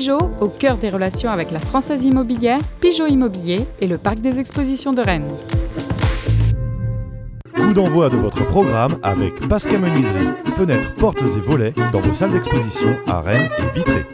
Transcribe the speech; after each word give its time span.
Pigeot, 0.00 0.30
au 0.40 0.48
cœur 0.48 0.78
des 0.78 0.88
relations 0.88 1.28
avec 1.28 1.50
la 1.50 1.58
Française 1.58 2.04
Immobilière, 2.04 2.58
Pigeot 2.80 3.06
Immobilier 3.06 3.66
et 3.82 3.86
le 3.86 3.98
Parc 3.98 4.20
des 4.20 4.40
Expositions 4.40 4.94
de 4.94 5.02
Rennes. 5.02 5.28
Coup 7.54 7.74
d'envoi 7.74 8.08
de 8.08 8.16
votre 8.16 8.46
programme 8.46 8.98
avec 9.02 9.46
Pascal 9.46 9.82
Menuiserie, 9.82 10.28
fenêtres, 10.56 10.94
portes 10.94 11.20
et 11.20 11.40
volets 11.40 11.74
dans 11.92 12.00
vos 12.00 12.14
salles 12.14 12.32
d'exposition 12.32 12.96
à 13.06 13.20
Rennes 13.20 13.50
et 13.58 13.78
Vitré. 13.78 14.06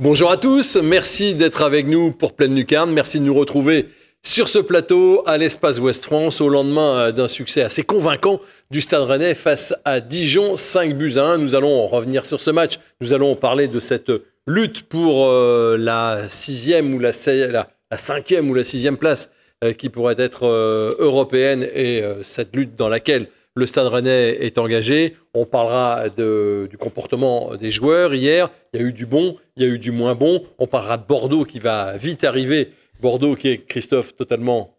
Bonjour 0.00 0.30
à 0.30 0.38
tous, 0.38 0.78
merci 0.82 1.34
d'être 1.34 1.60
avec 1.60 1.86
nous 1.86 2.12
pour 2.12 2.32
Pleine 2.32 2.54
Lucarne, 2.54 2.90
merci 2.92 3.20
de 3.20 3.24
nous 3.24 3.34
retrouver 3.34 3.88
sur 4.22 4.48
ce 4.48 4.58
plateau 4.58 5.22
à 5.26 5.36
l'espace 5.38 5.78
Ouest 5.78 6.04
France 6.04 6.40
au 6.40 6.48
lendemain 6.48 6.96
euh, 6.96 7.12
d'un 7.12 7.28
succès 7.28 7.62
assez 7.62 7.82
convaincant 7.82 8.40
du 8.70 8.80
Stade 8.80 9.02
Rennais 9.02 9.34
face 9.34 9.74
à 9.84 10.00
Dijon, 10.00 10.56
5 10.56 10.94
buts 10.94 11.14
à 11.16 11.24
1. 11.24 11.38
Nous 11.38 11.54
allons 11.54 11.86
revenir 11.86 12.24
sur 12.24 12.40
ce 12.40 12.50
match, 12.50 12.78
nous 13.00 13.12
allons 13.12 13.34
parler 13.36 13.68
de 13.68 13.80
cette 13.80 14.10
lutte 14.46 14.82
pour 14.82 15.26
euh, 15.26 15.76
la 15.78 16.28
sixième 16.28 16.94
ou 16.94 16.98
la, 16.98 17.10
la, 17.26 17.68
la, 17.90 17.96
cinquième 17.96 18.50
ou 18.50 18.54
la 18.54 18.64
sixième 18.64 18.96
place 18.96 19.30
euh, 19.62 19.72
qui 19.72 19.88
pourrait 19.88 20.16
être 20.18 20.46
euh, 20.46 20.94
européenne 20.98 21.66
et 21.74 22.02
cette 22.22 22.54
lutte 22.54 22.76
dans 22.76 22.88
laquelle 22.88 23.28
le 23.54 23.66
Stade 23.66 23.86
Rennais 23.86 24.38
est 24.40 24.56
engagé. 24.56 25.16
On 25.34 25.44
parlera 25.44 26.08
du 26.08 26.78
comportement 26.78 27.54
des 27.54 27.70
joueurs 27.70 28.14
hier. 28.14 28.48
Il 28.72 28.80
y 28.80 28.82
a 28.82 28.86
eu 28.86 28.92
du 28.94 29.04
bon, 29.04 29.36
il 29.56 29.62
y 29.62 29.66
a 29.66 29.68
eu 29.68 29.78
du 29.78 29.90
moins 29.90 30.14
bon. 30.14 30.42
On 30.58 30.66
parlera 30.66 30.96
de 30.96 31.06
Bordeaux 31.06 31.44
qui 31.44 31.58
va 31.58 31.96
vite 31.98 32.24
arriver. 32.24 32.70
Bordeaux 33.02 33.34
qui 33.34 33.48
est, 33.48 33.58
Christophe, 33.58 34.16
totalement 34.16 34.78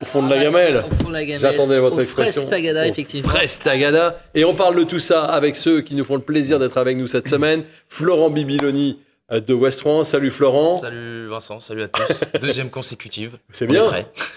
au 0.00 0.04
fond 0.04 0.22
de 0.22 0.30
la 0.32 0.42
gamelle. 0.42 0.84
Au 0.86 0.94
fond 1.02 1.08
de 1.08 1.12
la 1.14 1.24
gamelle. 1.24 1.40
J'attendais 1.40 1.78
votre 1.78 1.96
Au 1.96 2.00
expression. 2.00 2.42
Au 2.48 2.82
effectivement. 2.84 3.30
Frestagada. 3.30 4.20
Et 4.34 4.44
on 4.44 4.54
parle 4.54 4.76
de 4.76 4.84
tout 4.84 5.00
ça 5.00 5.24
avec 5.24 5.56
ceux 5.56 5.80
qui 5.80 5.94
nous 5.94 6.04
font 6.04 6.14
le 6.14 6.22
plaisir 6.22 6.58
d'être 6.58 6.78
avec 6.78 6.96
nous 6.96 7.08
cette 7.08 7.28
semaine. 7.28 7.64
Florent 7.88 8.30
Bibiloni 8.30 9.00
euh, 9.32 9.40
de 9.40 9.52
West 9.52 9.80
France. 9.80 10.10
Salut 10.10 10.30
Florent. 10.30 10.74
Salut 10.74 11.26
Vincent, 11.26 11.60
salut 11.60 11.82
à 11.82 11.88
tous. 11.88 12.24
Deuxième 12.40 12.70
consécutive. 12.70 13.38
C'est 13.52 13.66
bien. 13.66 13.90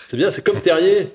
C'est 0.08 0.17
bien, 0.17 0.31
c'est 0.31 0.43
comme 0.43 0.61
Terrier. 0.61 1.11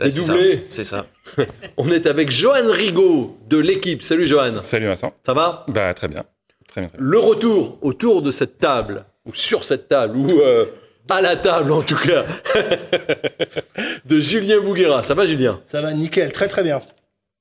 Euh, 0.00 0.04
Les 0.04 0.10
c'est 0.10 0.22
ça, 0.22 0.32
doublés. 0.32 0.66
C'est 0.68 0.84
ça. 0.84 1.06
On 1.76 1.88
est 1.90 2.06
avec 2.06 2.30
Johan 2.30 2.70
Rigaud 2.70 3.38
de 3.46 3.58
l'équipe. 3.58 4.02
Salut 4.02 4.26
Johan. 4.26 4.58
Salut 4.60 4.86
Vincent. 4.86 5.12
Ça 5.24 5.32
va? 5.34 5.64
Bah 5.68 5.94
très 5.94 6.08
bien. 6.08 6.24
Très 6.66 6.80
bien. 6.80 6.88
très 6.88 6.98
bien. 6.98 7.06
Le 7.06 7.18
retour 7.18 7.78
autour 7.82 8.22
de 8.22 8.30
cette 8.30 8.58
table, 8.58 9.04
ou 9.26 9.34
sur 9.34 9.64
cette 9.64 9.88
table, 9.88 10.16
ou 10.16 10.40
euh, 10.40 10.64
à 11.08 11.20
la 11.20 11.36
table 11.36 11.72
en 11.72 11.82
tout 11.82 11.96
cas, 11.96 12.24
de 14.04 14.20
Julien 14.20 14.60
Bouguera. 14.60 15.02
Ça 15.02 15.14
va 15.14 15.26
Julien? 15.26 15.60
Ça 15.66 15.80
va 15.80 15.92
nickel, 15.92 16.32
très 16.32 16.48
très 16.48 16.62
bien. 16.62 16.80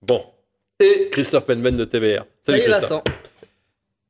Bon. 0.01 0.23
Et 0.79 1.09
Christophe 1.11 1.45
Penben 1.45 1.75
de 1.75 1.85
TVR. 1.85 2.25
Salut 2.43 2.61
Christophe. 2.61 2.81
Vincent. 2.81 3.03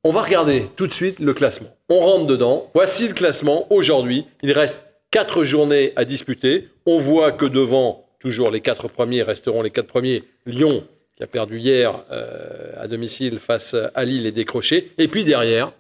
On 0.04 0.12
va 0.12 0.24
regarder 0.24 0.68
tout 0.76 0.88
de 0.88 0.94
suite 0.94 1.20
le 1.20 1.34
classement. 1.34 1.68
On 1.90 2.00
rentre 2.00 2.26
dedans. 2.26 2.72
Voici 2.74 3.08
le 3.08 3.14
classement 3.14 3.68
aujourd'hui. 3.72 4.26
Il 4.42 4.52
reste 4.52 4.84
quatre 5.12 5.44
journées 5.44 5.94
à 5.96 6.06
disputer. 6.06 6.70
On 6.88 7.00
voit 7.00 7.32
que 7.32 7.46
devant, 7.46 8.06
toujours 8.20 8.50
les 8.50 8.62
quatre 8.62 8.88
premiers 8.88 9.22
resteront 9.22 9.62
les 9.62 9.70
quatre 9.70 9.88
premiers. 9.88 10.24
Lyon, 10.48 10.86
qui 11.18 11.24
a 11.24 11.28
perdu 11.28 11.60
hier 11.60 11.94
euh, 12.12 12.74
à 12.80 12.88
domicile 12.88 13.38
face 13.38 13.76
à 13.94 14.04
Lille, 14.06 14.26
est 14.26 14.32
décroché. 14.32 14.92
Et 14.98 15.08
puis 15.08 15.24
derrière, 15.24 15.72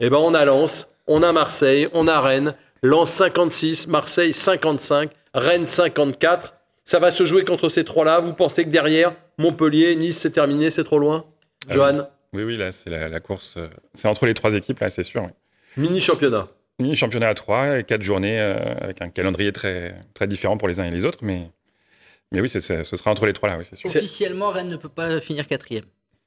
eh 0.00 0.10
ben, 0.10 0.16
on 0.16 0.34
a 0.34 0.44
Lens, 0.44 0.88
on 1.06 1.22
a 1.22 1.30
Marseille, 1.32 1.88
on 1.92 2.08
a 2.08 2.20
Rennes. 2.20 2.54
Lens 2.82 3.10
56, 3.12 3.86
Marseille 3.88 4.32
55, 4.32 5.10
Rennes 5.34 5.66
54. 5.66 6.54
Ça 6.84 6.98
va 6.98 7.10
se 7.10 7.24
jouer 7.24 7.44
contre 7.44 7.68
ces 7.68 7.84
trois-là. 7.84 8.20
Vous 8.20 8.32
pensez 8.32 8.64
que 8.64 8.70
derrière, 8.70 9.14
Montpellier, 9.36 9.94
Nice, 9.96 10.18
c'est 10.18 10.30
terminé, 10.30 10.70
c'est 10.70 10.84
trop 10.84 10.98
loin? 10.98 11.24
Ah 11.68 11.74
Johan, 11.74 12.08
Oui, 12.32 12.44
oui, 12.44 12.56
là, 12.56 12.72
c'est 12.72 12.88
la, 12.90 13.08
la 13.08 13.20
course. 13.20 13.54
euh, 13.58 13.66
C'est 13.94 14.08
entre 14.08 14.26
les 14.26 14.34
trois 14.34 14.54
équipes, 14.54 14.80
là, 14.80 14.88
c'est 14.90 15.02
sûr. 15.02 15.22
oui. 15.22 15.30
mini-championnat. 15.76 16.48
Mini 16.80 16.94
championnat 16.94 17.28
à 17.28 17.34
trois, 17.34 17.78
et 17.78 17.84
quatre 17.84 18.02
journées 18.02 18.40
euh, 18.40 18.56
avec 18.80 19.02
un 19.02 19.10
calendrier 19.10 19.52
très, 19.52 19.96
très 20.14 20.26
différent 20.28 20.56
pour 20.56 20.68
les 20.68 20.78
uns 20.80 20.84
et 20.84 20.90
les 20.90 21.04
autres, 21.04 21.18
mais, 21.22 21.50
mais 22.32 22.40
oui, 22.40 22.48
c'est- 22.48 22.60
c'est- 22.60 22.84
ce 22.84 22.96
sera 22.96 23.10
entre 23.10 23.26
les 23.26 23.32
trois 23.32 23.48
là, 23.48 23.58
oui, 23.58 23.64
c'est 23.68 23.74
sûr. 23.76 23.90
Officiellement, 23.90 24.50
Rennes 24.50 24.68
ne 24.70 24.76
peut 24.76 24.88
pas 24.88 25.20
finir 25.20 25.46
quatrième. 25.48 25.84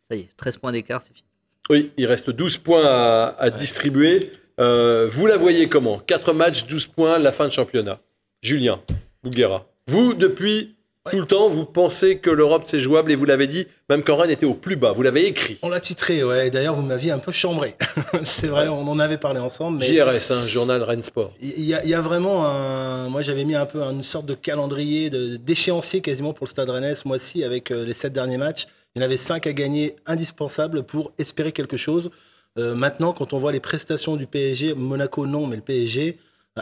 Ça 0.10 0.18
y 0.18 0.22
est, 0.22 0.30
13 0.36 0.58
points 0.58 0.74
d'écart, 0.74 1.02
c'est 1.02 1.14
fini. 1.14 1.26
Oui, 1.70 1.92
il 1.96 2.06
reste 2.06 2.30
12 2.30 2.58
points 2.58 2.84
à, 2.86 3.36
à 3.40 3.50
distribuer. 3.50 4.32
Euh, 4.62 5.08
vous 5.12 5.26
la 5.28 5.38
voyez 5.38 5.68
comment? 5.68 6.00
4 6.06 6.34
matchs, 6.34 6.66
12 6.68 6.86
points, 6.88 7.18
la 7.20 7.32
fin 7.32 7.48
de 7.48 7.52
championnat. 7.52 8.00
Julien 8.42 8.80
Bouguera. 9.24 9.66
Vous, 9.88 10.14
depuis 10.14 10.76
tout 11.10 11.18
le 11.18 11.26
temps, 11.26 11.50
vous 11.50 11.66
pensez 11.66 12.18
que 12.20 12.30
l'Europe 12.30 12.64
c'est 12.68 12.80
jouable 12.80 13.12
et 13.12 13.16
vous 13.16 13.26
l'avez 13.26 13.48
dit, 13.48 13.66
même 13.90 14.04
quand 14.04 14.16
Rennes 14.18 14.30
était 14.30 14.46
au 14.46 14.54
plus 14.54 14.76
bas, 14.76 14.92
vous 14.92 15.02
l'avez 15.02 15.26
écrit. 15.26 15.58
On 15.64 15.70
l'a 15.70 15.80
titré, 15.80 16.24
ouais. 16.24 16.52
D'ailleurs, 16.52 16.76
vous 16.76 16.84
m'aviez 16.84 17.10
un 17.12 17.18
peu 17.18 17.32
chambré. 17.32 17.74
c'est 18.24 18.46
vrai, 18.48 18.68
on 18.68 18.88
en 18.88 19.00
avait 19.00 19.18
parlé 19.18 19.40
ensemble. 19.40 19.80
Mais 19.80 19.88
JRS, 19.88 20.32
un 20.32 20.46
journal 20.46 20.84
Rennes 20.84 21.02
Sport. 21.02 21.34
il 21.42 21.60
y, 21.66 21.74
a- 21.74 21.84
il 21.84 21.90
y 21.90 21.96
a 21.96 22.00
vraiment 22.02 22.46
un. 22.46 23.10
Moi, 23.10 23.24
j'avais 23.24 23.46
mis 23.46 23.56
un 23.56 23.66
peu 23.66 23.82
une 23.82 24.04
sorte 24.04 24.28
de 24.28 24.36
calendrier, 24.36 25.10
de- 25.10 25.38
d'échéancier 25.38 26.02
quasiment 26.02 26.34
pour 26.34 26.46
le 26.46 26.52
Stade 26.52 26.70
Rennais 26.70 26.94
ce 26.94 27.08
mois-ci 27.08 27.44
avec 27.44 27.72
euh, 27.72 27.84
les 27.84 27.94
sept 27.94 28.14
derniers 28.14 28.38
matchs. 28.38 28.68
Il 28.96 29.00
y 29.00 29.02
en 29.02 29.06
avait 29.06 29.18
cinq 29.18 29.48
à 29.48 29.54
gagner, 29.54 29.96
indispensables 30.06 30.84
pour 30.84 31.14
espérer 31.18 31.52
quelque 31.52 31.78
chose. 31.78 32.12
Euh, 32.58 32.76
maintenant, 32.76 33.14
quand 33.14 33.34
on 33.34 33.38
voit 33.38 33.52
les 33.52 33.60
prestations 33.60 34.16
du 34.16 34.28
PSG, 34.28 34.74
Monaco 34.74 35.26
non, 35.26 35.48
mais 35.48 35.56
le 35.56 35.62
PSG, 35.62 36.18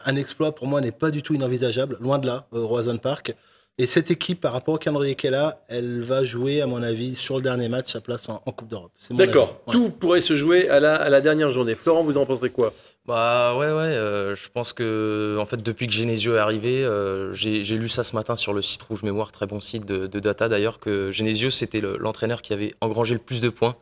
un 0.05 0.15
exploit 0.15 0.53
pour 0.53 0.67
moi 0.67 0.81
n'est 0.81 0.91
pas 0.91 1.09
du 1.09 1.23
tout 1.23 1.33
inenvisageable, 1.33 1.97
loin 1.99 2.19
de 2.19 2.27
là, 2.27 2.47
au 2.51 2.67
Roison 2.67 2.97
Park. 2.97 3.33
Et 3.81 3.85
cette 3.87 4.11
équipe, 4.11 4.41
par 4.41 4.51
rapport 4.51 4.73
au 4.75 4.77
calendrier 4.77 5.15
qu'elle 5.15 5.33
a, 5.35 5.63
elle 5.69 6.01
va 6.01 6.25
jouer, 6.25 6.61
à 6.61 6.67
mon 6.67 6.83
avis, 6.83 7.15
sur 7.15 7.37
le 7.37 7.41
dernier 7.41 7.69
match, 7.69 7.93
sa 7.93 8.01
place 8.01 8.27
en, 8.27 8.41
en 8.45 8.51
Coupe 8.51 8.67
d'Europe. 8.67 8.91
D'accord. 9.11 9.61
Ouais. 9.67 9.73
tout 9.73 9.89
pourrait 9.89 10.19
se 10.19 10.35
jouer 10.35 10.67
à 10.67 10.81
la, 10.81 10.95
à 10.95 11.09
la 11.09 11.21
dernière 11.21 11.49
journée. 11.51 11.75
Florent, 11.75 12.03
vous 12.03 12.17
en 12.17 12.25
pensez 12.25 12.49
quoi? 12.49 12.73
Bah 13.05 13.55
ouais, 13.57 13.67
ouais. 13.67 13.71
euh, 13.71 14.35
je 14.35 14.49
pense 14.49 14.73
que 14.73 15.37
en 15.39 15.45
fait, 15.45 15.63
depuis 15.63 15.87
que 15.87 15.93
Genesio 15.93 16.35
est 16.35 16.39
arrivé, 16.39 16.83
euh, 16.83 17.33
j'ai 17.33 17.63
lu 17.77 17.87
ça 17.87 18.03
ce 18.03 18.15
matin 18.17 18.35
sur 18.35 18.53
le 18.53 18.61
site 18.61 18.83
Rouge 18.83 19.01
Mémoire, 19.01 19.31
très 19.31 19.47
bon 19.47 19.61
site 19.61 19.85
de, 19.85 20.05
de 20.07 20.19
data 20.19 20.49
d'ailleurs, 20.49 20.79
que 20.79 21.09
Genesio 21.11 21.49
c'était 21.49 21.79
le- 21.81 21.97
l'entraîneur 21.97 22.41
qui 22.43 22.51
avait 22.53 22.75
engrangé 22.81 23.13
le 23.15 23.19
plus 23.21 23.39
de 23.41 23.49
points. 23.49 23.75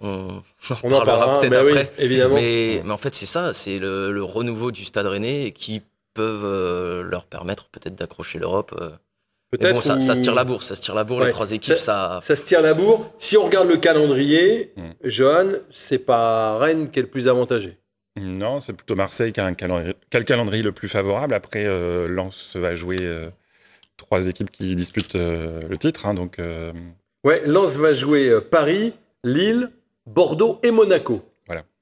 On, 0.00 0.42
On 0.84 0.92
en 0.92 1.04
parlera 1.04 1.40
peut-être 1.40 1.64
oui, 1.64 1.70
après. 1.70 1.92
évidemment. 1.98 2.36
Mais, 2.36 2.82
mais 2.84 2.90
en 2.92 2.96
fait, 2.98 3.14
c'est 3.14 3.26
ça, 3.26 3.52
c'est 3.52 3.78
le, 3.78 4.12
le 4.12 4.22
renouveau 4.22 4.70
du 4.70 4.84
Stade 4.84 5.06
Rennais 5.06 5.52
qui 5.52 5.82
peuvent 6.14 6.44
euh, 6.44 7.02
leur 7.02 7.24
permettre 7.26 7.68
peut-être 7.68 7.94
d'accrocher 7.96 8.38
l'Europe. 8.38 8.74
euh. 8.80 8.90
Mais 9.52 9.58
Peut-être 9.58 9.74
bon, 9.76 9.80
ça, 9.80 9.98
ça 9.98 10.14
se 10.14 10.20
tire 10.20 10.34
la 10.34 10.44
bourre, 10.44 10.62
ça 10.62 10.74
se 10.74 10.82
tire 10.82 10.94
la 10.94 11.04
bourre. 11.04 11.18
Ouais. 11.20 11.26
Les 11.26 11.30
trois 11.32 11.52
équipes, 11.52 11.78
ça. 11.78 12.20
Ça 12.22 12.36
se 12.36 12.44
tire 12.44 12.60
la 12.60 12.74
bourre. 12.74 13.10
Si 13.18 13.36
on 13.36 13.44
regarde 13.46 13.68
le 13.68 13.78
calendrier, 13.78 14.72
Mm. 14.76 14.90
Johan, 15.04 15.48
c'est 15.72 15.98
pas 15.98 16.58
Rennes 16.58 16.90
qui 16.90 16.98
est 16.98 17.02
le 17.02 17.08
plus 17.08 17.28
avantagé. 17.28 17.78
Non, 18.20 18.60
c'est 18.60 18.72
plutôt 18.74 18.94
Marseille 18.94 19.32
qui 19.32 19.40
a, 19.40 19.46
un 19.46 19.54
calendrier, 19.54 19.94
qui 20.10 20.16
a 20.16 20.20
le 20.20 20.24
calendrier 20.26 20.62
le 20.62 20.72
plus 20.72 20.88
favorable. 20.88 21.34
Après, 21.34 21.64
euh, 21.66 22.06
Lens 22.08 22.56
va 22.56 22.74
jouer 22.74 22.96
euh, 23.00 23.30
trois 23.96 24.26
équipes 24.26 24.50
qui 24.50 24.74
disputent 24.76 25.14
euh, 25.16 25.60
le 25.68 25.78
titre, 25.78 26.04
hein, 26.06 26.14
donc 26.14 26.38
euh, 26.38 26.72
Ouais, 27.24 27.40
Lens 27.46 27.76
va 27.76 27.92
jouer 27.92 28.28
euh, 28.28 28.40
Paris, 28.40 28.92
Lille, 29.24 29.70
Bordeaux 30.14 30.58
et 30.62 30.70
Monaco. 30.70 31.22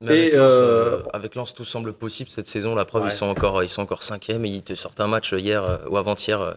Mais 0.01 0.11
avec, 0.11 0.33
Et, 0.35 0.37
Lens, 0.37 0.53
euh, 0.53 0.99
euh, 0.99 1.03
avec 1.13 1.35
Lens, 1.35 1.55
tout 1.55 1.65
semble 1.65 1.93
possible 1.93 2.31
cette 2.31 2.47
saison. 2.47 2.75
La 2.75 2.85
preuve, 2.85 3.05
Ouais. 3.05 3.09
ils 3.11 3.17
sont 3.17 3.27
encore, 3.27 3.65
ils 3.65 3.69
sont 3.69 3.83
encore 3.83 4.03
cinquième 4.03 4.45
et 4.45 4.49
ils 4.49 4.63
te 4.63 4.75
sortent 4.75 5.01
un 5.01 5.07
match 5.09 5.33
hier 5.33 5.65
euh, 5.65 5.79
ou 5.89 5.97
avant-hier. 5.97 6.41
euh, 6.41 6.53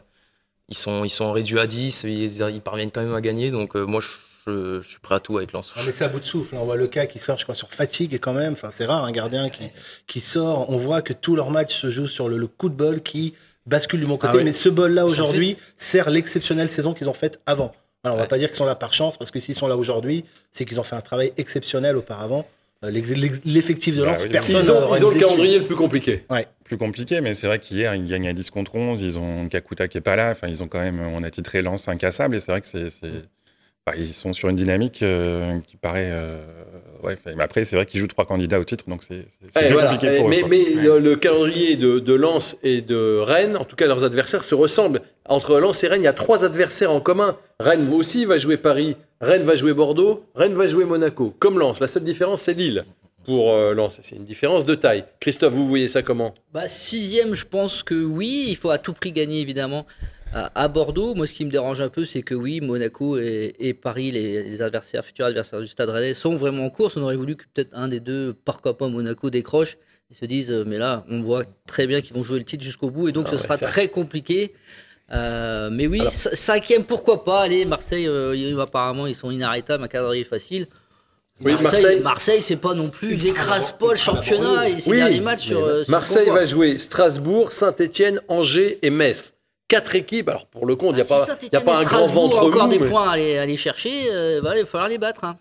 Ils 0.67 0.75
sont, 0.77 1.03
ils 1.05 1.09
sont 1.09 1.31
réduits 1.31 1.59
à 1.59 1.65
10, 1.65 2.03
ils, 2.03 2.41
ils 2.41 2.61
parviennent 2.61 2.91
quand 2.91 3.01
même 3.01 3.15
à 3.15 3.21
gagner. 3.21 3.49
Donc 3.49 3.75
euh, 3.75 3.85
moi, 3.85 4.01
je, 4.01 4.09
je- 4.45 4.81
je 4.81 4.87
suis 4.87 4.99
prêt 4.99 5.15
à 5.15 5.19
tout 5.19 5.37
avec 5.37 5.53
Lens. 5.53 5.73
Ah, 5.75 5.81
mais 5.85 5.91
c'est 5.91 6.03
à 6.03 6.09
bout 6.09 6.19
de 6.19 6.25
souffle. 6.25 6.55
On 6.55 6.65
voit 6.65 6.75
le 6.75 6.87
cas 6.87 7.05
qui 7.07 7.17
sort, 7.17 7.37
je 7.39 7.43
crois, 7.45 7.55
sur 7.55 7.69
fatigue 7.69 8.19
quand 8.21 8.33
même. 8.33 8.53
Enfin, 8.53 8.69
c'est 8.71 8.85
rare 8.85 9.03
un 9.05 9.11
gardien 9.11 9.49
qui, 9.49 9.63
qui 10.05 10.19
sort. 10.19 10.69
On 10.69 10.77
voit 10.77 11.01
que 11.01 11.13
tous 11.13 11.35
leurs 11.35 11.49
matchs 11.49 11.75
se 11.75 11.89
jouent 11.89 12.07
sur 12.07 12.29
le, 12.29 12.37
le 12.37 12.47
coup 12.47 12.69
de 12.69 12.75
bol 12.75 13.01
qui 13.01 13.33
bascule 13.65 14.01
du 14.01 14.05
bon 14.05 14.17
côté. 14.17 14.33
Ah 14.33 14.37
oui. 14.37 14.43
Mais 14.43 14.51
ce 14.51 14.69
bol-là 14.69 15.05
aujourd'hui 15.05 15.57
sert 15.77 16.09
l'exceptionnelle 16.11 16.69
saison 16.69 16.93
qu'ils 16.93 17.09
ont 17.09 17.13
faite 17.13 17.39
avant. 17.47 17.71
Alors, 18.03 18.15
on 18.15 18.17
va 18.17 18.23
Ouais. 18.23 18.29
pas 18.29 18.37
dire 18.37 18.47
qu'ils 18.47 18.57
sont 18.57 18.65
là 18.65 18.75
par 18.75 18.93
chance, 18.93 19.17
parce 19.17 19.29
que 19.31 19.39
s'ils 19.39 19.55
sont 19.55 19.67
là 19.67 19.75
aujourd'hui, 19.77 20.23
c'est 20.51 20.65
qu'ils 20.65 20.79
ont 20.79 20.83
fait 20.83 20.95
un 20.95 21.01
travail 21.01 21.33
exceptionnel 21.37 21.97
auparavant. 21.97 22.45
Euh, 22.85 22.91
L'effectif 22.91 23.97
de 23.97 24.03
Bah 24.03 24.11
Lens, 24.11 24.23
oui. 24.23 24.29
personne 24.29 24.63
Ils 24.63 24.71
ont, 24.71 24.95
ils 24.95 25.05
ont 25.05 25.09
le 25.09 25.19
calendrier 25.19 25.59
le 25.59 25.65
plus 25.65 25.75
compliqué. 25.75 26.23
plus 26.63 26.77
compliqué, 26.77 27.19
mais 27.19 27.33
c'est 27.33 27.47
vrai 27.47 27.59
qu'hier, 27.59 27.93
ils 27.95 28.05
gagnent 28.07 28.29
à 28.29 28.33
10 28.33 28.51
contre 28.51 28.75
11, 28.75 29.01
ils 29.01 29.19
ont 29.19 29.49
Kakuta 29.49 29.87
qui 29.89 29.97
est 29.97 30.01
pas 30.01 30.15
là, 30.15 30.29
enfin, 30.31 30.47
ils 30.47 30.63
ont 30.63 30.67
quand 30.69 30.79
même, 30.79 31.01
on 31.01 31.23
a 31.23 31.29
titré 31.29 31.61
Lens 31.61 31.87
incassable, 31.89 32.37
et 32.37 32.39
c'est 32.39 32.51
vrai 32.51 32.61
que 32.61 32.67
c'est... 32.67 32.87
enfin, 33.89 33.97
ils 33.99 34.13
sont 34.13 34.33
sur 34.33 34.49
une 34.49 34.55
dynamique 34.55 35.01
euh, 35.03 35.59
qui 35.67 35.77
paraît... 35.77 36.09
euh, 36.11 36.37
ouais, 37.03 37.17
mais 37.35 37.43
après, 37.43 37.65
c'est 37.65 37.75
vrai 37.75 37.85
qu'ils 37.85 37.99
jouent 37.99 38.07
trois 38.07 38.25
candidats 38.25 38.59
au 38.59 38.63
titre, 38.63 38.85
donc 38.87 39.03
c'est 39.03 39.25
voilà. 39.71 39.89
compliqué 39.91 40.17
pour 40.17 40.27
eux. 40.27 40.29
mais 40.29 40.39
quoi. 40.41 40.49
mais 40.49 40.59
Ouais. 40.75 40.83
le, 40.83 40.99
le 40.99 41.15
calendrier 41.15 41.75
de, 41.75 41.99
de 41.99 42.13
Lens 42.13 42.57
et 42.63 42.81
de 42.81 43.19
Rennes, 43.19 43.57
en 43.57 43.65
tout 43.65 43.75
cas 43.75 43.87
leurs 43.87 44.03
adversaires, 44.03 44.43
se 44.43 44.55
ressemblent. 44.55 45.01
Entre 45.25 45.59
Lens 45.59 45.83
et 45.83 45.87
Rennes, 45.87 46.01
il 46.01 46.05
y 46.05 46.07
a 46.07 46.13
trois 46.13 46.43
adversaires 46.45 46.91
en 46.91 46.99
commun. 47.01 47.37
Rennes 47.59 47.91
aussi 47.93 48.25
va 48.25 48.37
jouer 48.37 48.57
Paris, 48.57 48.95
Rennes 49.21 49.43
va 49.43 49.55
jouer 49.55 49.73
Bordeaux, 49.73 50.23
Rennes 50.35 50.55
va 50.55 50.67
jouer 50.67 50.85
Monaco. 50.85 51.33
Comme 51.39 51.59
Lens, 51.59 51.79
la 51.79 51.87
seule 51.87 52.03
différence 52.03 52.41
c'est 52.43 52.53
Lille. 52.53 52.85
pour 53.25 53.51
euh, 53.53 53.73
Lens. 53.73 53.99
C'est 54.01 54.15
une 54.15 54.23
différence 54.25 54.65
de 54.65 54.75
taille. 54.75 55.03
Christophe, 55.19 55.53
vous 55.53 55.67
voyez 55.67 55.87
ça 55.87 56.01
comment? 56.01 56.33
Bah, 56.53 56.67
sixième, 56.67 57.35
je 57.35 57.45
pense 57.45 57.83
que 57.83 57.93
oui. 58.03 58.45
Il 58.49 58.55
faut 58.55 58.71
à 58.71 58.77
tout 58.79 58.93
prix 58.93 59.11
gagner, 59.11 59.39
évidemment, 59.41 59.85
à, 60.33 60.51
à 60.63 60.67
Bordeaux. 60.67 61.13
Moi, 61.15 61.27
ce 61.27 61.33
qui 61.33 61.45
me 61.45 61.51
dérange 61.51 61.81
un 61.81 61.89
peu, 61.89 62.05
c'est 62.05 62.21
que 62.21 62.35
oui, 62.35 62.61
Monaco 62.61 63.17
et, 63.17 63.55
et 63.59 63.73
Paris, 63.73 64.11
les, 64.11 64.43
les 64.43 64.61
adversaires, 64.61 65.03
futurs 65.05 65.25
adversaires 65.25 65.59
du 65.61 65.67
Stade 65.67 65.89
Rennais, 65.89 66.13
sont 66.13 66.35
vraiment 66.35 66.65
en 66.65 66.69
course. 66.69 66.97
On 66.97 67.01
aurait 67.03 67.15
voulu 67.15 67.35
que 67.35 67.43
peut-être 67.53 67.71
un 67.73 67.87
des 67.87 67.99
deux, 67.99 68.35
pourquoi 68.45 68.77
pas 68.77 68.87
Monaco, 68.87 69.29
décroche. 69.29 69.77
Ils 70.11 70.17
se 70.17 70.25
disent, 70.25 70.51
euh, 70.51 70.63
mais 70.65 70.77
là, 70.77 71.05
on 71.09 71.21
voit 71.21 71.43
très 71.67 71.85
bien 71.85 72.01
qu'ils 72.01 72.15
vont 72.15 72.23
jouer 72.23 72.39
le 72.39 72.45
titre 72.45 72.63
jusqu'au 72.63 72.89
bout, 72.89 73.09
et 73.09 73.11
donc 73.11 73.25
Ah 73.27 73.31
ce 73.31 73.35
ouais, 73.35 73.41
sera 73.43 73.57
certes. 73.57 73.71
très 73.71 73.87
compliqué. 73.89 74.53
Euh, 75.11 75.69
mais 75.71 75.87
oui, 75.87 75.99
Alors- 76.01 76.11
cinquième, 76.11 76.83
pourquoi 76.83 77.23
pas 77.23 77.41
Allez, 77.41 77.65
Marseille, 77.65 78.07
euh, 78.07 78.35
ils- 78.35 78.59
apparemment, 78.59 79.07
ils 79.07 79.15
sont 79.15 79.31
inarrêtables, 79.31 79.83
un 79.83 79.87
calendrier 79.87 80.23
facile. 80.23 80.67
Oui, 81.41 81.53
Marseille, 81.53 81.71
Marseille- 81.83 81.99
Marseille, 82.01 82.41
c'est 82.41 82.57
pas 82.57 82.73
non 82.73 82.89
plus. 82.89 83.13
Ils 83.13 83.27
écrasent 83.27 83.71
pas 83.71 83.91
le 83.91 83.95
championnat 83.97 84.67
et 84.69 84.79
ces 84.79 84.89
Oui, 84.91 84.97
derniers 84.97 85.21
matchs 85.21 85.45
sur. 85.47 85.59
sur 85.83 85.89
Marseille 85.89 86.29
va 86.29 86.43
jouer 86.43 86.77
Strasbourg, 86.77 87.51
Saint-Etienne, 87.51 88.19
Angers 88.27 88.77
et 88.81 88.89
Metz. 88.89 89.33
Quatre 89.69 89.95
équipes. 89.95 90.27
Alors 90.27 90.45
pour 90.47 90.65
le 90.65 90.75
compte, 90.75 90.91
il 90.91 90.95
n'y 90.95 91.01
a, 91.01 91.05
Ah, 91.09 91.25
pas- 91.25 91.45
y 91.51 91.55
a 91.55 91.61
pas 91.61 91.77
un 91.79 91.83
grand 91.83 92.05
ventre 92.05 92.37
encore 92.43 92.65
mou, 92.65 92.71
des 92.71 92.79
mais- 92.79 92.89
points 92.89 93.07
à 93.09 93.13
aller, 93.13 93.37
à 93.37 93.43
aller 93.43 93.55
chercher, 93.55 94.09
euh, 94.11 94.41
bah, 94.41 94.51
il 94.57 94.61
va 94.61 94.65
falloir 94.65 94.89
les 94.89 94.97
battre. 94.97 95.23
hein. 95.23 95.37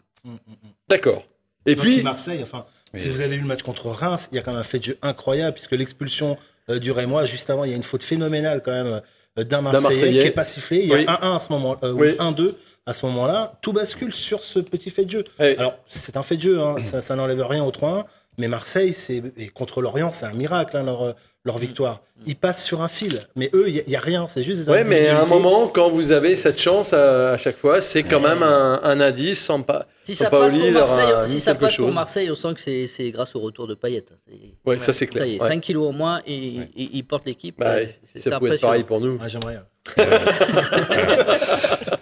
D'accord. 0.89 1.25
Et 1.67 1.75
Donc, 1.75 1.85
puis, 1.85 2.03
Marseille, 2.03 2.41
enfin, 2.43 2.65
si 2.95 3.09
vous 3.09 3.21
avez 3.21 3.37
vu 3.37 3.43
le 3.43 3.47
match 3.49 3.63
contre 3.63 3.89
Reims, 3.89 4.29
il 4.33 4.37
y 4.37 4.39
a 4.39 4.43
quand 4.43 4.53
même 4.53 4.61
un 4.61 4.65
fait 4.65 4.79
de 4.79 4.85
jeu 4.85 4.99
incroyable, 5.03 5.55
puisque 5.55 5.73
l'expulsion 5.73 6.37
euh, 6.71 6.79
du 6.79 6.93
Rémois, 6.93 7.25
juste 7.25 7.49
avant, 7.51 7.65
il 7.65 7.71
y 7.71 7.73
a 7.73 7.77
une 7.77 7.83
faute 7.83 8.03
phénoménale 8.03 8.63
quand 8.63 8.71
même 8.73 9.01
euh, 9.39 9.45
d'un 9.45 9.61
Marseillais, 9.63 9.89
Marseillais. 9.89 10.19
qui 10.21 10.25
n'est 10.27 10.31
pas 10.33 10.45
sifflé. 10.45 10.79
Il 10.81 10.87
y 10.89 10.93
a 10.95 10.97
Oui. 10.99 11.05
1-1 11.07 11.37
à 11.37 11.41
ce 11.41 11.49
moment, 11.51 11.77
euh, 11.83 11.93
ou 11.93 12.01
Oui. 12.01 12.17
1-2 12.19 12.57
à 12.87 12.93
ce 12.93 13.07
moment-là. 13.07 13.55
Tout 13.63 13.73
bascule 13.73 14.13
sur 14.13 14.43
ce 14.45 14.59
petit 14.59 14.91
fait 14.91 15.05
de 15.07 15.11
jeu. 15.11 15.25
Alors, 15.39 15.79
c'est 15.89 16.17
un 16.19 16.23
fait 16.23 16.37
de 16.37 16.43
jeu, 16.43 16.61
hein, 16.61 16.77
ça, 16.85 17.01
ça 17.01 17.17
n'enlève 17.17 17.41
rien 17.47 17.65
au 17.65 17.71
3-1, 17.71 18.05
mais 18.39 18.49
Marseille, 18.49 18.93
c'est 18.93 19.23
et 19.39 19.49
contre 19.49 19.81
l'Orient, 19.81 20.11
c'est 20.13 20.27
un 20.27 20.33
miracle, 20.35 20.77
hein, 20.77 20.83
leur, 20.83 21.03
euh, 21.03 21.13
leur 21.45 21.57
victoire. 21.59 22.03
Ils 22.27 22.35
passent 22.37 22.65
sur 22.65 22.83
un 22.83 22.89
fil, 22.89 23.21
mais 23.37 23.49
eux, 23.55 23.69
il 23.69 23.85
n'y 23.87 23.95
a, 23.97 24.01
rien, 24.01 24.27
c'est 24.29 24.43
juste 24.43 24.65
des 24.67 24.71
ouais, 24.73 24.83
mais 24.83 25.09
à 25.09 25.23
un 25.23 25.25
moment, 25.25 25.69
quand 25.69 25.89
vous 25.89 26.11
avez 26.11 26.35
cette 26.37 26.61
chance 26.61 26.93
à, 26.93 27.31
à 27.33 27.39
chaque 27.39 27.57
fois, 27.57 27.81
c'est 27.81 28.03
quand 28.03 28.19
même 28.21 28.43
un, 28.43 28.81
un 28.83 29.01
indice 29.01 29.43
sans 29.45 29.63
pas. 29.63 29.87
Si 30.03 30.15
Sans 30.17 30.25
ça, 30.25 30.31
Paoli, 30.31 30.51
passe 30.51 30.63
pour 30.63 30.73
Marseille, 30.73 31.15
si 31.27 31.41
ça 31.41 31.55
passe 31.55 31.77
pour. 31.77 31.93
Marseille, 31.93 32.31
on 32.31 32.35
sent 32.35 32.55
que 32.55 32.61
c'est- 32.61 32.87
c'est 32.89 33.11
grâce 33.13 33.37
au 33.37 33.41
retour 33.41 33.67
de 33.69 33.75
Payet. 33.75 34.05
hein. 34.11 34.35
Ouais, 34.67 34.79
ça 34.81 34.93
c'est 34.93 35.07
clair. 35.07 35.23
Ça 35.23 35.29
y 35.29 35.37
est, 35.37 35.41
Ouais. 35.43 35.49
5 35.49 35.61
kilos 35.61 35.87
au 35.89 35.93
moins 35.93 36.21
et 36.27 36.35
et- 36.37 36.61
et 36.77 36.91
il 36.95 37.05
porte 37.05 37.25
l'équipe. 37.25 37.55
Bah, 37.59 37.77
ça 38.17 38.39
pouvait 38.39 38.57
être 38.57 38.61
pareil 38.63 38.83
pour 38.83 39.01
nous. 39.01 39.19
Ah, 39.23 39.29
J'aimerais. 39.29 39.61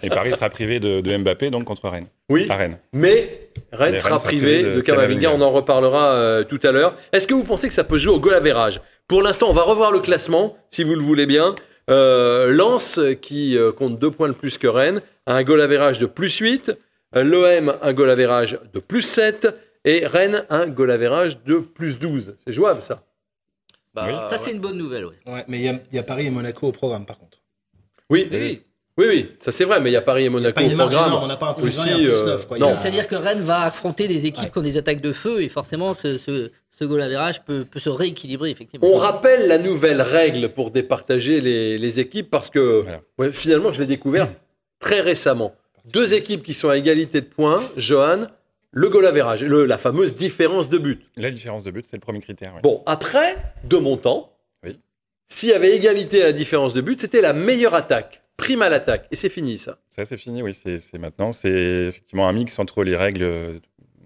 Et 0.03 0.09
Paris 0.09 0.31
sera 0.31 0.49
privé 0.49 0.79
de, 0.81 0.99
de 0.99 1.17
Mbappé 1.17 1.49
donc 1.49 1.63
contre 1.65 1.87
Rennes. 1.87 2.07
Oui, 2.29 2.45
À 2.49 2.55
Rennes. 2.55 2.77
mais 2.93 3.49
Rennes 3.71 3.97
sera 3.97 4.09
Rennes 4.09 4.19
sera 4.19 4.19
privé 4.19 4.63
de, 4.63 4.75
de 4.75 4.81
Kamavinga. 4.81 5.21
Kamavinga. 5.21 5.31
On 5.33 5.41
en 5.47 5.51
reparlera 5.51 6.11
euh, 6.11 6.43
tout 6.43 6.59
à 6.63 6.71
l'heure. 6.71 6.95
Est-ce 7.13 7.27
que 7.27 7.33
vous 7.33 7.43
pensez 7.45 7.67
que 7.69 7.73
ça 7.73 7.83
peut 7.85 7.97
jouer 7.97 8.13
au 8.13 8.19
goal 8.19 8.33
average 8.33 8.81
Pour 9.07 9.21
l'instant, 9.21 9.49
on 9.49 9.53
va 9.53 9.63
revoir 9.63 9.91
le 9.91 9.99
classement, 9.99 10.57
si 10.71 10.83
vous 10.83 10.95
le 10.95 11.01
voulez 11.01 11.25
bien. 11.25 11.55
Euh, 11.89 12.51
Lens, 12.51 12.99
qui 13.21 13.57
euh, 13.57 13.71
compte 13.71 13.97
deux 13.99 14.11
points 14.11 14.27
de 14.27 14.33
plus 14.33 14.57
que 14.57 14.67
Rennes, 14.67 15.01
a 15.25 15.35
un 15.35 15.43
goal 15.43 15.61
average 15.61 15.99
de 15.99 16.05
plus 16.05 16.37
8. 16.37 16.73
Euh, 17.15 17.23
L'OM, 17.23 17.73
un 17.81 17.93
goal 17.93 18.09
average 18.09 18.59
de 18.73 18.79
plus 18.79 19.01
7. 19.03 19.47
Et 19.85 20.05
Rennes, 20.05 20.45
un 20.49 20.67
goal 20.67 20.91
average 20.91 21.41
de 21.45 21.59
plus 21.59 21.97
12. 21.97 22.35
C'est 22.45 22.51
jouable, 22.51 22.81
ça 22.81 23.03
Bah, 23.93 24.05
Oui. 24.07 24.13
Ça, 24.29 24.37
c'est 24.37 24.51
une 24.51 24.59
bonne 24.59 24.77
nouvelle. 24.77 25.05
Ouais. 25.05 25.15
Ouais, 25.25 25.45
mais 25.47 25.59
il 25.59 25.63
y, 25.65 25.69
a- 25.69 25.79
il 25.91 25.95
y 25.95 25.99
a 25.99 26.03
Paris 26.03 26.25
et 26.25 26.29
Monaco 26.29 26.67
au 26.67 26.71
programme, 26.73 27.05
par 27.05 27.17
contre. 27.17 27.37
Oui, 28.09 28.27
Oui, 28.29 28.37
oui. 28.37 28.61
Oui, 28.97 29.05
oui, 29.07 29.31
ça 29.39 29.51
c'est 29.51 29.63
vrai, 29.65 29.79
mais 29.79 29.89
il 29.89 29.93
y 29.93 29.97
a 29.97 30.01
Paris 30.01 30.25
et 30.25 30.29
Monaco 30.29 30.59
au 30.59 30.69
programme. 30.69 31.13
on 31.21 31.27
n'a 31.27 31.35
pas 31.37 31.49
un 31.49 31.53
plus 31.53 31.67
Aussi, 31.67 31.77
20 31.77 31.85
et 31.85 31.91
un 31.91 31.97
plus 31.97 32.07
euh, 32.23 32.25
9. 32.25 32.47
Quoi. 32.47 32.57
Il 32.57 32.59
y 32.61 32.63
non. 32.63 32.69
a- 32.71 32.75
C'est-à-dire 32.75 33.07
que 33.07 33.15
Rennes 33.15 33.41
va 33.41 33.61
affronter 33.61 34.07
des 34.07 34.25
équipes 34.25 34.45
Ouais. 34.45 34.49
qui 34.51 34.57
ont 34.57 34.61
des 34.63 34.77
attaques 34.77 35.01
de 35.01 35.13
feu 35.13 35.41
et 35.43 35.49
forcément 35.49 35.93
ce, 35.93 36.17
ce, 36.17 36.51
ce 36.71 36.83
goal 36.85 37.01
average 37.01 37.43
peut, 37.45 37.63
peut 37.69 37.79
se 37.79 37.89
rééquilibrer 37.89 38.49
effectivement. 38.49 38.87
On 38.91 38.97
rappelle 38.97 39.47
la 39.47 39.57
nouvelle 39.59 40.01
règle 40.01 40.49
pour 40.49 40.71
départager 40.71 41.41
les, 41.41 41.77
les 41.77 41.99
équipes 41.99 42.29
parce 42.29 42.49
que 42.49 42.81
Voilà. 42.81 43.01
ouais, 43.19 43.31
finalement, 43.31 43.71
je 43.71 43.79
l'ai 43.81 43.87
découvert 43.87 44.29
très 44.79 45.01
récemment. 45.01 45.53
Deux 45.85 46.13
équipes 46.13 46.43
qui 46.43 46.53
sont 46.53 46.69
à 46.69 46.77
égalité 46.77 47.21
de 47.21 47.27
points, 47.27 47.61
Johan, 47.77 48.25
le 48.71 48.89
goal 48.89 49.05
average, 49.05 49.43
le- 49.43 49.65
la 49.65 49.77
fameuse 49.77 50.15
différence 50.15 50.69
de 50.69 50.77
but. 50.77 51.01
La 51.15 51.31
différence 51.31 51.63
de 51.63 51.71
but, 51.71 51.85
c'est 51.87 51.95
le 51.97 52.01
premier 52.01 52.19
critère. 52.19 52.53
ouais. 52.55 52.61
Bon, 52.61 52.83
après, 52.85 53.37
de 53.63 53.77
mon 53.77 53.95
temps, 53.95 54.33
Oui. 54.63 54.77
s'il 55.29 55.49
y 55.49 55.53
avait 55.53 55.75
égalité 55.75 56.21
à 56.23 56.25
la 56.25 56.33
différence 56.33 56.73
de 56.73 56.81
but, 56.81 56.99
c'était 56.99 57.21
la 57.21 57.33
meilleure 57.33 57.73
attaque, 57.73 58.21
prime 58.37 58.61
à 58.61 58.69
l'attaque. 58.69 59.07
Et 59.11 59.15
c'est 59.15 59.29
fini 59.29 59.57
ça. 59.57 59.79
Ça, 59.89 60.05
c'est 60.05 60.17
fini, 60.17 60.41
oui. 60.41 60.53
C'est 60.53 60.97
maintenant. 60.99 61.31
C'est 61.31 61.87
effectivement 61.89 62.27
un 62.27 62.33
mix 62.33 62.57
entre 62.59 62.83
les 62.83 62.95
règles 62.95 63.23
euh, 63.23 63.59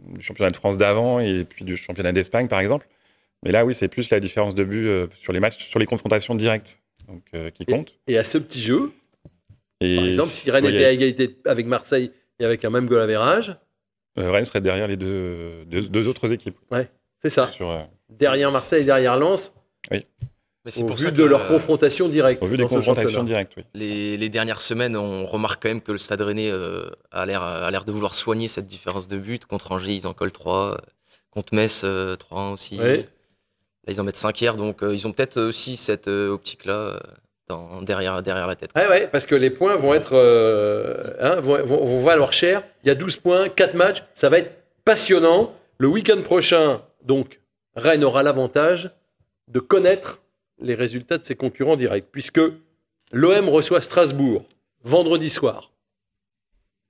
du 0.08 0.22
championnat 0.22 0.52
de 0.52 0.56
France 0.56 0.78
d'avant 0.78 1.20
et 1.20 1.44
puis 1.46 1.66
du 1.66 1.78
championnat 1.78 2.12
d'Espagne, 2.12 2.48
par 2.48 2.60
exemple. 2.60 2.88
Mais 3.44 3.52
là, 3.52 3.66
oui, 3.66 3.74
c'est 3.74 3.88
plus 3.88 4.10
la 4.10 4.20
différence 4.20 4.56
de 4.56 4.64
but 4.64 4.88
euh, 4.88 5.08
sur 5.20 5.34
les 5.34 5.40
matchs, 5.40 5.66
sur 5.66 5.80
les 5.80 5.86
confrontations 5.86 6.36
directes 6.36 6.80
donc, 7.08 7.24
euh, 7.34 7.50
qui 7.50 7.66
compte. 7.66 7.96
Et 8.08 8.18
à 8.18 8.24
ce 8.24 8.38
petit 8.38 8.62
jeu, 8.62 8.92
Et 9.80 9.96
par 9.96 10.06
exemple, 10.06 10.30
si 10.30 10.52
Rennes 10.52 10.66
ouais, 10.66 10.74
était 10.76 10.86
à 10.86 10.92
égalité 10.92 11.38
avec 11.46 11.66
Marseille 11.66 12.12
et 12.40 12.46
avec 12.46 12.64
un 12.66 12.70
même 12.70 12.88
goal 12.88 13.02
average, 13.02 13.56
euh, 14.20 14.30
Rennes 14.30 14.46
serait 14.46 14.62
derrière 14.62 14.88
les 14.88 14.98
deux, 14.98 15.66
deux, 15.66 15.82
deux 15.82 16.08
autres 16.08 16.32
équipes. 16.34 16.58
c'est 17.22 17.30
ça. 17.30 17.48
Sur, 17.52 17.88
Derrière 18.10 18.52
Marseille 18.52 18.82
et 18.82 18.86
derrière 18.86 19.18
Lens, 19.18 19.54
Mais 20.64 20.72
c'est 20.72 20.84
au 20.84 20.88
pour 20.88 20.96
vu 20.98 21.06
ça 21.06 21.12
de 21.12 21.24
leur 21.24 21.42
euh, 21.46 21.48
confrontation 21.48 22.08
directe. 22.08 22.44
au 22.44 22.46
vu 22.46 22.56
des 22.58 22.66
confrontations 22.66 23.24
directes, 23.24 23.54
oui. 23.58 23.64
les, 23.74 24.16
les 24.18 24.30
dernières 24.30 24.62
semaines, 24.62 24.96
on 24.96 25.26
remarque 25.26 25.64
quand 25.64 25.70
même 25.70 25.82
que 25.82 25.92
le 25.92 25.98
Stade 25.98 26.22
Rennais 26.22 26.52
euh, 26.52 26.90
a 27.12 27.26
l'air 27.26 27.42
a 27.42 27.70
l'air 27.72 27.84
de 27.86 27.92
vouloir 27.92 28.14
soigner 28.14 28.48
cette 28.48 28.68
différence 28.68 29.08
de 29.08 29.18
but. 29.18 29.46
Contre 29.46 29.72
Angers, 29.72 29.94
ils 29.96 30.06
en 30.08 30.14
collent 30.14 30.32
3. 30.32 30.78
Contre 31.32 31.56
Metz, 31.56 31.82
euh, 31.84 32.16
3-1 32.16 32.54
aussi. 32.54 32.78
Là, 32.78 32.98
ils 33.88 34.00
en 34.00 34.04
mettent 34.04 34.18
5 34.18 34.40
hier. 34.40 34.56
Donc, 34.56 34.84
euh, 34.84 34.94
ils 34.94 35.08
ont 35.08 35.12
peut-être 35.14 35.42
aussi 35.42 35.76
cette 35.78 36.08
euh, 36.08 36.30
optique-là 36.30 37.02
dans- 37.48 37.82
derrière, 37.82 38.22
derrière 38.22 38.46
la 38.46 38.56
tête. 38.56 38.70
Ouais, 38.76 38.88
ouais, 38.88 39.08
parce 39.08 39.26
que 39.26 39.34
les 39.34 39.50
points 39.50 39.76
vont 39.78 39.96
être 39.96 40.12
euh, 40.14 40.96
hein, 41.20 41.38
vont, 41.42 41.58
vont- 41.66 41.86
vont 41.86 42.02
valoir 42.02 42.34
cher. 42.34 42.62
Il 42.84 42.88
y 42.88 42.92
a 42.92 42.96
12 42.96 43.16
points, 43.18 43.50
4 43.50 43.74
matchs, 43.74 44.04
ça 44.14 44.30
va 44.30 44.38
être 44.38 44.52
passionnant. 44.86 45.54
Le 45.80 45.88
week-end 45.88 46.22
prochain, 46.22 46.82
donc, 47.04 47.40
Rennes 47.76 48.04
aura 48.04 48.22
l'avantage 48.22 48.92
de 49.48 49.60
connaître 49.60 50.20
les 50.62 50.76
résultats 50.76 51.18
de 51.18 51.24
ses 51.24 51.36
concurrents 51.36 51.76
directs, 51.76 52.08
puisque 52.12 52.42
l'OM 53.12 53.50
reçoit 53.50 53.82
Strasbourg 53.82 54.44
vendredi 54.84 55.30
soir. 55.30 55.72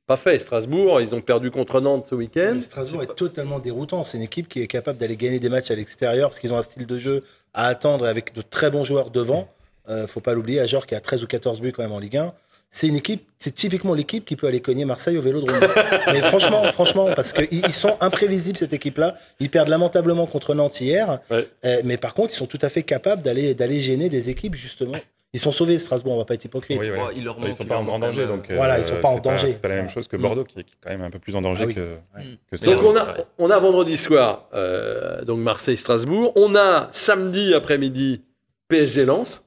Pas 0.07 0.17
fait, 0.17 0.39
Strasbourg, 0.39 0.99
ils 0.99 1.15
ont 1.15 1.21
perdu 1.21 1.51
contre 1.51 1.79
Nantes 1.79 2.05
ce 2.05 2.15
week-end. 2.15 2.59
Strasbourg 2.59 3.03
est 3.03 3.15
totalement 3.15 3.59
déroutant. 3.59 4.03
C'est 4.03 4.17
une 4.17 4.23
équipe 4.23 4.49
qui 4.49 4.61
est 4.61 4.67
capable 4.67 4.97
d'aller 4.97 5.15
gagner 5.15 5.39
des 5.39 5.49
matchs 5.49 5.71
à 5.71 5.75
l'extérieur 5.75 6.29
parce 6.29 6.39
qu'ils 6.39 6.53
ont 6.53 6.57
un 6.57 6.63
style 6.63 6.85
de 6.85 6.97
jeu 6.97 7.23
à 7.53 7.67
attendre 7.67 8.05
avec 8.05 8.33
de 8.33 8.41
très 8.41 8.69
bons 8.69 8.83
joueurs 8.83 9.09
devant. 9.09 9.47
Euh, 9.89 10.07
faut 10.07 10.19
pas 10.19 10.33
l'oublier, 10.33 10.59
Ajor 10.59 10.85
qui 10.85 10.95
a 10.95 10.99
13 10.99 11.23
ou 11.23 11.27
14 11.27 11.61
buts 11.61 11.71
quand 11.71 11.83
même 11.83 11.91
en 11.91 11.99
Ligue 11.99 12.17
1. 12.17 12.33
C'est 12.73 12.87
une 12.87 12.95
équipe, 12.95 13.27
c'est 13.37 13.53
typiquement 13.53 13.93
l'équipe 13.93 14.23
qui 14.23 14.37
peut 14.37 14.47
aller 14.47 14.61
cogner 14.61 14.85
Marseille 14.85 15.17
au 15.17 15.21
Vélodrome. 15.21 15.59
Mais 16.07 16.21
franchement, 16.21 16.63
franchement, 16.71 17.09
parce 17.13 17.33
qu'ils 17.33 17.47
ils 17.51 17.73
sont 17.73 17.97
imprévisibles 17.99 18.57
cette 18.57 18.71
équipe-là. 18.71 19.17
Ils 19.41 19.49
perdent 19.49 19.67
lamentablement 19.67 20.25
contre 20.25 20.53
Nantes 20.55 20.79
hier, 20.79 21.19
Ouais. 21.29 21.47
Euh, 21.65 21.81
mais 21.83 21.97
par 21.97 22.13
contre, 22.13 22.33
ils 22.33 22.37
sont 22.37 22.45
tout 22.45 22.59
à 22.61 22.69
fait 22.69 22.83
capables 22.83 23.23
d'aller 23.23 23.53
d'aller 23.55 23.81
gêner 23.81 24.07
des 24.07 24.29
équipes 24.29 24.55
justement. 24.55 24.95
Ils 25.33 25.39
sont 25.39 25.51
sauvés 25.51 25.79
Strasbourg, 25.79 26.13
on 26.13 26.17
va 26.17 26.25
pas 26.25 26.33
être 26.33 26.43
hypocrite. 26.45 26.77
Oui, 26.79 26.87
voilà. 26.89 27.03
Leur 27.21 27.37
Ils 27.39 27.43
manque- 27.43 27.53
sont 27.53 27.65
pas 27.65 27.77
en 27.77 27.83
grand 27.85 27.99
danger, 27.99 28.25
donc 28.25 28.49
euh, 28.49 28.55
Voilà, 28.55 28.79
ils 28.79 28.85
sont 28.85 28.99
pas 28.99 29.09
en 29.09 29.19
danger. 29.19 29.51
C'est 29.51 29.61
pas 29.61 29.67
la 29.69 29.75
même 29.75 29.89
chose 29.89 30.07
que 30.07 30.15
Mm. 30.17 30.21
Bordeaux, 30.21 30.43
qui 30.45 30.59
est, 30.59 30.63
qui 30.63 30.73
est 30.73 30.77
quand 30.81 30.89
même 30.89 31.01
un 31.03 31.09
peu 31.09 31.19
plus 31.19 31.35
en 31.35 31.41
danger 31.41 31.63
Ah 31.63 31.67
oui. 31.67 31.75
que, 31.75 31.81
Mm. 32.19 32.35
que 32.49 32.57
Strasbourg. 32.57 32.93
Donc 32.93 32.93
on 32.93 32.97
a, 32.97 33.15
on 33.37 33.49
a 33.49 33.59
vendredi 33.59 33.97
soir, 33.97 34.47
euh, 34.53 35.23
donc 35.23 35.39
Marseille-Strasbourg. 35.39 36.31
On 36.37 36.55
a 36.55 36.87
samedi 36.93 37.53
après-midi 37.53 38.23
PSG 38.69 39.03
Lens. 39.05 39.43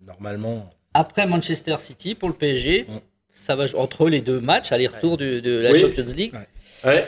Normalement, 0.00 0.70
Après 0.94 1.26
Manchester 1.26 1.76
City 1.78 2.14
pour 2.14 2.28
le 2.28 2.34
PSG, 2.34 2.86
Mm. 2.88 2.98
ça 3.32 3.56
va 3.56 3.66
jouer 3.66 3.80
entre 3.80 4.08
les 4.08 4.20
deux 4.20 4.40
matchs, 4.40 4.72
aller-retour 4.72 5.16
de, 5.16 5.40
de 5.40 5.58
la 5.58 5.72
Oui. 5.72 5.80
Champions 5.80 6.04
League. 6.16 6.32
Ouais. 6.34 6.90
Ouais. 6.92 7.04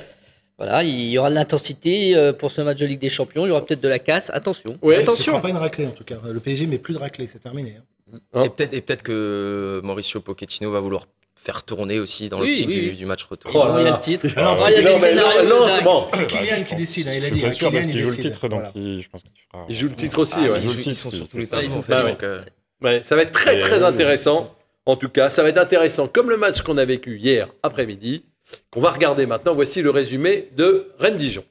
Voilà, 0.57 0.85
il 0.85 1.09
y 1.11 1.19
aura 1.19 1.31
de 1.31 1.35
l'intensité 1.35 2.15
euh, 2.15 2.33
pour 2.33 2.53
ce 2.53 2.61
match 2.61 2.79
de 2.79 2.87
Ligue 2.87 3.01
des 3.01 3.09
Champions. 3.09 3.45
Il 3.45 3.49
y 3.49 3.53
aura 3.53 3.65
peut-être 3.67 3.81
de 3.81 3.89
la 3.89 3.99
casse. 3.99 4.31
Attention. 4.33 4.73
Ce 4.83 4.91
Attention. 5.01 5.25
sera 5.33 5.43
pas 5.43 5.49
une 5.49 5.57
raclée 5.57 5.87
en 5.87 5.91
tout 5.91 6.05
cas. 6.05 6.21
Le 6.25 6.39
PSG 6.39 6.67
met 6.67 6.79
plus 6.79 6.95
de 6.95 6.99
raclée, 6.99 7.27
c'est 7.27 7.41
terminé. 7.41 7.77
hein. 8.13 8.19
Hein 8.35 8.45
Et 8.45 8.49
peut-être 8.51 9.03
que 9.03 9.81
Mauricio 9.83 10.21
Pochettino 10.21 10.71
va 10.71 10.79
vouloir 10.79 11.07
faire 11.35 11.65
tourner 11.65 11.99
aussi 11.99 12.29
dans 12.29 12.41
Oui, 12.41 12.51
l'optique 12.51 12.69
oui, 12.69 12.75
du, 12.81 12.89
oui. 12.91 12.97
du 12.97 13.05
match 13.05 13.25
retour. 13.25 13.51
Oh 13.55 13.67
là 13.67 13.81
il 13.81 13.85
y 13.85 13.89
a 13.89 13.97
le 13.97 14.01
titre. 14.01 14.27
Ah 14.37 14.43
non, 14.43 14.57
c'est 14.59 14.83
dingue. 14.83 15.85
bon. 15.85 16.07
C'est 16.11 16.19
Bah, 16.19 16.25
Kylian 16.27 16.55
je 16.55 16.55
qui 16.63 16.65
pense- 16.71 16.79
décide, 16.79 17.09
hein, 17.09 17.13
il 17.17 17.25
a 17.25 17.29
Je 17.29 17.33
dit. 17.35 17.39
suis 17.41 17.47
hein, 17.47 17.49
pas 17.51 17.55
sûr 17.57 17.73
parce 17.73 17.87
qu'il 17.87 17.97
il 17.97 18.01
joue 18.01 18.11
le 18.11 18.17
titre, 18.17 18.49
donc 18.49 18.61
Voilà. 18.61 18.73
il- 18.77 19.03
je 19.03 19.09
pense 19.11 19.23
qu'il 19.23 19.31
fera. 19.53 19.67
Il 19.69 19.75
joue 19.77 19.89
le 19.89 19.95
titre 19.97 20.19
aussi, 20.21 20.35
Ah, 20.39 20.41
ils, 20.41 20.47
jouent, 20.63 20.69
Le 20.69 20.75
titre, 20.77 20.89
ils 20.89 20.95
sont 20.95 21.11
sur 21.11 21.29
tous 21.29 21.37
les 21.39 21.47
tableaux. 21.49 21.83
Ouais. 22.85 23.03
ça 23.05 23.17
va 23.17 23.23
être 23.23 23.33
très 23.33 23.59
très 23.59 23.83
intéressant. 23.83 24.55
En 24.87 24.97
tout 24.97 25.09
cas, 25.09 25.31
ça 25.31 25.43
va 25.43 25.49
être 25.49 25.59
intéressant 25.59 26.07
comme 26.07 26.29
le 26.31 26.37
match 26.37 26.63
qu'on 26.63 26.77
a 26.77 26.85
vécu 26.85 27.17
hier 27.19 27.49
après-midi, 27.63 28.25
qu'on 28.71 28.81
va 28.81 28.91
regarder 28.91 29.27
maintenant. 29.27 29.55
Voici 29.55 29.83
le 29.83 29.91
résumé 29.91 30.49
de 30.57 30.89
Rennes-Dijon. 30.99 31.45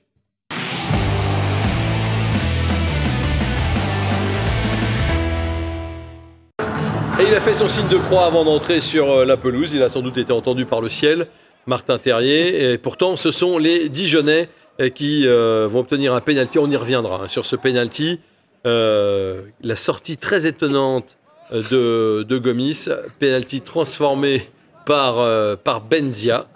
Et 7.20 7.26
il 7.28 7.36
a 7.36 7.42
fait 7.42 7.54
son 7.54 7.68
signe 7.68 7.88
de 7.90 7.98
croix 7.98 8.26
avant 8.26 8.44
d'entrer 8.44 8.82
sur 8.82 9.10
euh, 9.10 9.26
la 9.26 9.38
pelouse. 9.38 9.74
Il 9.74 9.84
a 9.84 9.90
sans 9.90 10.02
doute 10.02 10.18
été 10.18 10.32
entendu 10.32 10.66
par 10.66 10.82
le 10.82 10.90
ciel, 10.90 11.28
Martin 11.68 11.98
Terrier. 11.98 12.74
Et 12.74 12.78
pourtant, 12.78 13.18
ce 13.18 13.32
sont 13.32 13.58
les 13.58 13.90
Dijonais 13.90 14.50
euh, 14.82 14.90
qui 14.90 15.28
euh, 15.28 15.68
vont 15.70 15.80
obtenir 15.80 16.14
un 16.14 16.22
penalty. 16.22 16.58
On 16.58 16.70
y 16.70 16.76
reviendra 16.76 17.24
hein, 17.24 17.28
sur 17.28 17.46
ce 17.46 17.56
penalty. 17.56 18.20
Euh, 18.66 19.44
la 19.62 19.76
sortie 19.76 20.18
très 20.18 20.48
étonnante 20.48 21.18
de, 21.52 22.24
de 22.24 22.38
Gomis, 22.38 22.88
penalty 23.20 23.62
transformé 23.62 24.50
par, 24.86 25.20
euh, 25.20 25.56
par 25.56 25.82
Benzia. 25.82 26.48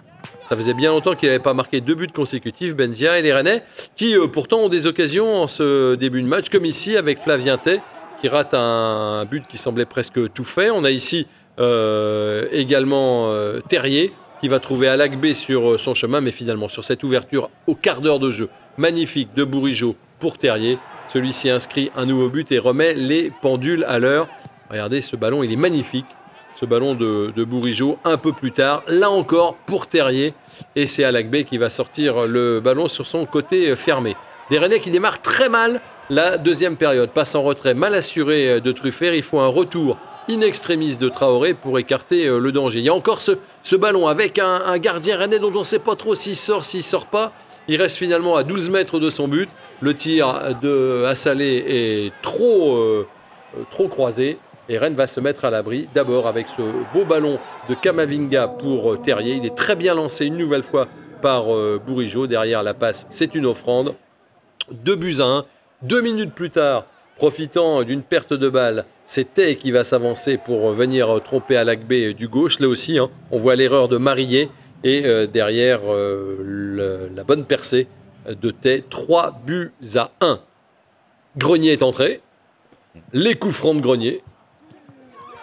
Ça 0.48 0.56
faisait 0.56 0.74
bien 0.74 0.90
longtemps 0.90 1.14
qu'il 1.14 1.28
n'avait 1.28 1.42
pas 1.42 1.54
marqué 1.54 1.80
deux 1.80 1.94
buts 1.94 2.08
consécutifs, 2.08 2.74
Benzia 2.74 3.18
et 3.18 3.22
les 3.22 3.32
Rennais, 3.32 3.62
qui 3.96 4.16
euh, 4.16 4.26
pourtant 4.26 4.60
ont 4.60 4.68
des 4.68 4.86
occasions 4.86 5.42
en 5.42 5.46
ce 5.46 5.94
début 5.94 6.22
de 6.22 6.26
match, 6.26 6.48
comme 6.48 6.64
ici 6.64 6.96
avec 6.96 7.18
Flavien 7.18 7.58
Tay, 7.58 7.80
qui 8.20 8.28
rate 8.28 8.54
un, 8.54 9.24
but 9.24 9.46
qui 9.46 9.58
semblait 9.58 9.84
presque 9.84 10.32
tout 10.32 10.44
fait. 10.44 10.70
On 10.70 10.84
a 10.84 10.90
ici 10.90 11.26
euh, 11.60 12.46
également 12.50 13.30
euh, 13.30 13.60
Terrier, 13.60 14.12
qui 14.40 14.48
va 14.48 14.60
trouver 14.60 14.88
Alacbé 14.88 15.34
sur 15.34 15.72
euh, 15.72 15.78
son 15.78 15.94
chemin, 15.94 16.20
mais 16.20 16.30
finalement 16.30 16.68
sur 16.68 16.84
cette 16.84 17.02
ouverture 17.04 17.50
au 17.66 17.74
quart 17.74 18.00
d'heure 18.00 18.18
de 18.18 18.30
jeu 18.30 18.48
magnifique 18.76 19.34
de 19.34 19.44
Bourigeau 19.44 19.96
pour 20.20 20.38
Terrier, 20.38 20.78
celui-ci 21.08 21.50
inscrit 21.50 21.90
un 21.96 22.06
nouveau 22.06 22.28
but 22.28 22.50
et 22.52 22.58
remet 22.58 22.94
les 22.94 23.32
pendules 23.40 23.84
à 23.84 23.98
l'heure. 23.98 24.28
Regardez, 24.70 25.00
ce 25.00 25.16
ballon, 25.16 25.42
il 25.42 25.52
est 25.52 25.56
magnifique. 25.56 26.06
Ce 26.54 26.66
ballon 26.66 26.94
de, 26.94 27.32
de 27.36 27.96
un 28.04 28.16
peu 28.16 28.32
plus 28.32 28.50
tard, 28.50 28.82
là 28.88 29.10
encore 29.10 29.54
pour 29.66 29.86
Terrier. 29.86 30.34
Et 30.74 30.86
c'est 30.86 31.04
Alacbé 31.04 31.44
qui 31.44 31.56
va 31.56 31.70
sortir 31.70 32.26
le 32.26 32.58
ballon 32.58 32.88
sur 32.88 33.06
son 33.06 33.26
côté 33.26 33.76
fermé. 33.76 34.16
Des 34.50 34.58
Rennais 34.58 34.80
qui 34.80 34.90
démarrent 34.90 35.22
très 35.22 35.48
mal 35.48 35.80
la 36.10 36.36
deuxième 36.36 36.76
période. 36.76 37.10
Passe 37.10 37.36
en 37.36 37.42
retrait 37.42 37.74
mal 37.74 37.94
assuré 37.94 38.60
de 38.60 38.72
Truffert. 38.72 39.14
Il 39.14 39.22
faut 39.22 39.38
un 39.38 39.46
retour 39.46 39.98
in 40.30 40.42
extremis 40.42 40.96
de 40.96 41.08
Traoré 41.08 41.54
pour 41.54 41.78
écarter 41.78 42.26
euh, 42.26 42.38
le 42.38 42.52
danger. 42.52 42.80
Il 42.80 42.84
y 42.84 42.88
a 42.88 42.94
encore 42.94 43.20
ce, 43.22 43.76
ballon 43.76 44.08
avec 44.08 44.38
un, 44.38 44.78
gardien 44.78 45.16
rennais 45.16 45.38
dont 45.38 45.52
on 45.54 45.60
ne 45.60 45.64
sait 45.64 45.78
pas 45.78 45.96
trop 45.96 46.14
s'il 46.14 46.36
sort, 46.36 46.64
s'il 46.64 46.82
sort 46.82 47.06
pas. 47.06 47.32
Il 47.66 47.80
reste 47.80 47.96
finalement 47.96 48.36
à 48.36 48.44
12 48.44 48.70
mètres 48.70 48.98
de 48.98 49.10
son 49.10 49.28
but. 49.28 49.48
Le 49.80 49.94
tir 49.94 50.56
de 50.60 51.04
Assalé 51.06 51.64
est 51.66 52.12
trop, 52.22 52.76
euh, 52.76 53.06
euh, 53.56 53.62
trop 53.70 53.88
croisé. 53.88 54.38
Et 54.68 54.78
Rennes 54.78 54.94
va 54.94 55.06
se 55.06 55.20
mettre 55.20 55.44
à 55.44 55.50
l'abri, 55.50 55.88
d'abord 55.94 56.26
avec 56.26 56.46
ce 56.48 56.62
beau 56.92 57.04
ballon 57.04 57.38
de 57.68 57.74
Kamavinga 57.74 58.48
pour 58.48 58.92
euh, 58.92 58.96
Terrier. 58.98 59.34
Il 59.34 59.46
est 59.46 59.54
très 59.54 59.76
bien 59.76 59.94
lancé 59.94 60.26
une 60.26 60.36
nouvelle 60.36 60.62
fois 60.62 60.88
par 61.22 61.54
euh, 61.54 61.80
Bourigeau. 61.84 62.26
Derrière 62.26 62.62
la 62.62 62.74
passe, 62.74 63.06
c'est 63.10 63.34
une 63.34 63.46
offrande. 63.46 63.94
Deux 64.70 64.96
buts 64.96 65.16
à 65.20 65.24
un. 65.24 65.44
Deux 65.82 66.02
minutes 66.02 66.34
plus 66.34 66.50
tard, 66.50 66.86
profitant 67.16 67.82
d'une 67.82 68.02
perte 68.02 68.34
de 68.34 68.48
balle, 68.48 68.84
c'est 69.06 69.32
Tay 69.34 69.56
qui 69.56 69.70
va 69.70 69.84
s'avancer 69.84 70.36
pour 70.36 70.70
venir 70.72 71.20
tromper 71.24 71.56
à 71.56 71.64
l'Agbé 71.64 72.12
du 72.12 72.28
gauche. 72.28 72.60
Là 72.60 72.68
aussi, 72.68 72.98
hein, 72.98 73.08
on 73.30 73.38
voit 73.38 73.56
l'erreur 73.56 73.88
de 73.88 73.96
Marillet. 73.96 74.50
Et 74.84 75.06
euh, 75.06 75.26
derrière, 75.26 75.80
euh, 75.86 77.08
la 77.14 77.24
bonne 77.24 77.44
percée 77.44 77.88
de 78.28 78.50
Tay. 78.50 78.84
Trois 78.88 79.40
buts 79.44 79.72
à 79.96 80.10
un. 80.20 80.40
Grenier 81.36 81.72
est 81.72 81.82
entré. 81.82 82.20
Les 83.12 83.34
coups 83.34 83.54
francs 83.54 83.76
de 83.76 83.80
Grenier. 83.80 84.22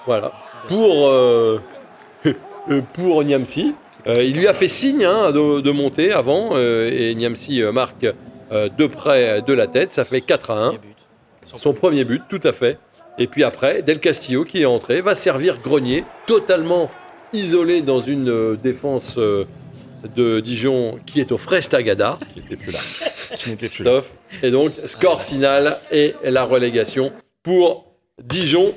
Voilà. 0.06 0.32
Pour, 0.68 1.08
euh, 1.08 1.60
euh, 2.26 2.82
pour 2.94 3.24
Niamsi. 3.24 3.76
Euh, 4.08 4.24
il 4.24 4.38
lui 4.38 4.48
a 4.48 4.54
fait 4.54 4.68
signe 4.68 5.04
hein, 5.04 5.32
de, 5.32 5.62
de 5.62 5.72
monter 5.72 6.12
avant. 6.12 6.52
euh, 6.54 6.90
et 6.92 7.16
Niamsi 7.16 7.62
marque 7.74 8.06
de 8.52 8.88
près 8.88 9.42
de 9.42 9.54
la 9.54 9.68
tête. 9.68 9.94
Ça 9.94 10.06
fait 10.06 10.22
4 10.22 10.52
à 10.52 10.54
1. 10.54 10.68
Premier 10.68 10.78
but. 10.80 11.58
Son 11.58 11.74
premier 11.74 12.04
but, 12.04 12.22
tout 12.30 12.40
à 12.44 12.52
fait. 12.52 12.78
Et 13.18 13.28
puis 13.28 13.44
après, 13.44 13.82
Del 13.82 14.00
Castillo 14.00 14.44
qui 14.44 14.62
est 14.62 14.66
entré 14.66 15.02
va 15.02 15.16
servir 15.16 15.60
Grenier, 15.62 16.04
totalement 16.28 16.92
isolé 17.34 17.82
dans 17.82 18.02
une 18.02 18.56
défense 18.56 19.18
de 19.18 20.40
Dijon 20.40 21.00
qui 21.06 21.20
est 21.22 21.32
au 21.32 21.38
Frestagada. 21.38 22.20
Qui 22.34 22.40
n'était 22.42 22.56
plus 22.56 22.72
là. 22.72 22.80
Qui 23.38 23.50
n'était 23.50 23.70
plus 23.70 23.84
là. 23.84 24.02
Et 24.44 24.52
donc, 24.52 24.74
score 24.86 25.24
final 25.24 25.80
et 25.92 26.14
la 26.24 26.44
relégation 26.44 27.12
pour 27.44 27.86
Dijon. 28.24 28.74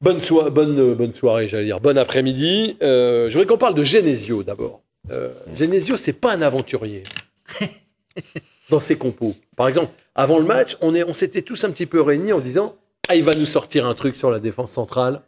Bonne, 0.00 0.20
soi- 0.20 0.50
bonne, 0.50 0.78
euh, 0.78 0.94
bonne 0.94 1.12
soirée, 1.12 1.48
j'allais 1.48 1.64
dire. 1.66 1.80
Bon 1.80 1.96
après-midi. 1.98 2.76
Euh, 2.82 3.28
je 3.28 3.34
voudrais 3.34 3.46
qu'on 3.46 3.58
parle 3.58 3.74
de 3.74 3.82
Genesio 3.82 4.42
d'abord. 4.44 4.82
Euh, 5.10 5.30
Genesio, 5.54 5.96
c'est 5.96 6.12
pas 6.12 6.32
un 6.34 6.42
aventurier 6.42 7.02
dans 8.70 8.80
ses 8.80 8.96
compos. 8.96 9.34
Par 9.56 9.66
exemple, 9.68 9.90
avant 10.14 10.38
le 10.38 10.44
match, 10.44 10.76
on, 10.80 10.94
est, 10.94 11.02
on 11.04 11.14
s'était 11.14 11.42
tous 11.42 11.64
un 11.64 11.70
petit 11.70 11.86
peu 11.86 12.00
réunis 12.00 12.32
en 12.32 12.40
disant 12.40 12.76
Ah, 13.08 13.16
il 13.16 13.24
va 13.24 13.34
nous 13.34 13.46
sortir 13.46 13.86
un 13.86 13.94
truc 13.94 14.14
sur 14.14 14.30
la 14.30 14.38
défense 14.38 14.70
centrale. 14.72 15.22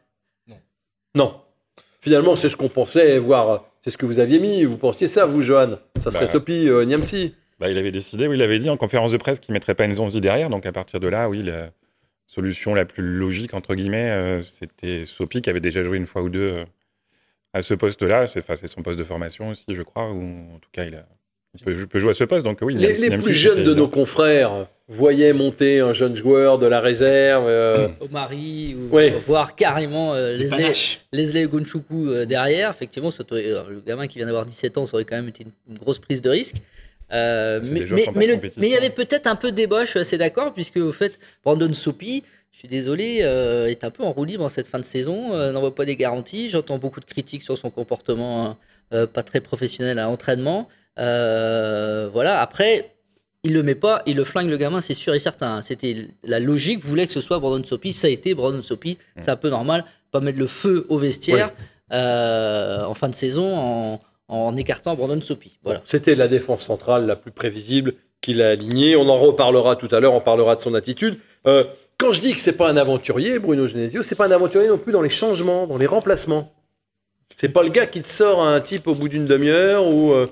Non. 0.46 0.56
Non. 1.14 1.34
Finalement, 2.00 2.36
c'est 2.36 2.48
ce 2.48 2.56
qu'on 2.56 2.68
pensait, 2.68 3.18
voire 3.18 3.50
euh, 3.50 3.58
c'est 3.84 3.90
ce 3.90 3.98
que 3.98 4.06
vous 4.06 4.18
aviez 4.20 4.38
mis. 4.38 4.64
Vous 4.64 4.76
pensiez 4.76 5.06
ça, 5.08 5.26
vous, 5.26 5.42
Johan? 5.42 5.78
Ça 5.98 6.10
serait 6.10 6.26
Bah. 6.26 6.30
Sopi 6.32 6.68
euh, 6.68 6.84
Niamsi. 6.84 7.34
Bah, 7.58 7.68
il 7.70 7.76
avait 7.76 7.92
décidé, 7.92 8.26
oui, 8.26 8.36
il 8.36 8.42
avait 8.42 8.58
dit 8.58 8.70
en 8.70 8.76
conférence 8.76 9.12
de 9.12 9.16
presse 9.18 9.40
qu'il 9.40 9.52
ne 9.52 9.56
mettrait 9.56 9.74
pas 9.74 9.86
Nzonzi 9.86 10.20
derrière. 10.20 10.48
Donc 10.48 10.64
à 10.64 10.72
partir 10.72 11.00
de 11.00 11.08
là, 11.08 11.28
oui, 11.28 11.42
la 11.42 11.70
solution 12.30 12.75
la 12.75 12.84
plus 12.84 13.02
logique, 13.02 13.54
entre 13.54 13.75
guillemets, 13.75 14.10
euh, 14.10 14.42
c'était 14.42 15.04
Sopi 15.04 15.42
qui 15.42 15.50
avait 15.50 15.58
déjà 15.60 15.82
joué 15.82 15.96
une 15.96 16.06
fois 16.06 16.22
ou 16.22 16.28
deux 16.28 16.52
euh, 16.52 16.64
à 17.52 17.62
ce 17.62 17.75
poste-là. 17.75 18.28
C'est 18.28 18.38
enfin, 18.38 18.54
c'est 18.54 18.68
son 18.68 18.82
poste 18.82 18.99
de 19.00 19.04
formation 19.04 19.49
aussi, 19.49 19.64
je 19.68 19.82
crois, 19.82 20.08
ou 20.10 20.22
en 20.54 20.58
tout 20.60 20.70
cas, 20.70 20.84
il, 20.84 20.94
a, 20.94 21.06
il 21.54 21.87
peut, 21.88 21.99
jouer 21.99 22.12
à 22.12 22.14
ce 22.14 22.22
poste. 22.22 22.44
Donc 22.46 22.58
oui, 22.62 22.75
Les, 22.75 23.10
plus 23.18 23.34
jeunes 23.34 23.64
de 23.64 23.75
nos 23.75 23.88
confrères 23.88 24.68
voyaient 24.87 25.32
monter 25.32 25.80
un 25.80 25.92
jeune 25.92 26.14
joueur 26.14 26.58
de 26.58 26.66
la 26.66 26.80
réserve. 26.80 27.46
euh, 27.49 27.88
Omari, 28.00 28.76
ou 28.76 28.94
Ouais. 28.94 29.10
voire 29.26 29.56
carrément 29.56 30.14
euh, 30.14 30.37
Leslie, 30.37 31.49
Gunchukwu 31.49 32.10
euh, 32.10 32.26
derrière. 32.26 32.70
Effectivement, 32.70 33.10
euh, 33.32 33.62
le 33.68 33.80
gamin 33.84 34.06
qui 34.06 34.18
vient 34.18 34.26
d'avoir 34.26 34.46
17 34.46 34.78
ans, 34.78 34.87
ça 34.87 34.94
aurait 34.94 35.04
quand 35.04 35.16
même 35.16 35.28
été 35.28 35.42
une, 35.42 35.52
une 35.68 35.78
grosse 35.78 35.99
prise 35.99 36.22
de 36.22 36.30
risque. 36.30 36.56
Euh, 37.12 37.61
C'est 37.64 37.75
mais 38.14 38.26
le- 38.26 38.35
il 38.67 38.73
y 38.73 38.76
avait 38.76 38.90
peut-être 38.90 39.26
un 39.26 39.37
peu 39.37 39.50
de 39.50 39.57
débat, 39.57 39.85
je 39.85 39.90
suis 39.90 39.99
assez 39.99 40.17
d'accord, 40.19 40.55
puisque 40.55 40.76
au 40.76 40.93
fait, 40.93 41.19
Brandon 41.45 41.73
Sopi, 41.73 42.23
je 42.52 42.59
suis 42.59 42.69
désolé, 42.69 43.21
euh, 43.23 43.67
est 43.69 43.85
un 43.85 43.90
peu 43.90 44.02
en 44.05 44.12
roue 44.12 44.25
libre 44.25 44.45
en 44.45 44.49
cette 44.49 44.69
fin 44.69 44.79
de 44.79 44.85
saison, 44.85 45.33
euh, 45.35 45.50
n'envoie 45.52 45.75
pas 45.75 45.85
des 45.85 45.97
garanties. 45.97 46.50
J'entends 46.50 46.79
beaucoup 46.79 47.00
de 47.00 47.05
critiques 47.07 47.43
sur 47.43 47.57
son 47.59 47.71
comportement 47.71 48.57
euh, 48.93 49.07
pas 49.07 49.23
très 49.23 49.40
professionnel 49.40 49.99
à 49.99 50.05
l'entraînement. 50.05 50.69
Euh, 50.99 52.09
voilà, 52.12 52.40
après, 52.40 52.93
il 53.45 53.55
le 53.55 53.62
met 53.62 53.75
pas, 53.75 54.02
il 54.07 54.17
le 54.17 54.25
flingue 54.25 54.49
le 54.50 54.57
gamin, 54.59 54.81
c'est 54.81 54.95
sûr 54.95 55.14
et 55.14 55.19
certain. 55.19 55.62
C'était 55.62 56.09
la 56.25 56.38
logique, 56.40 56.85
voulait 56.85 57.07
que 57.07 57.12
ce 57.12 57.21
soit 57.21 57.38
Brandon 57.38 57.64
Sopi, 57.64 57.93
ça 57.93 58.07
a 58.09 58.11
été 58.11 58.35
Brandon 58.35 58.62
Sopi, 58.62 58.99
c'est 59.19 59.31
un 59.31 59.37
peu 59.37 59.49
normal, 59.49 59.85
pas 60.12 60.21
mettre 60.21 60.38
le 60.38 60.47
feu 60.47 60.87
au 60.90 60.99
vestiaire 60.99 61.52
euh, 61.93 62.85
en 62.85 62.95
fin 62.95 63.09
de 63.09 63.14
saison 63.14 63.57
en, 63.57 64.00
en 64.30 64.56
écartant 64.56 64.94
Brandon 64.94 65.20
Sopi. 65.20 65.58
Voilà. 65.64 65.82
C'était 65.87 66.14
la 66.14 66.28
défense 66.28 66.62
centrale 66.62 67.04
la 67.06 67.16
plus 67.16 67.32
prévisible 67.32 67.94
qu'il 68.22 68.40
a 68.42 68.50
alignée. 68.50 68.96
On 68.96 69.08
en 69.08 69.16
reparlera 69.18 69.76
tout 69.76 69.88
à 69.92 70.00
l'heure, 70.00 70.14
on 70.14 70.20
parlera 70.20 70.56
de 70.56 70.60
son 70.60 70.72
attitude. 70.75 71.18
Euh, 71.46 71.64
quand 71.99 72.12
je 72.12 72.20
dis 72.22 72.32
que 72.32 72.40
c'est 72.40 72.56
pas 72.56 72.70
un 72.70 72.76
aventurier, 72.76 73.38
Bruno 73.38 73.66
Genesio, 73.66 74.02
c'est 74.02 74.14
pas 74.14 74.26
un 74.26 74.30
aventurier 74.30 74.68
non 74.68 74.78
plus 74.78 74.92
dans 74.92 75.02
les 75.02 75.08
changements, 75.10 75.66
dans 75.66 75.76
les 75.78 75.87
remplacements. 75.87 76.52
C'est 77.37 77.49
pas 77.50 77.62
le 77.62 77.68
gars 77.70 77.87
qui 77.87 78.00
te 78.02 78.08
sort 78.08 78.42
un 78.42 78.60
type 78.60 78.87
au 78.87 78.94
bout 78.94 79.08
d'une 79.08 79.26
demi-heure 79.26 79.87
ou. 79.87 80.12
euh, 80.12 80.26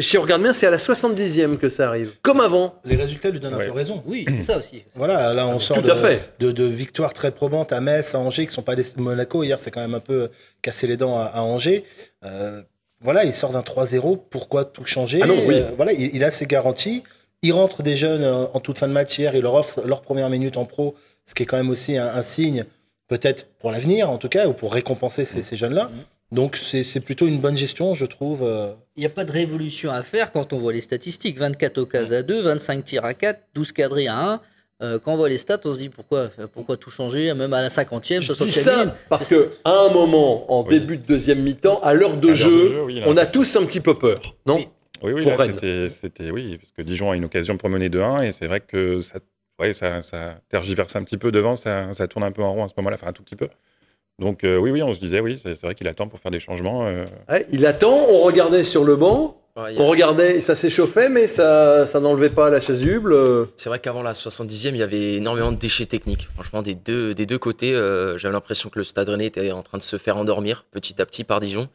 Si 0.00 0.16
on 0.16 0.22
regarde 0.22 0.42
bien, 0.42 0.52
c'est 0.52 0.66
à 0.66 0.70
la 0.70 0.76
70e 0.78 1.56
que 1.58 1.68
ça 1.68 1.88
arrive. 1.88 2.12
Comme 2.22 2.40
avant. 2.40 2.74
Les 2.84 2.96
résultats 2.96 3.30
lui 3.30 3.40
donnent 3.40 3.54
un 3.54 3.58
peu 3.66 3.72
raison. 3.72 4.02
Oui, 4.06 4.24
c'est 4.28 4.42
ça 4.42 4.58
aussi. 4.58 4.82
Voilà, 4.94 5.32
là 5.34 5.46
on 5.46 5.58
sort 5.58 5.76
Tout 5.78 5.82
de, 5.82 6.18
de, 6.46 6.52
de 6.52 6.64
victoires 6.64 7.12
très 7.12 7.30
probantes 7.32 7.72
à 7.72 7.80
Metz, 7.80 8.14
à 8.14 8.18
Angers, 8.18 8.46
qui 8.46 8.54
sont 8.54 8.62
pas 8.62 8.76
des 8.76 8.84
Monaco. 8.96 9.42
Hier, 9.44 9.58
c'est 9.60 9.70
quand 9.70 9.80
même 9.80 9.94
un 9.94 10.00
peu 10.00 10.30
cassé 10.62 10.86
les 10.86 10.96
dents 10.96 11.18
à, 11.18 11.24
à 11.24 11.40
Angers. 11.42 11.84
Euh, 12.24 12.62
voilà, 13.06 13.24
il 13.24 13.32
sort 13.32 13.52
d'un 13.52 13.60
3-0. 13.62 14.18
Pourquoi 14.28 14.66
tout 14.66 14.84
changer? 14.84 15.20
Ah 15.22 15.26
non, 15.26 15.38
oui. 15.46 15.54
Euh, 15.54 15.70
Voilà, 15.76 15.92
il, 15.92 16.14
il 16.14 16.22
a 16.24 16.30
ses 16.30 16.44
garanties. 16.46 17.02
Il 17.42 17.52
rentre 17.54 17.82
des 17.82 17.96
jeunes 17.96 18.22
euh, 18.24 18.44
en 18.52 18.60
toute 18.60 18.78
fin 18.78 18.88
de 18.88 18.92
match 18.92 19.18
hier. 19.18 19.34
Il 19.34 19.42
leur 19.42 19.54
offre 19.54 19.80
leur 19.86 20.02
première 20.02 20.28
minute 20.28 20.56
en 20.58 20.64
pro, 20.66 20.94
ce 21.24 21.34
qui 21.34 21.44
est 21.44 21.46
quand 21.46 21.56
même 21.56 21.70
aussi 21.70 21.96
un, 21.96 22.06
un 22.08 22.22
signe, 22.22 22.64
peut-être 23.08 23.46
pour 23.58 23.70
l'avenir 23.72 24.10
en 24.10 24.18
tout 24.18 24.28
cas, 24.28 24.46
ou 24.48 24.52
pour 24.52 24.72
récompenser 24.74 25.24
ces, 25.24 25.42
ces 25.42 25.56
jeunes-là. 25.56 25.84
Mhm. 25.84 26.04
Donc 26.32 26.56
c'est 26.56 26.82
c'est 26.82 26.98
plutôt 27.00 27.28
une 27.28 27.38
bonne 27.38 27.56
gestion, 27.56 27.94
je 27.94 28.04
trouve. 28.04 28.42
euh. 28.42 28.72
Il 28.96 29.00
n'y 29.00 29.06
a 29.06 29.10
pas 29.10 29.24
de 29.24 29.30
révolution 29.30 29.90
à 29.92 30.02
faire 30.02 30.32
quand 30.32 30.52
on 30.52 30.58
voit 30.58 30.72
les 30.72 30.80
statistiques. 30.80 31.38
24 31.38 31.78
occasions 31.78 32.16
à 32.16 32.22
2, 32.22 32.42
25 32.42 32.84
tirs 32.84 33.04
à 33.04 33.14
4, 33.14 33.40
12 33.54 33.70
cadrés 33.72 34.08
à 34.08 34.18
1. 34.18 34.40
Euh, 34.82 34.98
quand 34.98 35.14
on 35.14 35.16
voit 35.16 35.30
les 35.30 35.38
stats, 35.38 35.60
on 35.64 35.72
se 35.72 35.78
dit 35.78 35.88
pourquoi, 35.88 36.28
pourquoi 36.52 36.76
tout 36.76 36.90
changer, 36.90 37.32
même 37.32 37.52
à 37.54 37.62
la 37.62 37.68
50e, 37.68 38.20
Je 38.20 38.32
60e. 38.34 38.44
dis 38.44 38.52
ça 38.52 38.96
parce 39.08 39.26
que 39.26 39.52
à 39.64 39.72
un 39.72 39.88
moment, 39.88 40.52
en 40.52 40.62
Oui. 40.64 40.68
début 40.78 40.98
de 40.98 41.06
deuxième 41.06 41.42
mi-temps, 41.42 41.80
à 41.80 41.94
l'heure 41.94 42.18
de 42.18 42.34
jeu, 42.34 42.50
de 42.64 42.68
jeu, 42.68 42.82
oui, 42.82 43.00
là. 43.00 43.06
on 43.08 43.16
a 43.16 43.24
tous 43.24 43.56
un 43.56 43.64
petit 43.64 43.80
peu 43.80 43.94
peur, 43.94 44.18
non? 44.44 44.56
Oui. 44.56 44.68
Oui, 45.02 45.12
oui, 45.12 45.28
c'était, 45.38 45.88
c'était, 45.90 46.30
oui, 46.30 46.56
parce 46.58 46.72
que 46.72 46.82
Dijon 46.82 47.10
a 47.10 47.16
une 47.16 47.24
occasion 47.26 47.56
pour 47.58 47.68
mener 47.68 47.88
2-1, 47.90 48.22
et 48.24 48.32
c'est 48.32 48.46
vrai 48.46 48.60
que 48.60 49.00
ça, 49.00 49.18
ouais, 49.58 49.72
ça, 49.74 50.00
ça 50.02 50.36
tergiverse 50.48 50.94
un 50.96 51.04
petit 51.04 51.18
peu 51.18 51.30
devant, 51.30 51.54
ça, 51.56 51.92
ça 51.92 52.06
tourne 52.08 52.24
un 52.24 52.32
peu 52.32 52.42
en 52.42 52.52
rond 52.52 52.64
à 52.64 52.68
ce 52.68 52.74
moment-là, 52.78 52.96
enfin 52.98 53.08
un 53.08 53.12
tout 53.12 53.22
petit 53.22 53.36
peu. 53.36 53.48
Donc 54.18 54.44
euh, 54.44 54.56
oui, 54.56 54.70
oui, 54.70 54.82
on 54.82 54.94
se 54.94 55.00
disait, 55.00 55.20
oui, 55.20 55.38
c'est, 55.42 55.54
c'est 55.54 55.66
vrai 55.66 55.74
qu'il 55.74 55.86
attend 55.88 56.08
pour 56.08 56.18
faire 56.18 56.30
des 56.30 56.40
changements. 56.40 56.86
euh, 56.86 57.04
Ouais, 57.30 57.46
Il 57.52 57.66
attend, 57.66 57.94
on 58.08 58.20
regardait 58.20 58.64
sur 58.64 58.84
le 58.84 58.96
banc, 58.96 59.38
Ouais, 59.56 59.74
on 59.78 59.86
regardait, 59.86 60.40
ça 60.42 60.54
s'échauffait, 60.54 61.08
mais 61.08 61.26
ça, 61.26 61.86
ça 61.86 61.98
n'enlevait 61.98 62.28
pas 62.28 62.50
la 62.50 62.60
chasuble. 62.60 63.16
C'est 63.56 63.70
vrai 63.70 63.78
qu'avant 63.78 64.02
la 64.02 64.12
70e, 64.12 64.68
il 64.68 64.76
y 64.76 64.82
avait 64.82 65.14
énormément 65.14 65.50
de 65.50 65.56
déchets 65.56 65.86
techniques. 65.86 66.28
Franchement, 66.34 66.60
des 66.60 66.74
deux, 66.74 67.14
des 67.14 67.24
deux 67.24 67.38
côtés, 67.38 67.74
euh, 67.74 68.18
j'avais 68.18 68.32
l'impression 68.32 68.68
que 68.68 68.78
le 68.78 68.84
Stade 68.84 69.08
Rennais 69.08 69.26
était 69.26 69.52
en 69.52 69.62
train 69.62 69.78
de 69.78 69.82
se 69.82 69.96
faire 69.96 70.18
endormir 70.18 70.66
petit 70.70 71.00
à 71.00 71.06
petit 71.06 71.24
par 71.24 71.40
Dijon. 71.40 71.70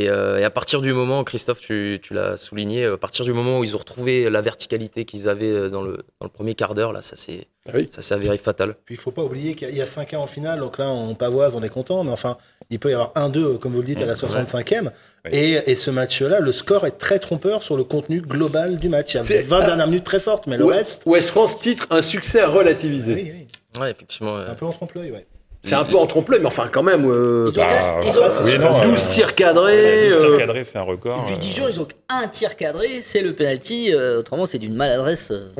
Et, 0.00 0.08
euh, 0.08 0.38
et 0.38 0.44
à 0.44 0.50
partir 0.50 0.80
du 0.80 0.92
moment, 0.92 1.24
Christophe, 1.24 1.60
tu, 1.60 1.98
tu 2.02 2.14
l'as 2.14 2.36
souligné, 2.36 2.86
à 2.86 2.96
partir 2.96 3.24
du 3.24 3.32
moment 3.32 3.58
où 3.58 3.64
ils 3.64 3.74
ont 3.74 3.78
retrouvé 3.78 4.30
la 4.30 4.40
verticalité 4.40 5.04
qu'ils 5.04 5.28
avaient 5.28 5.50
euh, 5.52 5.68
dans 5.68 5.82
le, 5.82 5.98
dans 6.20 6.26
le 6.26 6.28
premier 6.30 6.54
quart 6.54 6.74
d'heure, 6.74 6.92
là, 6.92 7.02
ça 7.02 7.16
s'est 7.16 7.48
Ah 7.66 7.72
oui. 7.74 7.88
ça 7.90 8.00
s'est 8.00 8.14
avéré 8.14 8.38
fatal. 8.38 8.76
Puis 8.84 8.94
il 8.94 8.98
faut 8.98 9.10
pas 9.10 9.22
oublier 9.22 9.54
qu'il 9.54 9.68
y 9.68 9.70
a- 9.70 9.74
il 9.74 9.78
y 9.78 9.82
a 9.82 9.86
5 9.86 10.14
ans 10.14 10.22
en 10.22 10.26
finale, 10.26 10.60
donc 10.60 10.78
là 10.78 10.88
on 10.88 11.14
pavoise, 11.14 11.54
on 11.54 11.62
est 11.62 11.68
content, 11.68 12.02
mais 12.04 12.12
enfin 12.12 12.38
il 12.70 12.78
peut 12.78 12.90
y 12.90 12.94
avoir 12.94 13.12
1-2, 13.14 13.58
comme 13.58 13.72
vous 13.72 13.80
le 13.80 13.86
dites, 13.86 14.00
à 14.00 14.06
la 14.06 14.14
65e. 14.14 14.90
Ouais. 15.24 15.30
Et, 15.36 15.70
et 15.70 15.74
ce 15.74 15.90
match-là, 15.90 16.40
le 16.40 16.52
score 16.52 16.86
est 16.86 16.92
très 16.98 17.18
trompeur 17.18 17.62
sur 17.62 17.76
le 17.76 17.84
contenu 17.84 18.20
global 18.22 18.78
du 18.78 18.88
match. 18.88 19.14
Il 19.14 19.16
y 19.18 19.20
a 19.20 19.24
C'est- 19.24 19.42
20 19.42 19.66
dernières 19.66 19.86
minutes 19.88 20.04
très 20.04 20.20
fortes, 20.20 20.46
mais 20.46 20.56
le 20.56 20.64
Ouais. 20.64 20.76
reste. 20.76 21.02
West 21.04 21.30
France 21.30 21.58
titre 21.58 21.86
un 21.90 22.00
succès 22.02 22.40
à 22.40 22.48
relativiser. 22.48 23.14
Oui, 23.14 23.32
oui, 23.34 23.46
Ouais, 23.82 23.90
effectivement. 23.90 24.36
c'est 24.38 24.48
euh, 24.48 24.52
un 24.52 24.54
peu 24.54 24.66
en 24.66 24.72
trompe-l'œil, 24.72 25.10
ouais. 25.10 25.26
C'est 25.62 25.74
un 25.74 25.84
peu 25.84 25.96
en 25.96 26.06
trompe-l'œil, 26.06 26.40
mais 26.40 26.46
enfin 26.46 26.68
quand 26.72 26.82
même. 26.82 27.04
euh, 27.04 27.50
Ils 27.52 27.58
ont 27.60 27.62
Bah, 27.62 27.68
qu'un- 27.68 28.00
ils 28.08 28.12
bah, 28.14 28.20
ont- 28.26 28.30
c'est 28.30 28.52
oui, 28.52 28.58
non, 28.58 28.80
12 28.80 29.06
euh, 29.06 29.10
tirs 29.10 29.34
cadrés. 29.34 30.08
Dix 30.08 30.14
euh, 30.14 30.20
tirs 30.20 30.38
cadrés, 30.38 30.64
c'est 30.64 30.78
un 30.78 30.82
record. 30.82 31.20
Et 31.20 31.26
puis 31.26 31.34
euh, 31.34 31.38
Dijon, 31.38 31.64
ils 31.68 31.80
ont 31.80 31.84
qu'un 31.86 32.28
tir 32.28 32.56
cadré, 32.56 33.00
c'est 33.02 33.20
le 33.20 33.34
penalty. 33.34 33.92
euh, 33.92 34.20
autrement, 34.20 34.46
c'est 34.46 34.58
d'une 34.58 34.74
maladresse 34.74 35.30
euh, 35.30 35.50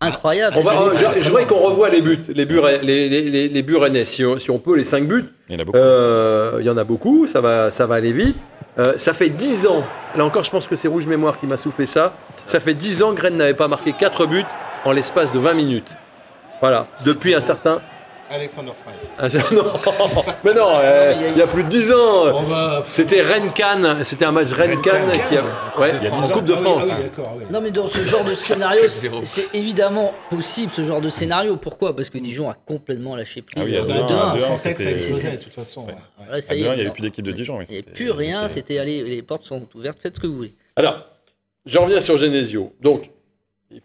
incroyable. 0.00 0.56
On 0.58 0.60
va, 0.60 0.88
je, 1.16 1.22
je 1.22 1.28
voudrais 1.28 1.46
qu'on 1.46 1.58
revoie 1.60 1.88
les 1.88 2.02
buts, 2.02 2.20
les 2.28 2.44
buts, 2.44 2.60
les, 2.82 3.08
les, 3.08 3.22
les, 3.30 3.48
les 3.48 3.62
buts 3.62 3.76
rennais. 3.76 4.04
Si 4.04 4.24
on, 4.26 4.38
si 4.38 4.50
on 4.50 4.58
peut, 4.58 4.76
les 4.76 4.84
5 4.84 5.06
buts, 5.08 5.24
Il 5.48 5.54
y 5.54 5.58
en 5.58 5.62
a 5.62 5.64
beaucoup. 5.64 5.78
euh, 5.78 6.56
il 6.60 6.66
y 6.66 6.70
en 6.70 6.76
a 6.76 6.84
beaucoup, 6.84 7.26
ça 7.26 7.40
va, 7.40 7.70
ça 7.70 7.86
va 7.86 7.94
aller 7.94 8.12
vite. 8.12 8.36
Euh, 8.78 8.92
ça 8.98 9.14
fait 9.14 9.30
10 9.30 9.66
ans, 9.68 9.82
là 10.16 10.22
encore, 10.26 10.44
je 10.44 10.50
pense 10.50 10.66
que 10.68 10.76
c'est 10.76 10.86
Rouge 10.86 11.06
Mémoire 11.06 11.40
qui 11.40 11.46
m'a 11.46 11.56
soufflé 11.56 11.86
ça. 11.86 12.12
Ça 12.44 12.60
fait 12.60 12.74
10 12.74 13.02
ans 13.02 13.14
que 13.14 13.22
Rennes 13.22 13.38
n'avait 13.38 13.54
pas 13.54 13.68
marqué 13.68 13.94
4 13.94 14.26
buts 14.26 14.44
en 14.84 14.92
l'espace 14.92 15.32
de 15.32 15.38
20 15.38 15.54
minutes. 15.54 15.96
Voilà, 16.60 16.86
depuis 17.06 17.34
un 17.34 17.40
certain. 17.40 17.80
Alexander 18.28 18.72
Fry. 18.74 18.92
un 19.18 19.28
cer- 19.28 19.54
non, 19.54 19.64
mais 20.44 20.52
non, 20.54 20.66
euh, 20.74 21.12
il 21.16 21.22
y 21.22 21.24
a- 21.26 21.28
il 21.28 21.38
y 21.38 21.42
a 21.42 21.46
plus 21.46 21.62
de 21.62 21.68
10 21.68 21.92
ans. 21.92 22.42
Va. 22.42 22.82
C'était 22.84 23.22
Rennes-Cannes, 23.22 24.02
c'était 24.04 24.24
un 24.24 24.32
match 24.32 24.52
Rennes-Cannes 24.52 25.10
qui 25.28 25.36
a. 25.36 25.42
Ouais, 25.78 25.92
Il 26.00 26.04
y 26.04 26.08
a 26.08 26.12
en 26.12 26.20
10 26.20 26.30
ans. 26.32 26.34
Coupe 26.34 26.44
de 26.44 26.52
Ah 26.54 26.56
oui, 26.58 26.62
France. 26.64 26.88
ah 26.92 26.96
oui, 27.00 27.24
oui. 27.38 27.44
Non 27.50 27.60
mais 27.60 27.70
dans 27.70 27.86
ce 27.86 28.00
genre 28.02 28.24
de 28.24 28.32
scénario, 28.34 28.88
c'est 28.88 29.08
7-0. 29.08 29.20
c'est 29.24 29.54
évidemment 29.54 30.12
possible 30.28 30.72
ce 30.72 30.82
genre 30.82 31.00
de 31.00 31.08
scénario. 31.08 31.56
Pourquoi? 31.56 31.94
Parce 31.94 32.10
que 32.10 32.18
Dijon 32.18 32.50
a 32.50 32.54
complètement 32.54 33.14
lâché 33.14 33.42
prise. 33.42 33.62
Ah 33.64 33.66
oui, 33.66 33.76
à 33.76 33.82
deux- 33.82 33.86
de 33.86 33.92
à 33.92 34.02
2-1. 34.02 34.06
deux- 34.08 34.14
on 34.14 34.32
deux-un, 34.32 34.40
sentait 34.56 34.74
que 34.74 34.78
ça 34.82 34.84
c'était- 34.84 34.92
explosait, 34.92 35.18
c'était- 35.26 35.36
de 35.38 35.42
toute 35.44 35.52
façon. 35.52 35.86
ouais. 35.86 35.92
Ouais. 35.92 36.32
Ouais, 36.34 36.40
ça 36.40 36.52
À 36.52 36.56
y 36.56 36.60
est, 36.60 36.62
deux-un, 36.64 36.72
il 36.72 36.76
n'y 36.76 36.82
avait 36.82 36.90
plus 36.90 37.02
d'équipe 37.02 37.24
de 37.24 37.32
Dijon. 37.32 37.60
Il 37.60 37.68
n'y 37.70 37.74
avait 37.78 37.82
plus 37.92 38.10
rien, 38.10 38.48
c'était- 38.48 38.60
c'était 38.60 38.78
allez, 38.78 39.02
les 39.04 39.22
portes 39.22 39.44
sont 39.44 39.62
ouvertes, 39.74 39.98
faites 40.02 40.16
ce 40.16 40.20
que 40.20 40.26
vous 40.26 40.36
voulez. 40.36 40.54
Alors, 40.74 40.98
je 41.64 41.78
reviens 41.78 42.00
sur 42.00 42.16
Genesio. 42.16 42.72
Donc, 42.80 43.10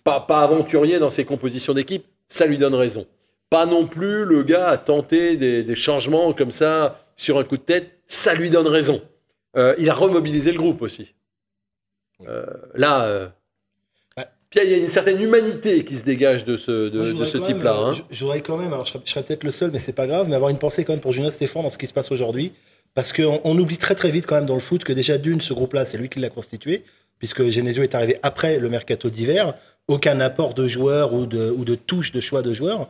pas, 0.04 0.20
pas 0.20 0.42
aventurier 0.42 0.98
dans 1.00 1.10
ses 1.12 1.26
compositions 1.26 1.74
d'équipe, 1.74 2.06
ça 2.28 2.46
lui 2.48 2.58
donne 2.58 2.74
raison. 2.76 3.06
Pas 3.52 3.66
non 3.66 3.86
plus 3.86 4.24
le 4.26 4.44
gars 4.44 4.70
à 4.70 4.78
tenter 4.78 5.36
des, 5.36 5.62
des 5.64 5.76
changements 5.76 6.32
comme 6.34 6.52
ça 6.52 7.00
sur 7.16 7.38
un 7.38 7.44
coup 7.44 7.58
de 7.58 7.62
tête, 7.62 7.92
ça 8.08 8.34
lui 8.34 8.50
donne 8.50 8.66
raison. 8.68 9.02
Euh, 9.58 9.76
il 9.78 9.90
a 9.90 9.94
remobilisé 9.94 10.52
le 10.54 10.58
groupe 10.58 10.82
aussi. 10.82 11.14
Euh, 12.28 12.46
là, 12.76 13.06
euh, 13.06 13.28
Ouais. 14.18 14.26
puis 14.50 14.60
il 14.64 14.70
y 14.72 14.74
a 14.74 14.78
une 14.78 14.90
certaine 14.90 15.22
humanité 15.22 15.84
qui 15.86 15.96
se 15.96 16.06
dégage 16.06 16.46
de 16.46 16.56
ce, 16.58 16.90
de, 16.90 17.12
de 17.12 17.26
type-là. 17.46 17.76
hein. 17.76 17.94
Je, 17.94 18.02
je 18.10 18.24
voudrais 18.24 18.42
quand 18.42 18.58
même, 18.58 18.72
alors 18.74 18.86
je 18.86 18.94
serais, 19.06 19.24
peut-être 19.24 19.44
le 19.44 19.52
seul, 19.52 19.70
mais 19.72 19.80
c'est 19.80 19.94
pas 19.94 20.08
grave, 20.08 20.28
mais 20.30 20.36
avoir 20.36 20.50
une 20.50 20.58
pensée 20.58 20.84
quand 20.86 20.94
même 20.94 21.00
pour 21.02 21.12
Julien 21.12 21.30
Stéphane 21.32 21.64
dans 21.64 21.70
ce 21.70 21.78
qui 21.78 21.88
se 21.88 21.94
passe 21.94 22.12
aujourd'hui. 22.12 22.54
Parce 22.94 23.14
qu'on 23.14 23.40
on 23.46 23.58
oublie 23.58 23.78
très 23.78 23.96
très 23.96 24.12
vite 24.12 24.28
quand 24.28 24.36
même 24.36 24.46
dans 24.46 24.54
le 24.54 24.60
foot 24.62 24.84
que 24.84 24.92
déjà 24.94 25.18
d'une, 25.18 25.40
ce 25.42 25.54
groupe-là, 25.54 25.86
c'est 25.86 25.98
lui 25.98 26.10
qui 26.10 26.20
l'a 26.20 26.30
constitué, 26.30 26.84
puisque 27.20 27.48
Genesio 27.50 27.84
est 27.84 27.96
arrivé 27.96 28.18
après 28.24 28.60
le 28.60 28.68
mercato 28.70 29.10
d'hiver. 29.10 29.54
Aucun 29.88 30.20
apport 30.22 30.54
de 30.54 30.68
joueurs 30.68 31.14
ou 31.14 31.26
de, 31.26 31.50
ou 31.50 31.66
de 31.66 31.76
touche 31.76 32.12
de 32.12 32.20
choix 32.22 32.42
de 32.42 32.54
joueurs. 32.54 32.88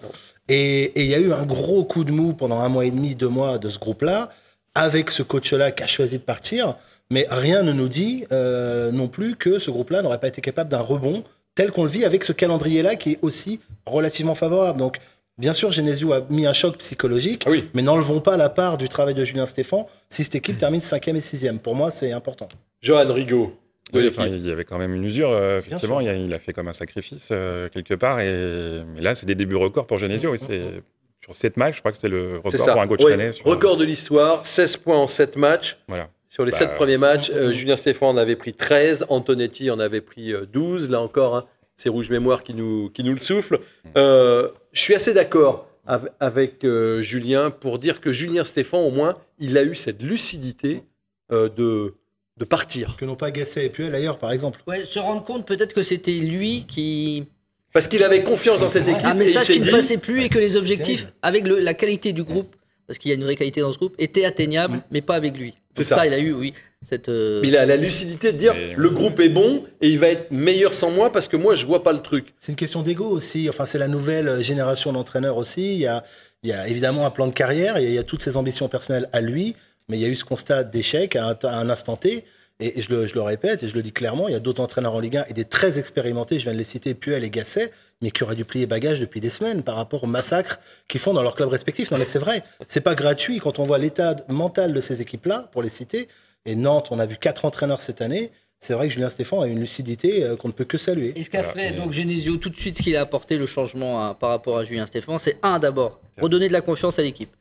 Et 0.50 0.92
il 1.02 1.08
y 1.10 1.16
a 1.16 1.20
eu 1.20 1.34
un 1.34 1.46
gros 1.46 1.84
coup 1.84 2.04
de 2.04 2.12
mou 2.12 2.34
pendant 2.34 2.60
un 2.60 2.70
mois 2.70 2.86
et 2.86 2.92
demi, 2.92 3.16
deux 3.16 3.30
mois 3.30 3.58
de 3.58 3.70
ce 3.70 3.80
groupe-là, 3.80 4.30
avec 4.76 5.10
ce 5.12 5.24
coach-là 5.24 5.72
qui 5.72 5.84
a 5.84 5.88
choisi 5.88 6.18
de 6.20 6.24
partir. 6.24 6.76
Mais 7.10 7.26
rien 7.30 7.64
ne 7.64 7.74
nous 7.74 7.88
dit 7.90 8.26
euh, 8.32 8.92
non 8.92 9.08
plus 9.08 9.36
que 9.36 9.60
ce 9.60 9.72
groupe-là 9.72 10.02
n'aurait 10.02 10.20
pas 10.20 10.28
été 10.28 10.42
capable 10.42 10.70
d'un 10.70 10.80
rebond 10.80 11.24
tel 11.56 11.72
qu'on 11.72 11.84
le 11.84 11.90
vit 11.90 12.06
avec 12.06 12.24
ce 12.24 12.32
calendrier-là 12.34 12.96
qui 12.96 13.14
est 13.14 13.20
aussi 13.22 13.60
relativement 13.86 14.36
favorable. 14.36 14.80
Donc, 14.80 14.98
bien 15.38 15.52
sûr, 15.54 15.72
Genesio 15.72 16.14
a 16.14 16.22
mis 16.30 16.46
un 16.46 16.54
choc 16.54 16.78
psychologique, 16.78 17.44
Ah 17.46 17.52
oui. 17.52 17.68
mais 17.74 17.82
n'enlevons 17.82 18.22
pas 18.22 18.38
la 18.38 18.48
part 18.50 18.78
du 18.78 18.88
travail 18.88 19.14
de 19.16 19.24
Julien 19.26 19.46
Stéphan 19.46 19.88
si 20.10 20.24
cette 20.24 20.36
équipe 20.36 20.58
termine 20.58 20.80
5e 20.82 21.16
et 21.16 21.20
6e. 21.20 21.58
Pour 21.58 21.76
moi, 21.76 21.92
c'est 21.92 22.12
important. 22.14 22.48
Johan 22.82 23.12
Rigaud, 23.14 23.54
Oui, 23.94 24.08
enfin, 24.08 24.28
il 24.28 24.46
y 24.46 24.52
avait 24.52 24.66
quand 24.66 24.78
même 24.78 24.94
une 24.94 25.04
usure, 25.04 25.32
euh, 25.32 25.60
effectivement. 25.60 26.00
Il 26.00 26.08
a, 26.10 26.16
il 26.16 26.34
a 26.34 26.40
fait 26.40 26.54
comme 26.54 26.68
un 26.68 26.74
sacrifice 26.74 27.30
euh, 27.32 27.70
quelque 27.70 27.94
part. 27.94 28.20
Et... 28.20 28.82
Mais 28.96 29.02
là, 29.02 29.16
c'est 29.16 29.26
des 29.26 29.36
débuts 29.36 29.56
records 29.56 29.88
pour 29.88 29.98
Genesio. 29.98 30.34
et 30.34 30.38
c'est 30.38 30.82
Sur 31.24 31.36
7 31.36 31.58
matchs, 31.58 31.76
je 31.76 31.80
crois 31.82 31.92
que 31.92 31.98
c'est 31.98 32.10
le 32.10 32.38
record 32.44 32.66
pour 32.74 32.82
un 32.82 32.88
coach 32.88 33.04
rennais. 33.06 33.32
sur- 33.32 33.46
Record 33.46 33.78
de 33.78 33.84
l'histoire, 33.86 34.46
16 34.46 34.78
points 34.78 34.98
en 34.98 35.08
7 35.08 35.36
matchs. 35.38 35.78
Voilà. 35.88 36.10
Sur 36.30 36.46
les 36.46 36.52
Bah, 36.52 36.58
7 36.58 36.76
premiers 36.76 36.98
matchs, 36.98 37.30
euh, 37.34 37.48
mm, 37.48 37.50
mm. 37.50 37.54
Julien 37.54 37.76
Stéphane 37.76 38.10
en 38.10 38.18
avait 38.18 38.38
pris 38.38 38.54
13, 38.54 39.06
Antonetti 39.10 39.70
en 39.70 39.80
avait 39.80 40.00
pris 40.02 40.32
euh, 40.34 40.46
12. 40.52 40.90
Là 40.90 41.02
encore, 41.02 41.36
hein, 41.36 41.46
c'est 41.76 41.90
Rouge 41.90 42.10
Mémoire 42.10 42.44
qui 42.44 42.54
nous, 42.54 42.90
qui 42.92 43.04
nous 43.04 43.14
le 43.14 43.20
souffle. 43.20 43.60
Je 43.96 44.50
suis 44.74 44.96
assez 44.96 45.14
d'accord 45.14 45.68
av- 45.86 46.10
avec 46.22 46.64
euh, 46.64 47.02
Julien 47.02 47.52
pour 47.52 47.80
dire 47.80 48.00
que 48.00 48.12
Julien 48.14 48.44
Stéphane, 48.46 48.80
au 48.82 48.92
moins, 48.92 49.14
il 49.40 49.58
a 49.58 49.64
eu 49.64 49.76
cette 49.76 50.02
lucidité 50.02 50.84
de, 51.30 51.94
de 52.38 52.46
partir. 52.46 52.96
Que 52.98 53.06
n'ont 53.06 53.16
pas 53.16 53.32
Gasset 53.32 53.66
et 53.66 53.70
Puel 53.70 53.94
ailleurs, 53.94 54.18
par 54.18 54.32
exemple. 54.32 54.62
Ouais, 54.68 54.86
se 54.86 55.00
rendre 55.00 55.24
compte 55.24 55.46
peut-être 55.46 55.74
que 55.74 55.84
c'était 55.84 56.12
lui 56.12 56.66
qui. 56.68 57.26
Parce 57.74 57.88
qu'il 57.88 58.04
avait 58.04 58.24
confiance 58.24 58.60
dans 58.60 58.70
cette 58.70 58.88
équipe. 58.88 59.06
Un 59.06 59.14
il 59.14 59.20
message 59.20 59.46
qui 59.48 59.60
ne 59.60 59.66
dit, 59.66 59.72
passait 59.72 59.98
plus 59.98 60.24
et 60.24 60.30
que 60.30 60.40
les 60.40 60.58
objectifs, 60.58 61.08
avec 61.22 61.48
le- 61.48 61.60
la 61.60 61.74
qualité 61.74 62.12
du 62.12 62.24
groupe, 62.24 62.56
parce 62.88 63.00
qu'il 63.00 63.10
y 63.10 63.14
a 63.14 63.16
une 63.16 63.24
vraie 63.24 63.36
qualité 63.38 63.62
dans 63.62 63.72
ce 63.72 63.78
groupe, 63.78 63.96
étaient 63.98 64.26
atteignables, 64.26 64.82
mais 64.92 65.02
pas 65.02 65.16
avec 65.16 65.38
lui. 65.38 65.54
C'est 65.78 65.86
ça. 65.86 65.96
ça. 65.96 66.06
il 66.06 66.14
a 66.14 66.20
eu, 66.20 66.34
oui, 66.34 66.54
cette. 66.86 67.08
euh, 67.08 67.40
il 67.46 67.56
a 67.56 67.66
la 67.66 67.78
lucidité 67.78 68.34
de 68.34 68.38
dire 68.38 68.54
Et- 68.54 68.74
le 68.76 68.90
groupe 68.90 69.22
est 69.22 69.30
bon 69.30 69.64
et 69.80 69.88
il 69.88 70.00
va 70.00 70.10
être 70.10 70.30
meilleur 70.32 70.74
sans 70.74 70.92
moi 70.92 71.14
parce 71.14 71.30
que 71.30 71.38
moi, 71.38 71.56
je 71.56 71.66
vois 71.66 71.82
pas 71.82 71.94
le 71.94 72.02
truc. 72.02 72.34
C'est 72.40 72.52
une 72.52 72.58
question 72.58 72.82
d'ego 72.82 73.06
aussi. 73.06 73.48
Enfin, 73.48 73.66
c'est 73.66 73.78
la 73.78 73.88
nouvelle 73.88 74.42
génération 74.42 74.92
d'entraîneurs 74.92 75.38
aussi. 75.38 75.76
Il 75.76 75.80
y, 75.80 75.88
a, 75.88 76.04
il 76.44 76.50
y 76.50 76.54
a 76.54 76.68
évidemment 76.68 77.06
un 77.06 77.10
plan 77.10 77.28
de 77.28 77.32
carrière, 77.34 77.78
il 77.80 77.84
y 77.84 77.88
a, 77.88 77.90
il 77.90 77.96
y 77.96 78.00
a 78.00 78.04
toutes 78.04 78.22
ses 78.22 78.36
ambitions 78.36 78.68
personnelles 78.68 79.08
à 79.14 79.22
lui, 79.22 79.56
mais 79.92 79.98
il 79.98 80.02
y 80.02 80.06
a 80.06 80.08
eu 80.08 80.16
ce 80.16 80.24
constat 80.26 80.64
d'échec 80.64 81.16
à, 81.16 81.26
un 81.28 81.36
t- 81.36 81.46
à 81.48 81.58
un 81.58 81.70
instant 81.70 81.98
T. 81.98 82.24
Et, 82.64 82.80
je, 82.80 82.90
le, 82.92 83.08
je 83.08 83.16
le 83.16 83.22
répète 83.24 83.64
et 83.64 83.68
je 83.68 83.74
le 83.74 83.82
dis 83.82 83.92
clairement, 83.92 84.28
il 84.28 84.34
y 84.34 84.36
a 84.36 84.40
d'autres 84.40 84.62
entraîneurs 84.62 84.94
en 84.94 85.00
Ligue 85.00 85.18
1 85.18 85.26
et 85.30 85.34
des 85.34 85.46
très 85.46 85.80
expérimentés, 85.80 86.38
je 86.38 86.44
viens 86.44 86.54
de 86.54 86.58
les 86.60 86.64
citer, 86.64 86.94
Puel 86.94 87.24
et 87.24 87.30
Gasset, 87.32 87.72
mais 88.04 88.12
qui 88.12 88.24
auraient 88.24 88.36
dû 88.36 88.46
plier 88.46 88.68
bagage 88.68 89.00
depuis 89.00 89.20
des 89.20 89.30
semaines 89.32 89.64
par 89.64 89.76
rapport 89.76 90.04
au 90.04 90.08
massacre 90.08 90.60
qu'ils 90.88 91.00
font 91.02 91.12
dans 91.14 91.24
leurs 91.24 91.34
clubs 91.36 91.50
respectifs. 91.50 91.90
Non, 91.92 91.98
mais 91.98 92.06
c'est 92.06 92.20
vrai, 92.20 92.44
c'est 92.68 92.82
pas 92.82 92.94
gratuit 92.94 93.40
quand 93.40 93.58
on 93.58 93.64
voit 93.64 93.80
l'état 93.80 94.16
mental 94.28 94.74
de 94.74 94.80
ces 94.80 95.02
équipes-là, 95.02 95.50
pour 95.52 95.64
les 95.64 95.70
citer. 95.70 96.08
Et 96.46 96.56
Nantes, 96.56 96.90
on 96.92 97.00
a 97.00 97.06
vu 97.08 97.18
quatre 97.18 97.46
entraîneurs 97.46 97.82
cette 97.82 98.00
année. 98.02 98.32
C'est 98.60 98.76
vrai 98.76 98.88
que 98.90 98.94
Julien 98.94 99.10
Stéphan 99.10 99.42
a 99.42 99.48
une 99.48 99.60
lucidité 99.60 100.24
euh, 100.24 100.36
qu'on 100.36 100.50
ne 100.50 100.54
peut 100.54 100.66
que 100.66 100.78
saluer. 100.78 101.14
Et 101.16 101.24
ce 101.24 101.32
qu'a 101.32 101.42
Voilà, 101.42 101.54
fait 101.54 101.72
mais- 101.72 101.78
donc 101.78 101.92
Genesio 101.94 102.38
tout 102.38 102.50
de 102.52 102.58
suite, 102.58 102.78
ce 102.78 102.84
qu'il 102.84 102.96
a 102.96 103.02
apporté 103.02 103.40
le 103.40 103.48
changement 103.48 104.06
à- 104.08 104.14
par 104.14 104.30
rapport 104.30 104.60
à 104.60 104.64
Julien 104.64 104.86
Stéphane, 104.86 105.18
c'est 105.18 105.38
un 105.42 105.58
d'abord 105.58 106.00
redonner 106.22 106.48
de 106.48 106.54
la 106.54 106.62
confiance 106.62 107.00
à 107.00 107.02
l'équipe. 107.02 107.32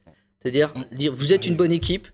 C'est-à-dire 0.42 0.72
dire 0.92 1.12
vous 1.14 1.34
êtes 1.34 1.46
une 1.46 1.56
bonne 1.56 1.72
équipe, 1.72 2.08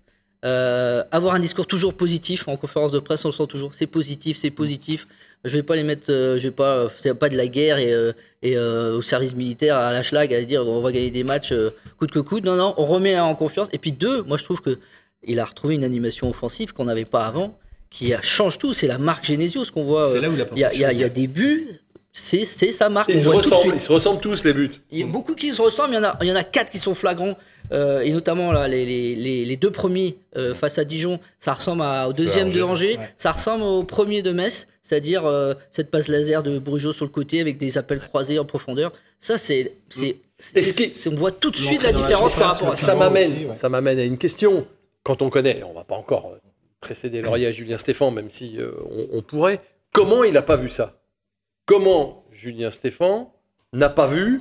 euh, 0.45 1.03
avoir 1.11 1.35
un 1.35 1.39
discours 1.41 1.67
toujours 1.67 1.95
positif 1.95 2.47
en 2.49 2.57
conférence 2.57 2.93
de 2.93 2.99
presse, 2.99 3.25
on 3.25 3.29
le 3.29 3.35
sent 3.35 3.47
toujours. 3.49 3.75
C'est 3.75 3.87
positif, 3.87 4.37
c'est 4.37 4.51
positif. 4.51 5.07
Je 5.45 5.57
vais 5.57 5.63
pas 5.63 5.77
les 5.77 5.83
mettre, 5.85 6.11
euh, 6.11 6.39
je 6.39 6.45
vais 6.45 6.51
pas, 6.55 6.77
euh, 6.77 6.89
c'est 6.97 7.15
pas 7.15 7.29
de 7.29 7.37
la 7.37 7.47
guerre 7.47 7.79
et, 7.79 7.93
euh, 7.93 8.13
et 8.43 8.59
au 8.59 9.03
service 9.03 9.35
militaire 9.35 9.77
à 9.77 9.93
la 9.93 10.03
schlag 10.03 10.33
à 10.35 10.43
dire 10.45 10.67
on 10.67 10.81
va 10.81 10.93
gagner 10.93 11.11
des 11.11 11.25
matchs 11.25 11.53
coûte 11.99 12.11
que 12.11 12.19
coûte. 12.21 12.45
Non 12.45 12.57
non, 12.57 12.75
on 12.77 12.87
remet 12.87 13.19
en 13.19 13.35
confiance. 13.35 13.69
Et 13.73 13.79
puis 13.79 13.93
deux, 13.93 14.23
moi 14.23 14.37
je 14.37 14.45
trouve 14.45 14.61
que 14.61 14.79
il 15.25 15.41
a 15.41 15.45
retrouvé 15.45 15.75
une 15.75 15.85
animation 15.85 16.29
offensive 16.31 16.73
qu'on 16.73 16.85
n'avait 16.85 17.05
pas 17.05 17.27
avant, 17.27 17.59
qui 17.91 18.13
a- 18.15 18.23
change 18.23 18.59
tout. 18.59 18.75
C'est 18.75 18.87
la 18.87 18.99
marque 18.99 19.25
Genesio, 19.25 19.65
ce 19.65 19.73
qu'on 19.73 19.85
voit. 19.85 20.11
C'est 20.13 20.21
là 20.21 20.29
où 20.29 20.35
il 20.35 20.59
y 20.59 20.79
y 20.79 20.99
y 20.99 21.05
a 21.05 21.09
des 21.09 21.27
buts, 21.27 21.81
c'est 22.19 22.45
c'est 22.47 22.73
sa 22.73 22.89
marque. 22.89 23.11
Ils 23.13 23.23
se, 23.23 23.29
ressemblent, 23.29 23.61
suite. 23.61 23.73
ils 23.77 23.81
se 23.81 23.93
ressemblent 23.93 24.21
tous, 24.21 24.43
les 24.45 24.53
buts. 24.55 24.71
Il 24.91 24.99
y 25.01 25.03
a 25.03 25.07
beaucoup 25.07 25.35
qui 25.35 25.53
se 25.53 25.61
ressemblent, 25.61 25.91
il 25.93 25.97
y 25.97 25.99
en 25.99 26.05
a, 26.05 26.19
il 26.23 26.29
y 26.29 26.33
en 26.33 26.37
a 26.37 26.45
quatre 26.45 26.71
qui 26.71 26.79
sont 26.79 26.95
flagrants, 26.95 27.37
euh, 27.73 28.01
et 28.01 28.11
notamment 28.13 28.53
là, 28.53 28.67
les, 28.69 28.85
les- 28.87 29.15
les- 29.17 29.45
les 29.45 29.57
deux 29.57 29.71
premiers 29.71 30.17
euh, 30.37 30.55
face 30.55 30.79
à 30.79 30.85
Dijon, 30.85 31.21
ça 31.41 31.53
ressemble 31.53 31.83
à- 31.83 32.09
au 32.09 32.13
deuxième 32.13 32.51
de 32.51 32.63
Angers, 32.63 32.97
ouais. 32.99 33.11
ça 33.19 33.33
ressemble 33.33 33.63
au 33.65 33.85
premier 33.85 34.23
de 34.23 34.33
Metz, 34.33 34.67
c'est-à-dire 34.83 35.27
euh, 35.27 35.55
cette 35.71 35.91
passe 35.91 36.09
laser 36.09 36.43
de 36.43 36.59
Brugeot 36.59 36.93
sur 36.93 37.05
le 37.05 37.11
côté 37.11 37.41
avec 37.41 37.59
des 37.59 37.77
appels 37.77 38.01
croisés 38.01 38.39
en 38.39 38.45
profondeur. 38.45 38.93
Ça, 39.21 39.37
c'est, 39.39 39.75
c'est, 39.91 40.17
on 41.11 41.15
voit 41.15 41.33
tout 41.33 41.51
de 41.51 41.57
suite 41.57 41.83
la 41.83 41.93
différence 41.93 42.39
par 42.39 42.55
rapport 42.55 42.73
à 42.73 42.77
ça. 42.77 42.95
m'amène, 42.95 43.33
aussi, 43.33 43.45
ouais. 43.47 43.55
ça 43.55 43.69
m'amène 43.69 43.99
à 43.99 44.05
une 44.05 44.19
question. 44.19 44.67
Quand 45.03 45.23
on 45.23 45.31
connaît, 45.31 45.63
on 45.69 45.73
va 45.73 45.85
pas 45.85 45.95
encore 45.97 46.33
précéder 46.81 47.21
Laurier 47.23 47.47
à 47.47 47.53
Julien 47.53 47.79
Stéphan, 47.79 48.11
même 48.11 48.31
si 48.31 48.57
euh, 48.59 48.71
on, 48.91 49.19
on 49.19 49.23
pourrait. 49.23 49.61
Comment 49.93 50.25
il 50.25 50.33
n'a 50.35 50.43
pas 50.43 50.57
vu 50.57 50.69
ça? 50.69 50.95
Comment 51.67 52.25
Julien 52.31 52.71
Stéphan 52.71 53.35
n'a 53.73 53.89
pas 53.89 54.07
vu 54.07 54.39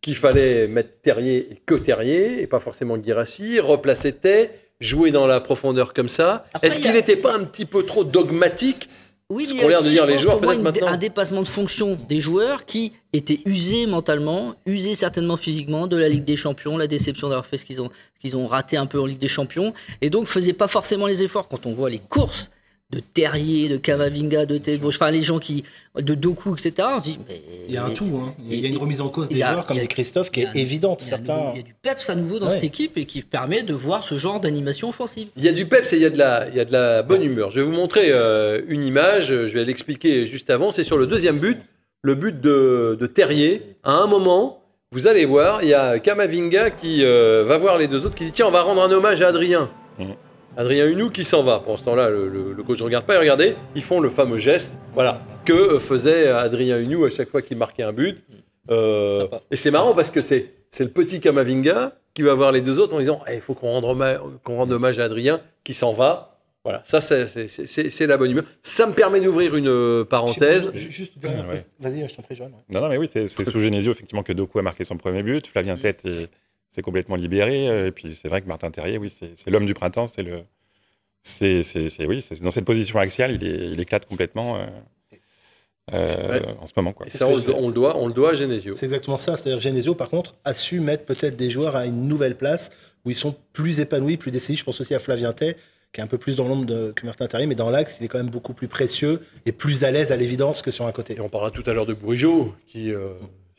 qu'il 0.00 0.16
fallait 0.16 0.66
mettre 0.66 1.02
Terrier 1.02 1.52
et 1.52 1.56
que 1.66 1.74
Terrier, 1.74 2.40
et 2.40 2.46
pas 2.46 2.60
forcément 2.60 2.96
Guirassi, 2.96 3.60
replacer 3.60 4.14
Tay, 4.14 4.50
jouer 4.80 5.10
dans 5.10 5.26
la 5.26 5.40
profondeur 5.40 5.92
comme 5.92 6.08
ça 6.08 6.46
Est-ce 6.62 6.80
qu'il 6.80 6.92
n'était 6.92 7.16
pas 7.16 7.34
un 7.34 7.44
petit 7.44 7.66
peu 7.66 7.82
trop 7.82 8.04
dogmatique 8.04 8.86
Oui, 9.28 9.48
mais 9.50 9.56
il 9.56 9.60
y 9.60 9.64
a 9.64 9.68
l'air 9.68 9.82
de 9.82 9.84
aussi, 9.84 9.92
dire 9.92 10.06
les 10.06 10.16
joueurs, 10.16 10.40
moi, 10.40 10.56
maintenant. 10.56 10.86
un 10.86 10.96
dépassement 10.96 11.42
de 11.42 11.48
fonction 11.48 11.98
des 12.08 12.20
joueurs 12.20 12.64
qui 12.64 12.94
étaient 13.12 13.40
usés 13.44 13.84
mentalement, 13.84 14.54
usés 14.64 14.94
certainement 14.94 15.36
physiquement 15.36 15.86
de 15.86 15.98
la 15.98 16.08
Ligue 16.08 16.24
des 16.24 16.36
Champions, 16.36 16.78
la 16.78 16.86
déception 16.86 17.28
d'avoir 17.28 17.44
fait 17.44 17.58
ce 17.58 17.66
qu'ils 17.66 17.82
ont, 17.82 17.90
qu'ils 18.18 18.34
ont 18.34 18.46
raté 18.46 18.78
un 18.78 18.86
peu 18.86 18.98
en 18.98 19.04
Ligue 19.04 19.20
des 19.20 19.28
Champions, 19.28 19.74
et 20.00 20.08
donc 20.08 20.26
faisaient 20.26 20.54
pas 20.54 20.68
forcément 20.68 21.06
les 21.06 21.22
efforts. 21.22 21.48
Quand 21.48 21.66
on 21.66 21.74
voit 21.74 21.90
les 21.90 22.00
courses, 22.00 22.50
de 22.92 23.00
Terrier, 23.00 23.68
de 23.70 23.78
Kamavinga, 23.78 24.44
de 24.44 24.58
Tedros, 24.58 24.88
enfin 24.90 25.10
les 25.10 25.22
gens 25.22 25.38
qui. 25.38 25.64
de 25.98 26.14
Doku, 26.14 26.52
etc. 26.54 26.72
On 26.96 26.98
se 27.00 27.04
dit, 27.04 27.18
mais. 27.28 27.40
Il 27.68 27.74
y 27.74 27.78
a 27.78 27.84
un 27.86 27.90
tout, 27.90 28.04
hein. 28.22 28.34
il 28.48 28.60
y 28.60 28.64
a 28.64 28.68
Et- 28.68 28.70
une 28.70 28.76
remise 28.78 29.00
en 29.00 29.08
cause 29.08 29.28
des 29.30 29.42
a- 29.42 29.52
joueurs, 29.52 29.66
comme 29.66 29.78
dit 29.78 29.88
Christophe, 29.88 30.30
qui 30.30 30.42
est 30.42 30.48
évidente. 30.54 31.00
Il 31.02 31.06
y, 31.06 31.08
Certains... 31.08 31.36
nouveau- 31.36 31.50
il 31.54 31.56
y 31.56 31.60
a 31.60 31.64
du 31.64 31.74
peps 31.80 32.10
à 32.10 32.14
nouveau 32.14 32.38
dans 32.38 32.46
Ouais. 32.48 32.52
cette 32.52 32.64
équipe 32.64 32.96
et 32.98 33.06
qui 33.06 33.22
permet 33.22 33.62
de 33.62 33.72
voir 33.74 34.04
ce 34.04 34.16
genre 34.16 34.40
d'animation 34.40 34.90
offensive. 34.90 35.28
Il 35.36 35.44
y 35.44 35.48
a 35.48 35.52
du 35.52 35.64
peps 35.66 35.92
et 35.92 35.96
il 35.96 36.02
y 36.02 36.06
a 36.06 36.10
de 36.10 36.18
la, 36.18 36.48
il 36.48 36.54
y 36.56 36.60
a 36.60 36.64
de 36.66 36.72
la 36.72 37.02
bonne 37.02 37.22
humeur. 37.22 37.50
Je 37.50 37.60
vais 37.60 37.66
vous 37.66 37.72
montrer 37.72 38.08
euh, 38.10 38.60
une 38.68 38.84
image, 38.84 39.28
je 39.28 39.52
vais 39.54 39.64
l'expliquer 39.64 40.26
juste 40.26 40.50
avant. 40.50 40.70
C'est 40.72 40.84
sur 40.84 40.98
le 40.98 41.06
deuxième 41.06 41.38
but, 41.38 41.58
le 42.02 42.14
but 42.14 42.40
de, 42.40 42.96
de 43.00 43.06
Terrier. 43.06 43.62
À 43.84 43.92
un 43.92 44.06
moment, 44.06 44.62
vous 44.92 45.06
allez 45.06 45.24
voir, 45.24 45.62
il 45.62 45.70
y 45.70 45.74
a 45.74 45.98
Kamavinga 45.98 46.68
qui 46.70 47.02
euh, 47.04 47.44
va 47.46 47.56
voir 47.56 47.78
les 47.78 47.88
deux 47.88 48.04
autres, 48.04 48.14
qui 48.14 48.24
dit 48.26 48.32
Tiens, 48.32 48.46
on 48.48 48.50
va 48.50 48.60
rendre 48.62 48.82
un 48.82 48.90
hommage 48.92 49.22
à 49.22 49.28
Adrien. 49.28 49.70
Mhm. 49.98 50.14
Adrien 50.56 50.86
Hunou 50.86 51.10
qui 51.10 51.24
s'en 51.24 51.42
va. 51.42 51.60
Pendant 51.60 51.76
ce 51.76 51.84
temps-là, 51.84 52.10
le, 52.10 52.28
le- 52.28 52.52
le 52.52 52.62
coach 52.62 52.78
ne 52.80 52.84
regarde 52.84 53.04
pas 53.06 53.14
et 53.14 53.18
regardez, 53.18 53.54
ils 53.74 53.82
font 53.82 54.00
le 54.00 54.10
fameux 54.10 54.38
geste 54.38 54.72
voilà, 54.94 55.22
que 55.44 55.78
faisait 55.78 56.28
Adrien 56.28 56.78
Hunou 56.78 57.04
à 57.04 57.10
chaque 57.10 57.28
fois 57.28 57.42
qu'il 57.42 57.56
marquait 57.56 57.82
un 57.82 57.92
but. 57.92 58.22
Euh, 58.70 59.26
et 59.50 59.56
c'est 59.56 59.70
marrant 59.70 59.94
parce 59.94 60.10
que 60.10 60.20
c'est 60.20 60.50
c'est 60.70 60.84
le 60.84 60.90
petit 60.90 61.20
Kamavinga 61.20 61.92
qui 62.14 62.22
va 62.22 62.32
voir 62.34 62.52
les 62.52 62.60
deux 62.60 62.78
autres 62.78 62.94
en 62.94 62.98
disant 63.00 63.20
Eh, 63.28 63.34
il 63.34 63.40
faut 63.40 63.54
qu'on 63.54 63.70
rende, 63.72 63.84
hommage- 63.84 64.20
qu'on 64.44 64.56
rende 64.56 64.72
hommage 64.72 64.98
à 64.98 65.04
Adrien 65.04 65.40
qui 65.64 65.74
s'en 65.74 65.92
va. 65.92 66.28
Voilà, 66.64 66.80
ça 66.84 67.00
c'est- 67.00 67.26
c'est 67.26 67.48
c'est- 67.48 67.66
c'est- 67.66 67.90
c'est 67.90 68.06
la 68.06 68.16
bonne 68.16 68.30
humeur. 68.30 68.44
Ça 68.62 68.86
me 68.86 68.92
permet 68.92 69.20
d'ouvrir 69.20 69.56
une 69.56 69.66
euh, 69.68 70.04
parenthèse. 70.04 70.70
Ju- 70.74 70.92
Juste 70.92 71.14
Ouais. 71.24 71.64
Vas-y, 71.80 72.08
je 72.08 72.14
t'en 72.14 72.22
prie, 72.22 72.36
Joanne. 72.36 72.52
ouais. 72.52 72.58
Non, 72.74 72.80
non, 72.82 72.88
mais 72.88 72.98
oui, 72.98 73.08
c'est 73.12 73.26
c'est 73.26 73.44
sous 73.44 73.58
Genesio, 73.58 73.90
effectivement, 73.90 74.22
que 74.22 74.32
Doku 74.32 74.60
a 74.60 74.62
marqué 74.62 74.84
son 74.84 74.96
premier 74.96 75.24
but. 75.24 75.48
Flavien 75.48 75.76
Tête 75.76 76.02
est- 76.04 76.30
s'est 76.72 76.82
complètement 76.82 77.16
libéré. 77.16 77.68
euh, 77.68 77.86
Et 77.88 77.92
puis, 77.92 78.14
c'est 78.20 78.28
vrai 78.28 78.40
que 78.42 78.48
Martin 78.48 78.70
Terrier, 78.70 78.98
oui, 78.98 79.10
c'est 79.10 79.30
c'est 79.36 79.50
l'homme 79.50 79.66
du 79.66 79.74
printemps. 79.74 80.08
C'est 80.08 80.22
le. 80.22 80.38
C'est, 81.22 81.62
c'est, 81.62 81.88
c'est- 81.88 82.04
oui, 82.06 82.20
c'est 82.20 82.42
dans 82.42 82.50
cette 82.50 82.64
position 82.64 82.98
axiale, 82.98 83.32
il, 83.40 83.44
est, 83.46 83.70
il 83.70 83.80
éclate 83.80 84.06
complètement 84.06 84.56
euh, 84.56 84.66
euh, 85.92 86.28
Ouais. 86.28 86.42
en 86.60 86.66
ce 86.66 86.72
moment. 86.76 86.92
Quoi. 86.92 87.06
Ça, 87.08 87.26
on, 87.28 87.36
le- 87.36 87.54
on 87.54 87.68
le 87.68 87.74
doit, 87.74 87.96
on 87.96 88.06
le 88.06 88.12
doit 88.12 88.30
à 88.32 88.34
Genesio. 88.34 88.74
C'est 88.74 88.86
exactement 88.86 89.18
ça. 89.18 89.36
C'est-à-dire 89.36 89.60
Genesio, 89.60 89.94
par 89.94 90.08
contre, 90.10 90.34
a 90.44 90.52
su 90.54 90.80
mettre 90.80 91.04
peut-être 91.04 91.36
des 91.36 91.50
joueurs 91.50 91.76
à 91.76 91.86
une 91.86 92.08
nouvelle 92.08 92.36
place 92.36 92.70
où 93.04 93.10
ils 93.10 93.14
sont 93.16 93.34
plus 93.52 93.80
épanouis, 93.80 94.16
plus 94.16 94.30
décisifs. 94.30 94.60
Je 94.60 94.64
pense 94.64 94.80
aussi 94.80 94.94
à 94.94 94.98
Flavien 94.98 95.32
Tay, 95.32 95.56
qui 95.92 96.00
est 96.00 96.04
un 96.04 96.06
peu 96.06 96.18
plus 96.18 96.36
dans 96.36 96.48
l'ombre 96.48 96.66
de- 96.66 96.92
que 96.94 97.04
Martin 97.06 97.26
Terrier, 97.26 97.46
mais 97.46 97.54
dans 97.56 97.70
l'axe, 97.70 97.98
il 98.00 98.04
est 98.04 98.08
quand 98.08 98.18
même 98.18 98.30
beaucoup 98.30 98.54
plus 98.54 98.68
précieux 98.68 99.20
et 99.44 99.52
plus 99.52 99.84
à 99.84 99.90
l'aise 99.90 100.10
à 100.12 100.16
l'évidence 100.16 100.62
que 100.62 100.70
sur 100.70 100.86
un 100.86 100.92
côté. 100.92 101.14
Et 101.16 101.20
on 101.20 101.28
parlera 101.28 101.50
tout 101.50 101.62
à 101.66 101.72
l'heure 101.72 101.86
de 101.86 101.94
Bourigeau 101.94 102.54
qui, 102.66 102.92
euh, 102.92 103.10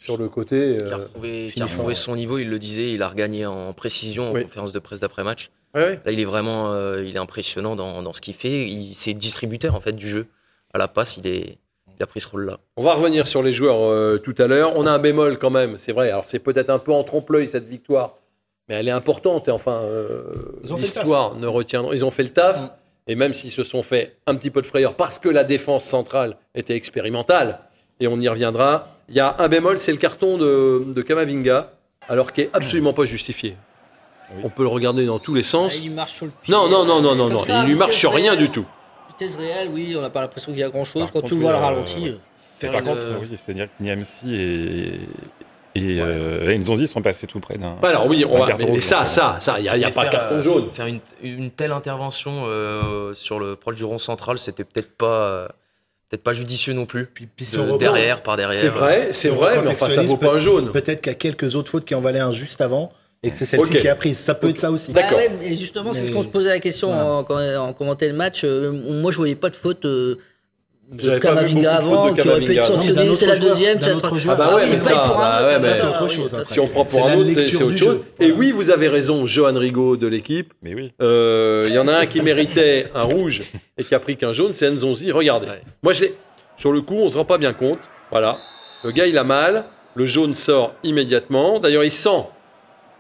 sur 0.04 0.18
le 0.18 0.30
côté. 0.30 0.78
Qui 0.78 0.84
a 0.84 0.88
euh, 0.88 0.96
retrouvé, 0.98 1.30
qui 1.46 1.50
fini 1.52 1.64
a 1.64 1.66
retrouvé 1.66 1.94
fort, 1.96 2.04
son 2.04 2.16
niveau, 2.16 2.38
il 2.38 2.50
le 2.50 2.60
disait, 2.60 2.92
il 2.92 3.02
a 3.02 3.08
regagné 3.08 3.46
en 3.46 3.74
précision 3.74 4.30
en 4.30 4.34
Oui. 4.34 4.44
conférence 4.44 4.72
de 4.72 4.80
presse 4.80 5.00
d'après-match. 5.00 5.50
Là, 5.76 5.96
il 6.12 6.20
est 6.20 6.26
vraiment 6.26 6.72
il 7.00 7.16
est 7.16 7.20
impressionnant 7.20 7.76
dans, 7.76 8.04
dans 8.04 8.14
ce 8.14 8.22
qu'il 8.22 8.36
fait. 8.36 8.68
Il- 8.70 8.94
C'est 8.94 9.14
distributeur 9.16 9.74
en 9.76 9.80
fait 9.80 9.94
du 9.94 10.08
jeu. 10.08 10.28
À 10.74 10.78
la 10.78 10.88
passe, 10.88 11.18
il, 11.18 11.26
est, 11.26 11.58
il 11.98 12.04
a 12.04 12.06
pris 12.08 12.20
ce 12.20 12.28
rôle-là. 12.28 12.60
On 12.78 12.84
va 12.84 12.94
revenir 12.94 13.26
sur 13.26 13.42
les 13.42 13.52
joueurs 13.54 13.82
euh, 13.82 14.20
tout 14.24 14.36
à 14.38 14.46
l'heure. 14.46 14.74
On 14.76 14.86
a 14.86 14.92
un 14.92 15.00
bémol 15.00 15.40
quand 15.40 15.50
même, 15.50 15.78
c'est 15.80 15.92
vrai. 15.92 16.10
Alors 16.12 16.26
c'est 16.28 16.38
peut-être 16.40 16.70
un 16.70 16.78
peu 16.80 16.92
en 16.92 17.04
trompe-l'œil 17.04 17.48
cette 17.48 17.68
victoire, 17.68 18.18
mais 18.70 18.76
elle 18.76 18.88
est 18.88 18.92
importante. 18.92 19.48
Et 19.48 19.52
enfin, 19.52 19.80
euh, 19.84 20.22
l'histoire 20.78 21.36
ne 21.36 21.48
retiendra. 21.48 21.94
Ils 21.96 22.06
ont 22.06 22.12
fait 22.12 22.24
le 22.24 22.30
taf. 22.32 22.62
Mm. 22.62 22.70
Et 23.08 23.16
même 23.16 23.34
s'ils 23.34 23.52
se 23.52 23.64
sont 23.64 23.84
fait 23.84 24.16
un 24.28 24.36
petit 24.36 24.50
peu 24.50 24.62
de 24.62 24.66
frayeur 24.66 24.94
parce 24.94 25.20
que 25.20 25.28
la 25.28 25.44
défense 25.44 25.84
centrale 25.84 26.38
était 26.56 26.76
expérimentale, 26.76 27.60
et 28.00 28.08
on 28.08 28.18
y 28.22 28.30
reviendra, 28.30 28.93
il 29.10 29.16
y 29.16 29.20
a 29.20 29.36
un 29.40 29.48
bémol, 29.48 29.80
c'est 29.80 29.92
le 29.92 29.98
carton 29.98 30.38
de, 30.38 30.84
de 30.88 31.02
Kamavinga, 31.02 31.72
alors 32.10 32.32
qui 32.34 32.42
est 32.42 32.50
absolument 32.54 32.94
pas 32.94 33.06
justifié. 33.06 33.56
Oui. 34.36 34.42
On 34.46 34.50
peut 34.50 34.64
le 34.64 34.70
regarder 34.70 35.06
dans 35.06 35.20
tous 35.20 35.34
les 35.34 35.44
sens. 35.44 35.74
Ah, 35.76 35.82
il 35.84 35.92
marche 35.92 36.14
sur 36.14 36.26
le 36.26 36.32
pied. 36.42 36.52
Non, 36.54 36.68
non, 36.70 36.86
non, 36.86 37.02
non, 37.02 37.14
non, 37.16 37.30
non. 37.30 37.42
ça, 37.42 37.62
il 37.64 37.68
lui 37.70 37.76
marche 37.76 37.96
sur 37.98 38.14
rien 38.14 38.32
réelle. 38.34 38.46
du 38.46 38.50
tout. 38.50 38.66
Vitesse 39.10 39.36
réelle, 39.36 39.70
oui, 39.72 39.94
on 39.98 40.02
n'a 40.02 40.10
pas 40.10 40.22
l'impression 40.22 40.52
qu'il 40.52 40.62
y 40.62 40.64
a 40.64 40.70
grand 40.70 40.86
chose. 40.86 41.04
Par 41.04 41.12
Quand 41.12 41.20
contre, 41.22 41.28
tu 41.30 41.36
le 41.36 41.42
vois 41.42 41.52
le 41.52 41.58
euh, 41.58 41.62
ralenti. 41.62 42.00
ouais. 42.00 42.10
euh, 42.64 42.68
par 42.72 42.80
une- 42.80 42.86
contre, 42.86 43.08
oui, 43.22 43.38
c'est-à-dire 43.38 43.68
que 43.68 43.84
Niamsi 43.84 44.34
et, 44.34 44.94
et, 45.76 46.00
euh, 46.02 46.50
et 46.50 46.58
Nzonzi 46.58 46.88
sont 46.88 47.02
passés 47.02 47.28
tout 47.28 47.40
près 47.40 47.58
d'un. 47.58 47.76
Alors 47.84 48.08
oui, 48.08 48.26
on 48.28 48.40
va, 48.40 48.48
carton 48.48 48.72
mais, 48.72 48.80
ça, 48.80 49.06
ça, 49.06 49.38
ça, 49.40 49.60
il 49.60 49.64
n'y 49.64 49.70
a, 49.70 49.78
y 49.78 49.82
pas 49.84 49.90
de 49.90 49.94
faire, 49.94 50.10
carton 50.10 50.36
euh, 50.36 50.40
jaune. 50.40 50.70
Faire 50.74 50.88
une, 50.88 51.00
une 51.22 51.52
telle 51.52 51.72
intervention 51.72 52.44
euh, 52.46 53.14
sur 53.14 53.38
le 53.40 53.56
proche 53.56 53.76
du 53.76 53.84
rond 53.84 54.00
central, 54.00 54.40
c'était 54.40 54.64
peut-être 54.64 54.96
pas, 54.98 55.06
euh, 55.26 55.48
peut-être 56.14 56.24
pas 56.24 56.34
judicieux 56.34 56.74
non 56.74 56.86
plus. 56.86 57.08
Puis, 57.08 57.28
De- 57.38 57.78
derrière, 57.78 58.22
par 58.22 58.38
derrière. 58.38 58.60
C'est 58.62 58.68
vrai, 58.68 59.08
c'est 59.08 59.14
si 59.14 59.30
on 59.30 59.36
vrai, 59.36 59.60
mais 59.64 59.72
enfin, 59.72 59.90
ça 59.90 60.04
vaut 60.04 60.16
pas 60.16 60.34
un 60.34 60.40
jaune. 60.40 60.72
Peut-être 60.72 61.02
qu'il 61.02 61.12
y 61.12 61.16
a 61.16 61.18
quelques 61.18 61.56
autres 61.56 61.72
fautes 61.72 61.86
qui 61.86 61.96
en 61.96 62.02
valaient 62.02 62.20
un 62.20 62.32
juste 62.32 62.62
avant 62.62 62.92
et 63.24 63.32
que 63.32 63.36
c'est 63.36 63.46
celle-ci 63.46 63.78
qui 63.78 63.88
a 63.88 63.96
prise. 63.96 64.20
Ça 64.20 64.36
peut 64.36 64.50
être 64.50 64.60
ça 64.60 64.70
aussi. 64.70 64.94
D'accord. 64.94 65.18
Ah 65.20 65.34
ouais, 65.34 65.52
et 65.52 65.56
justement, 65.58 65.92
c'est 65.94 66.06
ce 66.06 66.12
qu'on 66.12 66.22
se 66.22 66.28
posait 66.28 66.50
la 66.50 66.60
question 66.60 66.90
Voilà. 66.90 67.06
en, 67.06 67.24
quand 67.24 67.40
on 67.40 67.74
commentait 67.74 68.08
le 68.10 68.14
match. 68.14 68.42
Euh, 68.44 68.72
moi, 68.72 69.12
je 69.12 69.18
voyais 69.18 69.34
pas 69.36 69.50
de 69.50 69.56
faute 69.56 69.86
euh, 69.86 70.20
de 70.94 71.18
Kamavinga 71.20 71.76
avant, 71.76 72.14
qui 72.14 72.28
aurait 72.28 72.40
pu 72.42 72.56
être 72.56 72.64
sanctionné. 72.64 73.16
C'est 73.16 73.26
la 73.26 73.38
deuxième. 73.40 73.82
c'est 73.82 73.90
la 73.90 73.96
autre 73.96 74.08
troisième. 74.08 74.36
joueur. 74.36 74.38
Ah 74.42 74.50
bah 74.52 74.56
ouais, 74.56 74.70
mais 74.70 74.80
ça, 74.80 74.94
bah 74.94 75.42
mais 75.60 75.60
c'est 75.60 75.72
ça, 75.80 75.90
autre 75.90 76.08
chose, 76.08 76.34
après. 76.34 76.54
Si 76.54 76.60
on 76.60 76.68
prend 76.68 76.86
C'est 76.86 76.98
pour 76.98 77.08
un 77.08 77.16
autre, 77.18 77.30
c'est 77.34 77.56
autre 77.64 77.78
chose. 77.78 77.78
jeu. 77.78 78.04
Et 78.20 78.32
oui, 78.32 78.52
vous 78.52 78.70
avez 78.70 78.88
raison, 78.88 79.26
Johan 79.26 79.54
Rigaud 79.58 79.98
de 79.98 80.08
l'équipe. 80.08 80.54
Mais 80.62 80.74
oui. 80.74 80.92
Euh, 81.02 81.66
Il 81.68 81.74
y 81.76 81.80
en 81.80 81.88
a 81.88 81.94
un 82.00 82.06
qui 82.06 82.22
méritait 82.22 82.88
un 82.96 83.04
rouge 83.04 83.42
et 83.78 83.84
qui 83.84 83.94
a 83.96 84.00
pris 84.00 84.16
qu'un 84.18 84.34
jaune, 84.34 84.54
c'est 84.54 84.70
Nzonzi. 84.70 85.12
Regardez. 85.12 85.48
Ouais. 85.48 85.62
Moi, 85.82 85.94
je 85.94 86.04
l'ai. 86.04 86.16
Sur 86.58 86.72
le 86.72 86.82
coup, 86.82 86.96
on 86.96 87.10
se 87.10 87.18
rend 87.18 87.26
pas 87.26 87.38
bien 87.38 87.54
compte. 87.54 87.80
Voilà. 88.12 88.38
Le 88.84 88.92
gars, 88.92 89.08
il 89.08 89.18
a 89.18 89.24
mal. 89.24 89.66
Le 89.96 90.06
jaune 90.06 90.34
sort 90.36 90.74
immédiatement. 90.84 91.60
D'ailleurs, 91.60 91.84
il 91.84 91.92
sent. 91.92 92.24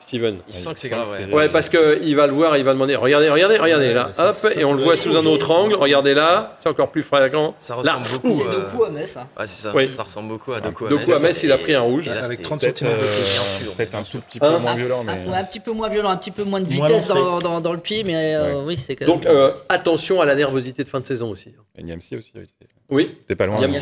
Steven. 0.04 0.38
Il 0.48 0.54
sent 0.54 0.74
que 0.74 0.80
c'est 0.80 0.88
Il 0.88 0.92
grave. 0.92 1.08
que 1.30 1.34
ouais. 1.36 1.50
parce 1.52 1.70
qu'il 1.70 2.16
va 2.16 2.28
le 2.28 2.34
voir, 2.34 2.56
il 2.58 2.64
va 2.64 2.74
demander. 2.74 2.96
Regardez, 2.96 3.30
regardez, 3.30 3.58
regardez 3.58 3.94
là. 3.94 4.12
ça- 4.14 4.30
Hop, 4.30 4.34
ça, 4.36 4.54
et 4.54 4.64
on 4.66 4.74
le 4.74 4.82
voit 4.84 4.96
sous 4.96 5.16
un 5.18 5.26
autre 5.26 5.50
angle. 5.52 5.76
Regardez 5.76 6.14
là, 6.14 6.56
c'est 6.60 6.70
encore 6.70 6.92
plus 6.92 7.04
flagrant. 7.04 7.56
Ça 7.60 7.76
Là, 7.84 7.94
ressemble 7.96 8.08
beaucoup. 8.22 8.38
C'est 8.38 8.44
Doku 8.52 8.84
à 8.84 8.90
Metz. 8.90 9.18
hein. 9.18 9.28
ouais, 9.40 9.48
c'est 9.48 9.62
ça. 9.64 9.72
Oui. 9.76 9.92
Ça 9.96 10.04
ressemble 10.04 10.30
beaucoup 10.30 10.54
à 10.54 10.62
Doku 10.62 10.86
à 10.86 10.90
Doku 10.90 11.12
à 11.14 11.20
Metz, 11.20 11.42
il 11.44 11.52
a 11.52 11.58
pris 11.58 11.74
un 11.74 11.82
rouge. 11.82 12.08
Là, 12.08 12.14
Avec 12.24 12.26
c'était- 12.40 12.44
30 12.44 12.60
Peut-être 12.62 12.78
centimètres 12.80 13.02
de 13.02 13.08
euh, 13.08 13.24
bien 13.34 13.60
sûr, 13.66 13.74
peut-être 13.74 13.96
un 13.96 14.04
tout 14.04 14.20
petit 14.20 14.40
peu 14.40 14.46
Hein 14.46 14.60
moins 14.60 14.76
violent, 14.76 15.04
Ah, 15.08 15.12
mais. 15.26 15.32
ouais, 15.32 15.38
un 15.38 15.44
petit 15.44 15.60
peu 15.60 15.72
moins 15.72 15.90
violent, 15.90 16.10
un 16.10 16.18
petit 16.18 16.32
peu 16.32 16.44
moins 16.44 16.62
de 16.62 16.68
vitesse 16.70 17.08
dans, 17.08 17.40
dans, 17.40 17.62
dans 17.62 17.74
le 17.74 17.80
pied, 17.80 18.04
mais 18.04 18.36
euh, 18.36 18.62
oui, 18.66 18.78
c'est 18.78 18.96
quand 18.96 19.06
Donc, 19.06 19.24
même. 19.24 19.36
euh, 19.36 19.52
attention 19.70 20.22
à 20.22 20.26
la 20.26 20.36
nervosité 20.36 20.84
de 20.84 20.90
fin 20.90 21.00
de 21.00 21.06
saison 21.06 21.30
aussi. 21.32 21.54
Et 21.78 21.84
Niamsi 21.84 22.16
aussi. 22.18 22.32
oui. 22.90 23.16
T'es 23.28 23.36
pas 23.36 23.46
loin. 23.46 23.58
Problème, 23.58 23.76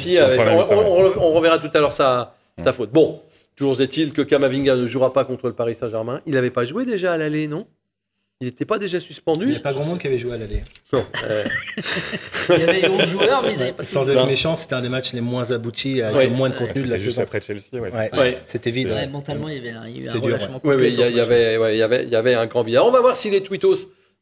on, 1.17 1.31
reverra 1.33 1.59
tout 1.59 1.69
à 1.73 1.79
l'heure 1.79 1.91
sa, 1.91 2.35
sa 2.63 2.71
faute. 2.73 2.91
Bon, 2.91 3.21
toujours 3.61 3.79
est-il 3.81 4.11
que 4.11 4.23
Kamavinga 4.23 4.75
ne 4.75 4.87
jouera 4.87 5.13
pas 5.13 5.23
contre 5.23 5.45
le 5.47 5.53
Paris 5.53 5.75
Saint-Germain. 5.75 6.21
Il 6.25 6.33
n'avait 6.33 6.49
pas 6.49 6.63
joué 6.65 6.83
déjà 6.85 7.13
à 7.13 7.17
l'aller, 7.17 7.47
non? 7.47 7.67
Il 8.39 8.45
n'était 8.45 8.65
pas 8.65 8.79
déjà 8.79 8.97
Il 8.97 9.01
suspendu 9.01 9.45
n'y 9.45 9.55
a 9.55 9.59
pas 9.59 9.71
grand 9.71 9.85
monde 9.85 9.99
qui 9.99 10.07
avait 10.07 10.17
joué 10.17 10.33
à 10.33 10.37
l'aller. 10.37 10.63
Non, 10.91 11.05
euh, 11.25 11.43
Il 12.49 12.57
y 12.59 12.63
avait 12.63 12.89
11 12.89 13.05
joueurs, 13.07 13.43
mais 13.43 13.51
ils 13.51 13.59
n'avaient 13.59 13.73
pas 13.73 13.83
Sans 13.85 14.09
être 14.09 14.25
méchant, 14.25 14.55
c'était 14.55 14.73
un 14.73 14.81
des 14.81 14.89
matchs 14.89 15.13
les 15.13 15.21
moins 15.21 15.51
aboutis, 15.51 16.01
avec 16.01 16.15
Ouais. 16.17 16.25
le 16.25 16.31
moins 16.35 16.49
de 16.49 16.55
Ouais, 16.55 16.65
contenu 16.65 16.81
de 16.81 16.89
la 16.89 16.97
saison. 16.97 17.21
après 17.21 17.39
Chelsea. 17.39 17.61
Ouais. 17.73 17.93
Ouais, 17.93 18.09
Ouais. 18.17 18.35
C'était 18.47 18.71
vide. 18.71 18.91
Mentalement, 19.11 19.47
il 19.47 19.57
y 19.57 19.59
avait 19.59 19.69
un, 19.77 19.85
il 19.87 19.97
y 19.97 19.99
avait 19.99 20.07
un 20.09 20.11
C'était 20.13 20.25
dur, 20.25 20.35
relâchement 20.37 20.59
Oui, 20.63 20.71
complet 20.71 20.87
oui, 20.87 20.95
il 20.97 21.07
y, 21.07 21.11
il 21.11 21.19
avait, 21.19 21.57
ouais, 21.57 21.75
il 21.75 21.77
y 21.77 21.83
avait, 21.83 22.03
il 22.05 22.09
y 22.09 22.15
avait 22.15 22.33
un 22.33 22.47
grand 22.47 22.63
vide. 22.63 22.77
Alors, 22.77 22.87
on 22.87 22.91
va 22.91 23.01
voir 23.01 23.15
si 23.15 23.29
les 23.29 23.41
tweetos 23.43 23.75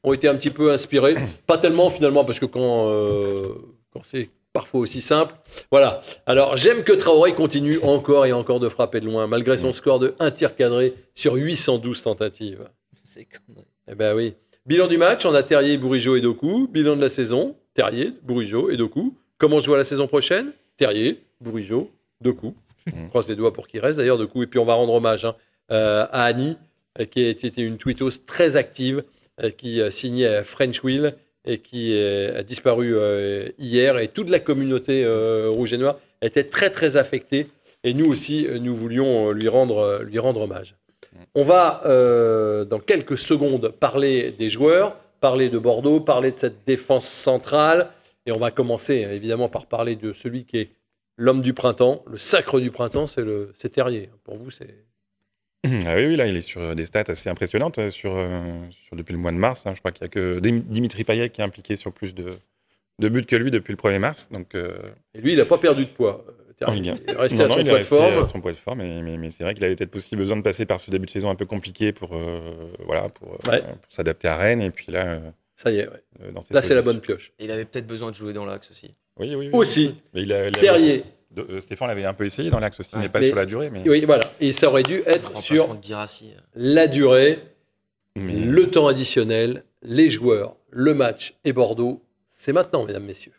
ont 0.04 0.12
été 0.12 0.28
un 0.28 0.36
petit 0.36 0.50
peu 0.50 0.70
inspirés. 0.74 1.16
Pas 1.48 1.58
tellement 1.58 1.90
finalement, 1.90 2.26
parce 2.26 2.42
que 2.42 2.46
quand, 2.46 2.90
euh, 2.90 3.54
quand 3.94 4.02
c'est 4.04 4.30
parfois 4.60 4.82
aussi 4.82 5.00
simple. 5.00 5.36
Voilà. 5.72 6.02
Alors, 6.26 6.58
j'aime 6.58 6.84
que 6.84 6.92
Traoré 6.92 7.34
continue 7.34 7.80
encore 7.82 8.26
et 8.26 8.34
encore 8.34 8.60
de 8.60 8.68
frapper 8.68 9.00
de 9.00 9.06
loin, 9.06 9.26
malgré 9.26 9.56
son 9.56 9.72
score 9.72 10.00
de 10.00 10.16
1 10.20 10.32
tir 10.32 10.54
cadré 10.58 10.96
sur 11.16 11.36
812 11.36 12.04
tentatives. 12.04 12.68
C'est 13.06 13.26
connerie. 13.26 13.66
Eh 13.90 13.96
ben 13.96 14.14
oui. 14.14 14.34
Bilan 14.66 14.88
du 14.88 14.98
match, 14.98 15.26
on 15.26 15.34
a 15.34 15.44
Terrier, 15.44 15.78
Bourigeau 15.78 16.18
et 16.18 16.22
Doku. 16.22 16.68
Bilan 16.68 16.98
de 16.98 17.02
la 17.02 17.08
saison, 17.08 17.56
Terrier, 17.74 18.12
Bourigeau 18.22 18.70
et 18.70 18.76
Doku. 18.76 19.16
Comment 19.38 19.56
on 19.56 19.62
joue 19.62 19.76
à 19.76 19.78
la 19.78 19.86
saison 19.86 20.08
prochaine? 20.08 20.52
Terrier, 20.76 21.22
Bourigeau, 21.40 21.90
Doku. 22.20 22.54
On 22.94 23.08
croise 23.08 23.30
les 23.30 23.38
doigts 23.38 23.54
pour 23.54 23.70
qu'il 23.70 23.80
reste 23.80 23.98
d'ailleurs 23.98 24.18
Doku. 24.18 24.44
Et 24.44 24.48
puis 24.48 24.60
on 24.60 24.66
va 24.66 24.74
rendre 24.74 24.94
hommage 24.94 25.24
hein, 25.24 25.36
euh, 25.72 26.06
à 26.12 26.26
Annie, 26.26 26.58
euh, 27.00 27.06
qui 27.06 27.22
était 27.24 27.62
une 27.62 27.78
tweetos 27.78 28.26
très 28.28 28.58
active, 28.58 29.06
euh, 29.42 29.52
qui 29.52 29.80
signait 29.90 30.44
French 30.44 30.84
Wheel 30.84 31.16
et 31.50 31.58
qui 31.58 31.96
euh, 31.96 32.40
a 32.40 32.44
disparu 32.44 32.96
euh, 32.96 33.50
hier. 33.58 33.98
Et 33.98 34.08
toute 34.08 34.30
la 34.30 34.40
communauté 34.40 35.04
euh, 35.04 35.50
rouge 35.50 35.74
et 35.74 35.78
noire 35.78 35.98
était 36.22 36.44
très 36.44 36.70
très 36.70 36.96
affectée. 36.96 37.48
Et 37.84 37.94
nous 37.94 38.06
aussi, 38.06 38.46
euh, 38.46 38.60
nous 38.60 38.76
voulions 38.76 39.32
lui 39.32 39.48
rendre, 39.48 40.02
lui 40.04 40.20
rendre 40.20 40.42
hommage. 40.42 40.76
On 41.34 41.44
va, 41.44 41.82
dans 42.70 42.80
quelques 42.80 43.18
secondes, 43.18 43.74
parler 43.80 44.32
des 44.32 44.48
joueurs, 44.48 44.96
parler 45.20 45.50
de 45.50 45.58
Bordeaux, 45.58 46.00
parler 46.00 46.32
de 46.32 46.38
cette 46.38 46.66
défense 46.66 47.08
centrale. 47.08 47.90
Et 48.26 48.32
on 48.32 48.38
va 48.38 48.52
commencer, 48.52 49.04
hein, 49.04 49.12
évidemment, 49.12 49.50
par 49.50 49.66
parler 49.66 49.96
de 49.96 50.14
celui 50.14 50.46
qui 50.46 50.60
est 50.60 50.70
l'homme 51.18 51.42
du 51.42 51.54
printemps. 51.54 52.04
Le 52.10 52.18
sacre 52.18 52.60
du 52.60 52.72
printemps, 52.72 53.06
c'est 53.08 53.70
Terrier. 53.70 54.10
Pour 54.24 54.38
vous, 54.38 54.52
c'est. 54.52 54.89
Ah 55.66 55.96
oui, 55.96 56.06
oui, 56.06 56.16
là, 56.16 56.26
il 56.28 56.36
est 56.38 56.42
sur 56.42 56.74
des 56.76 56.86
stats 56.86 57.04
assez 57.10 57.30
impressionnantes 57.30 57.80
euh, 57.80 57.90
sur, 57.90 58.14
euh, 58.16 58.60
sur 58.88 58.96
depuis 58.96 59.12
le 59.12 59.20
mois 59.20 59.32
de 59.32 59.38
mars. 59.38 59.66
hein. 59.68 59.74
Je 59.76 59.80
crois 59.80 59.92
qu'il 59.92 60.04
n'y 60.04 60.08
a 60.08 60.10
que 60.10 60.40
Dim- 60.40 60.64
Dimitri 60.66 61.04
Payet 61.04 61.30
qui 61.30 61.42
est 61.42 61.44
impliqué 61.44 61.76
sur 61.76 61.92
plus 61.92 62.16
de, 62.16 62.30
de 63.00 63.10
buts 63.10 63.26
que 63.26 63.36
lui 63.36 63.52
depuis 63.52 63.72
le 63.74 63.78
1er 63.78 64.00
mars. 64.00 64.30
Donc, 64.32 64.56
euh, 64.56 64.78
Et 65.14 65.22
lui, 65.22 65.34
il 65.34 65.38
n'a 65.38 65.46
pas 65.46 65.58
perdu 65.58 65.84
de 65.84 65.90
poids. 65.90 66.26
euh, 66.30 66.34
1. 66.66 66.76
Il 66.76 66.88
est 66.90 66.92
resté 67.12 67.38
Non, 67.38 67.46
à 67.46 67.48
non, 67.48 67.54
son 67.56 67.60
il 67.62 67.68
est 67.68 67.72
resté 67.72 67.98
à 68.04 68.24
son 68.26 68.42
poids 68.42 68.52
de 68.52 68.58
forme, 68.58 68.80
mais, 68.80 69.02
mais- 69.02 69.18
mais 69.18 69.32
c'est 69.32 69.44
vrai 69.44 69.54
qu'il 69.54 69.64
avait 69.64 69.76
peut-être 69.76 69.96
aussi 69.96 70.16
besoin 70.16 70.36
de 70.38 70.42
passer 70.42 70.66
par 70.66 70.80
ce 70.80 70.92
début 70.92 71.06
de 71.06 71.12
saison 71.12 71.30
un 71.30 71.36
peu 71.36 71.46
compliqué 71.46 71.92
pour, 71.94 72.12
euh, 72.16 72.74
voilà, 72.86 73.08
pour, 73.10 73.34
euh, 73.34 73.50
Ouais. 73.52 73.62
pour 73.62 73.78
s'adapter 73.92 74.28
à 74.28 74.36
Rennes. 74.38 74.62
Et 74.62 74.72
puis 74.72 74.92
là, 74.92 75.06
euh, 75.08 75.20
Ça 75.58 75.72
y 75.72 75.80
est, 75.80 75.88
ouais. 75.88 75.94
euh, 76.22 76.32
dans 76.32 76.42
cette 76.42 76.54
Là, 76.54 76.62
c'est 76.62 76.76
la 76.76 76.82
bonne 76.82 77.00
pioche. 77.02 77.32
Et 77.40 77.46
il 77.46 77.52
avait 77.52 77.66
peut-être 77.66 77.88
besoin 77.88 78.12
de 78.12 78.16
jouer 78.16 78.34
dans 78.34 78.46
l'axe 78.46 78.72
aussi. 78.72 78.94
Oui, 79.18 79.28
oui, 79.36 79.48
oui. 79.48 79.50
Aussi. 79.54 79.96
Mais 80.14 80.22
il 80.24 80.32
a- 80.34 80.48
il 80.50 80.58
a- 80.58 80.60
Terrier. 80.60 81.04
De- 81.32 81.46
euh, 81.50 81.60
Stéphane 81.60 81.88
l'avait 81.90 82.06
un 82.06 82.14
peu 82.14 82.26
essayé 82.26 82.50
dans 82.50 82.60
l'axe 82.60 82.80
aussi, 82.80 82.96
Ouais. 82.96 83.02
mais 83.04 83.10
pas 83.10 83.20
Mais- 83.20 83.28
sur 83.28 83.36
la 83.36 83.46
durée. 83.46 83.70
Mais, 83.70 83.88
Oui, 83.88 84.04
voilà. 84.06 84.32
Et 84.40 84.52
ça 84.54 84.68
aurait 84.70 84.84
dû 84.84 85.02
être 85.06 85.38
sur 85.42 85.72
euh. 85.72 85.76
la 86.56 86.88
durée, 86.88 87.40
mais- 88.16 88.34
le 88.34 88.70
temps 88.70 88.88
additionnel, 88.88 89.64
les 89.84 90.10
joueurs, 90.10 90.56
le 90.72 90.94
match 90.94 91.36
et 91.46 91.54
Bordeaux. 91.54 92.02
C'est 92.30 92.54
maintenant, 92.54 92.84
mesdames, 92.86 93.04
messieurs. 93.06 93.34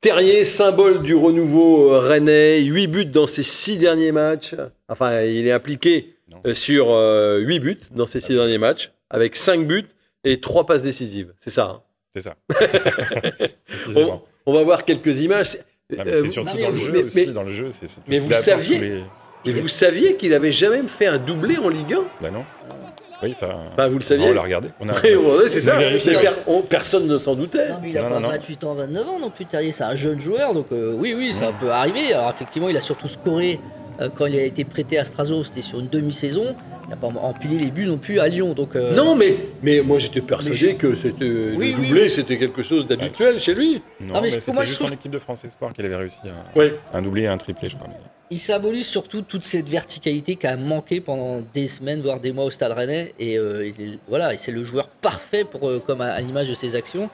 Terrier, 0.00 0.46
symbole 0.46 1.02
du 1.02 1.14
renouveau 1.14 1.92
euh, 1.92 1.98
rennais, 1.98 2.62
8 2.62 2.86
buts 2.86 3.04
dans 3.04 3.26
ses 3.26 3.42
6 3.42 3.76
derniers 3.76 4.12
matchs. 4.12 4.54
Enfin, 4.88 5.20
il 5.22 5.46
est 5.46 5.52
impliqué 5.52 6.14
Non. 6.30 6.38
euh, 6.46 6.54
sur 6.54 6.86
8 7.46 7.60
buts 7.60 7.78
dans 7.90 8.06
ses 8.06 8.20
6 8.20 8.32
derniers 8.34 8.56
matchs, 8.58 8.92
avec 9.10 9.36
5 9.36 9.66
buts 9.66 9.86
et 10.24 10.40
3 10.40 10.66
passes 10.66 10.82
décisives. 10.82 11.32
C'est 11.40 11.50
ça. 11.50 11.64
hein. 11.64 11.80
C'est 12.14 12.20
ça. 12.22 12.34
On, 12.50 13.72
Précisément. 13.72 14.22
on 14.46 14.52
va 14.52 14.62
voir 14.64 14.84
quelques 14.84 15.20
images. 15.20 15.56
Non, 15.96 16.04
mais 16.04 16.10
Euh, 16.12 16.20
c'est 16.22 16.30
surtout 16.30 16.48
non, 16.48 16.54
mais 16.56 16.62
dans 16.62 16.68
le 16.70 16.74
vous- 16.74 16.84
jeu 16.86 16.92
mais- 16.92 17.02
aussi. 17.04 17.26
mais- 17.26 17.32
dans 17.32 17.42
le 17.42 17.50
jeu, 17.52 17.70
c'est 17.70 17.88
c'est 17.88 18.00
tout 18.00 18.06
mais 18.08 18.16
ce 18.16 18.22
vous 18.22 18.26
qu'il 18.28 18.36
apporte, 18.36 18.44
saviez- 18.62 18.76
tous 18.78 18.82
les- 18.84 19.04
Et 19.46 19.52
vous 19.52 19.68
saviez 19.68 20.16
qu'il 20.16 20.34
avait 20.34 20.52
jamais 20.52 20.82
fait 20.86 21.06
un 21.06 21.18
doublé 21.18 21.56
en 21.58 21.68
Ligue 21.68 21.94
1 21.94 22.02
Bah 22.20 22.30
non. 22.30 22.44
Oui, 23.22 23.32
enfin. 23.36 23.54
Bah, 23.76 23.86
vous 23.86 23.98
le 23.98 24.02
saviez 24.04 24.28
On 24.28 24.32
l'a 24.32 24.42
regardé. 24.42 24.68
On 24.80 24.88
a, 24.88 24.92
ouais, 25.00 25.48
c'est 25.48 25.60
ça. 25.60 25.76
Mais 25.78 25.96
per- 25.98 26.30
on- 26.46 26.62
personne 26.62 27.06
ne 27.06 27.18
s'en 27.18 27.34
doutait. 27.34 27.68
Non, 27.68 27.78
mais 27.82 27.90
il 27.90 27.98
a 27.98 28.02
Non, 28.02 28.08
pas 28.08 28.14
non, 28.14 28.20
non. 28.20 28.28
28 28.28 28.64
ans, 28.64 28.74
29 28.74 29.08
ans 29.08 29.18
non 29.18 29.30
plus, 29.30 29.44
Terrier. 29.46 29.72
C'est 29.72 29.84
un 29.84 29.94
jeune 29.94 30.18
joueur, 30.20 30.54
donc 30.54 30.66
euh, 30.72 30.94
oui, 30.96 31.12
oui, 31.14 31.34
ça 31.34 31.52
peut 31.60 31.70
arriver. 31.70 32.12
Alors, 32.14 32.30
effectivement, 32.30 32.68
il 32.70 32.76
a 32.76 32.80
surtout 32.80 33.08
scoré 33.08 33.60
euh, 34.00 34.08
quand 34.14 34.26
il 34.26 34.36
a 34.38 34.42
été 34.44 34.64
prêté 34.64 34.98
à 34.98 35.04
Strasbourg, 35.04 35.44
c'était 35.44 35.60
sur 35.62 35.80
une 35.80 35.88
demi-saison. 35.88 36.54
Il 36.90 36.94
n'a 36.94 36.96
pas 36.96 37.06
empilé 37.20 37.56
les 37.56 37.70
buts 37.70 37.86
non 37.86 37.98
plus 37.98 38.18
à 38.18 38.26
Lyon. 38.26 38.52
Donc, 38.52 38.74
euh, 38.74 38.92
Non, 38.96 39.14
mais, 39.14 39.36
mais 39.62 39.80
moi 39.80 40.00
j'étais 40.00 40.20
persuadé 40.20 40.56
je- 40.56 40.72
que 40.72 40.96
c'était 40.96 41.24
Oui, 41.24 41.56
oui, 41.56 41.74
doublé, 41.74 42.02
oui. 42.02 42.10
c'était 42.10 42.36
quelque 42.36 42.64
chose 42.64 42.84
d'habituel 42.84 43.38
chez 43.38 43.54
lui. 43.54 43.80
Non, 44.00 44.14
Non, 44.14 44.20
mais 44.20 44.28
c'était 44.28 44.52
moi, 44.52 44.64
je 44.64 44.70
juste 44.70 44.80
trouve- 44.80 44.90
en 44.90 44.94
équipe 44.94 45.12
de 45.12 45.20
France 45.20 45.44
Espoir 45.44 45.72
qu'il 45.72 45.84
avait 45.86 45.94
réussi 45.94 46.22
un, 46.26 46.58
Oui. 46.58 46.72
un 46.92 47.00
doublé 47.00 47.22
et 47.22 47.26
un 47.28 47.36
triplé, 47.38 47.68
je 47.68 47.76
crois. 47.76 47.86
mais- 47.88 47.94
il 48.32 48.40
symbolise 48.40 48.86
surtout 48.86 49.22
toute 49.22 49.44
cette 49.44 49.68
verticalité 49.68 50.34
qui 50.34 50.48
a 50.48 50.56
manqué 50.56 51.00
pendant 51.00 51.42
des 51.54 51.68
semaines, 51.68 52.00
voire 52.02 52.18
des 52.18 52.32
mois 52.32 52.44
au 52.46 52.50
Stade 52.50 52.72
Rennais. 52.72 53.14
Et 53.20 53.38
euh, 53.38 53.70
il- 53.78 54.00
voilà, 54.08 54.36
c'est 54.36 54.50
le 54.52 54.64
joueur 54.64 54.88
parfait 54.88 55.44
pour, 55.44 55.68
euh, 55.68 55.78
comme 55.84 56.00
à, 56.00 56.06
à 56.08 56.20
l'image 56.20 56.48
de 56.48 56.54
ses 56.54 56.74
actions, 56.74 57.08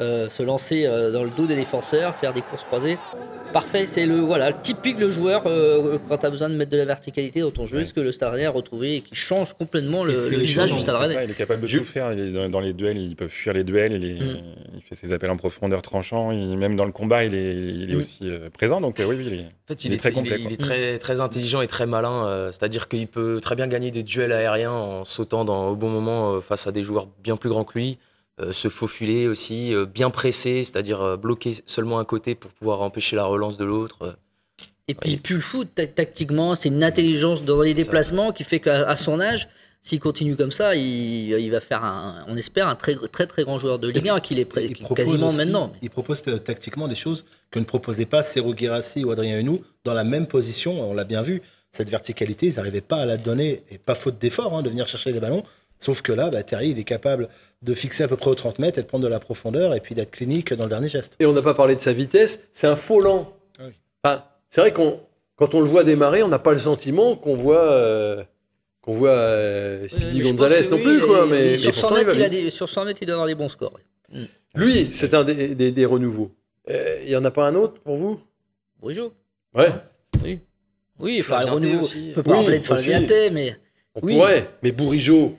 euh, 0.00 0.28
se 0.30 0.42
lancer 0.42 0.84
euh, 0.86 1.10
dans 1.12 1.24
le 1.24 1.30
dos 1.30 1.46
des 1.46 1.56
défenseurs, 1.56 2.14
faire 2.14 2.32
des 2.32 2.42
courses 2.42 2.64
croisées. 2.64 2.98
Parfait, 3.52 3.86
c'est 3.86 4.04
le 4.06 4.16
voilà 4.20 4.52
typique 4.52 4.98
le 4.98 5.08
joueur 5.08 5.44
euh, 5.46 5.98
quand 6.08 6.18
tu 6.18 6.26
as 6.26 6.30
besoin 6.30 6.50
de 6.50 6.54
mettre 6.56 6.72
de 6.72 6.76
la 6.76 6.84
verticalité 6.84 7.40
dans 7.40 7.50
ton 7.52 7.64
jeu. 7.64 7.76
Ouais. 7.78 7.82
Est-ce 7.84 7.94
que 7.94 8.00
le 8.00 8.12
Stade 8.12 8.32
Rennais 8.32 8.44
a 8.44 8.50
retrouvé 8.50 8.96
et 8.96 9.00
qui 9.00 9.14
change 9.14 9.54
complètement 9.54 10.04
le, 10.04 10.12
visage 10.12 10.72
du 10.72 10.78
Stade 10.80 10.96
Rennais 10.96 11.24
il 11.24 11.30
est 11.30 11.38
capable 11.38 11.62
de 11.62 11.66
Je- 11.66 11.78
tout 11.78 11.84
faire. 11.84 12.12
Il 12.12 12.18
est 12.18 12.32
dans, 12.32 12.48
dans 12.50 12.60
les 12.60 12.72
duels, 12.74 12.98
il 12.98 13.16
peut 13.16 13.28
fuir 13.28 13.54
les 13.54 13.64
duels. 13.64 13.92
Il, 13.92 14.04
est- 14.04 14.14
Mm. 14.20 14.42
il 14.76 14.82
fait 14.82 14.94
ses 14.96 15.12
appels 15.12 15.30
en 15.30 15.36
profondeur 15.38 15.80
tranchant. 15.80 16.32
Il- 16.32 16.58
même 16.58 16.76
dans 16.76 16.84
le 16.84 16.92
combat, 16.92 17.24
il 17.24 17.34
est, 17.34 17.54
il 17.54 17.90
est 17.90 17.94
Mm. 17.94 17.98
aussi 18.00 18.28
euh, 18.28 18.50
présent. 18.50 18.80
Donc, 18.82 19.00
euh, 19.00 19.04
oui, 19.06 19.14
oui, 19.18 19.24
il 19.28 19.32
est. 19.34 19.44
En 19.44 19.68
fait, 19.68 19.84
Il 19.84 19.86
il, 19.88 19.92
est 19.92 19.94
est, 19.94 19.98
très 19.98 20.10
il 20.10 20.12
complet, 20.14 20.36
il 20.40 20.52
est 20.52 20.60
très, 20.60 20.98
très 20.98 21.20
intelligent 21.22 21.60
et 21.62 21.66
très 21.68 21.86
malin. 21.86 22.26
euh, 22.26 22.52
C'est-à-dire 22.52 22.88
qu'il 22.88 23.06
peut 23.06 23.40
très 23.40 23.54
bien 23.54 23.68
gagner 23.68 23.90
des 23.90 24.02
duels 24.02 24.32
aériens 24.32 24.72
en 24.72 25.04
sautant 25.06 25.44
dans, 25.46 25.68
au 25.68 25.76
bon 25.76 25.88
moment 25.88 26.32
euh, 26.34 26.40
face 26.40 26.66
à 26.66 26.72
des 26.72 26.82
joueurs 26.82 27.06
bien 27.22 27.36
plus 27.38 27.48
grands 27.48 27.64
que 27.64 27.78
lui. 27.78 27.98
Euh, 28.40 28.52
se 28.52 28.68
faufiler 28.68 29.28
aussi, 29.28 29.74
euh, 29.74 29.86
bien 29.86 30.10
pressé, 30.10 30.62
c'est-à-dire 30.64 31.00
euh, 31.00 31.16
bloquer 31.16 31.54
seulement 31.66 31.98
un 31.98 32.04
côté 32.04 32.34
pour 32.34 32.50
pouvoir 32.52 32.82
empêcher 32.82 33.16
la 33.16 33.24
relance 33.24 33.56
de 33.56 33.64
l'autre. 33.64 34.18
Et 34.88 34.94
puis 34.94 35.08
Oui. 35.10 35.12
il 35.14 35.22
pue 35.22 35.34
le 35.34 35.40
foot 35.40 35.68
ta- 35.74 35.86
tactiquement, 35.86 36.54
c'est 36.54 36.68
une 36.68 36.84
intelligence 36.84 37.44
dans 37.44 37.60
les 37.62 37.70
Ça. 37.70 37.76
déplacements 37.76 38.32
qui 38.32 38.44
fait 38.44 38.60
qu'à 38.60 38.94
son 38.96 39.20
âge, 39.20 39.48
s'il 39.82 40.00
continue 40.00 40.36
comme 40.36 40.50
ça, 40.52 40.74
il, 40.76 41.30
il 41.30 41.50
va 41.50 41.60
faire, 41.60 41.84
un, 41.84 42.24
on 42.28 42.36
espère, 42.36 42.66
un 42.68 42.74
très 42.76 42.96
très 43.10 43.26
très 43.26 43.44
grand 43.44 43.58
joueur 43.58 43.78
de 43.78 43.88
Ligue 43.88 44.08
1 44.08 44.20
qu'il 44.20 44.38
est 44.38 44.48
Il 44.56 44.74
propose 44.76 44.96
quasiment 44.96 45.28
aussi- 45.28 45.36
maintenant. 45.38 45.72
Il 45.80 45.90
propose 45.90 46.22
tactiquement 46.22 46.88
des 46.88 46.94
choses 46.96 47.24
que 47.50 47.58
ne 47.58 47.64
proposaient 47.64 48.04
pas 48.06 48.22
Sergio 48.22 48.52
Guirassi 48.54 49.04
ou 49.04 49.10
Adrien 49.12 49.38
Hunou 49.38 49.62
dans 49.84 49.94
la 49.94 50.04
même 50.04 50.26
position. 50.26 50.88
On 50.90 50.92
l'a 50.94 51.04
bien 51.04 51.22
vu. 51.22 51.40
Cette 51.72 51.88
verticalité, 51.88 52.46
ils 52.46 52.54
n'arrivaient 52.56 52.80
pas 52.80 52.96
à 52.98 53.06
la 53.06 53.16
donner, 53.16 53.62
et 53.70 53.78
pas 53.78 53.94
faute 53.94 54.18
d'effort, 54.18 54.56
hein, 54.56 54.62
de 54.62 54.70
venir 54.70 54.88
chercher 54.88 55.12
les 55.12 55.20
ballons. 55.20 55.42
Sauf 55.78 56.02
que 56.02 56.12
là, 56.12 56.30
bah, 56.30 56.42
Terry, 56.42 56.70
il 56.70 56.78
est 56.78 56.84
capable 56.84 57.28
de 57.62 57.74
fixer 57.74 58.04
à 58.04 58.08
peu 58.08 58.16
près 58.16 58.30
aux 58.30 58.34
30 58.34 58.58
mètres 58.58 58.78
et 58.78 58.82
de 58.82 58.86
prendre 58.86 59.04
de 59.04 59.08
la 59.08 59.20
profondeur 59.20 59.74
et 59.74 59.80
puis 59.80 59.94
d'être 59.94 60.10
clinique 60.10 60.52
dans 60.54 60.64
le 60.64 60.70
dernier 60.70 60.88
geste. 60.88 61.16
Et 61.20 61.26
on 61.26 61.32
n'a 61.32 61.42
pas 61.42 61.54
parlé 61.54 61.74
de 61.74 61.80
sa 61.80 61.92
vitesse. 61.92 62.40
C'est 62.52 62.66
un 62.66 62.76
faux 62.76 63.00
lent. 63.00 63.32
Ah 63.58 63.62
oui. 63.66 63.72
Enfin, 64.02 64.24
c'est 64.50 64.60
vrai 64.60 64.72
qu'on, 64.72 65.00
quand 65.36 65.54
on 65.54 65.60
le 65.60 65.66
voit 65.66 65.84
démarrer, 65.84 66.22
on 66.22 66.28
n'a 66.28 66.38
pas 66.38 66.52
le 66.52 66.58
sentiment 66.58 67.16
qu'on 67.16 67.36
voit, 67.36 67.62
euh, 67.72 68.22
qu'on 68.82 68.94
voit 68.94 69.10
euh, 69.10 69.86
Speedy 69.88 70.04
Euh, 70.06 70.10
je 70.24 70.28
pense 70.30 70.32
Gonzalez 70.38 70.68
non 70.70 70.76
oui, 70.76 70.82
plus, 70.82 71.00
quoi. 71.06 71.26
Mais, 71.26 71.56
sur, 71.56 71.66
mais 71.68 71.72
100 71.72 71.80
pourtant, 71.80 71.94
mètres, 71.96 72.14
il 72.16 72.22
a 72.22 72.28
des, 72.28 72.50
sur 72.50 72.68
100 72.68 72.84
mètres, 72.84 72.98
il 73.02 73.06
doit 73.06 73.14
avoir 73.14 73.26
des 73.28 73.34
bons 73.34 73.48
scores. 73.48 73.78
Lui, 74.54 74.88
c'est 74.92 75.12
un 75.14 75.24
des, 75.24 75.54
des- 75.54 75.72
des 75.72 75.84
renouveaux. 75.84 76.30
Euh, 76.70 77.00
Il 77.04 77.10
y 77.10 77.16
en 77.16 77.24
a 77.24 77.30
pas 77.30 77.46
un 77.46 77.54
autre 77.54 77.80
pour 77.82 77.96
vous? 77.96 78.20
Bourigeau 78.80 79.12
Ouais. 79.54 79.68
Oui. 80.22 80.40
Oui, 80.98 81.18
enfin, 81.20 81.40
renouveau. 81.40 81.80
aussi. 81.80 82.08
On 82.12 82.14
peut 82.14 82.22
pas 82.22 82.30
Oui, 82.32 82.42
parler 82.44 82.58
de. 82.60 82.64
Flavienté, 82.64 83.30
mais 83.30 83.56
On 83.94 84.00
Oui. 84.02 84.14
pourrait. 84.14 84.48
Mais 84.62 84.72
Bourigeau, 84.72 85.36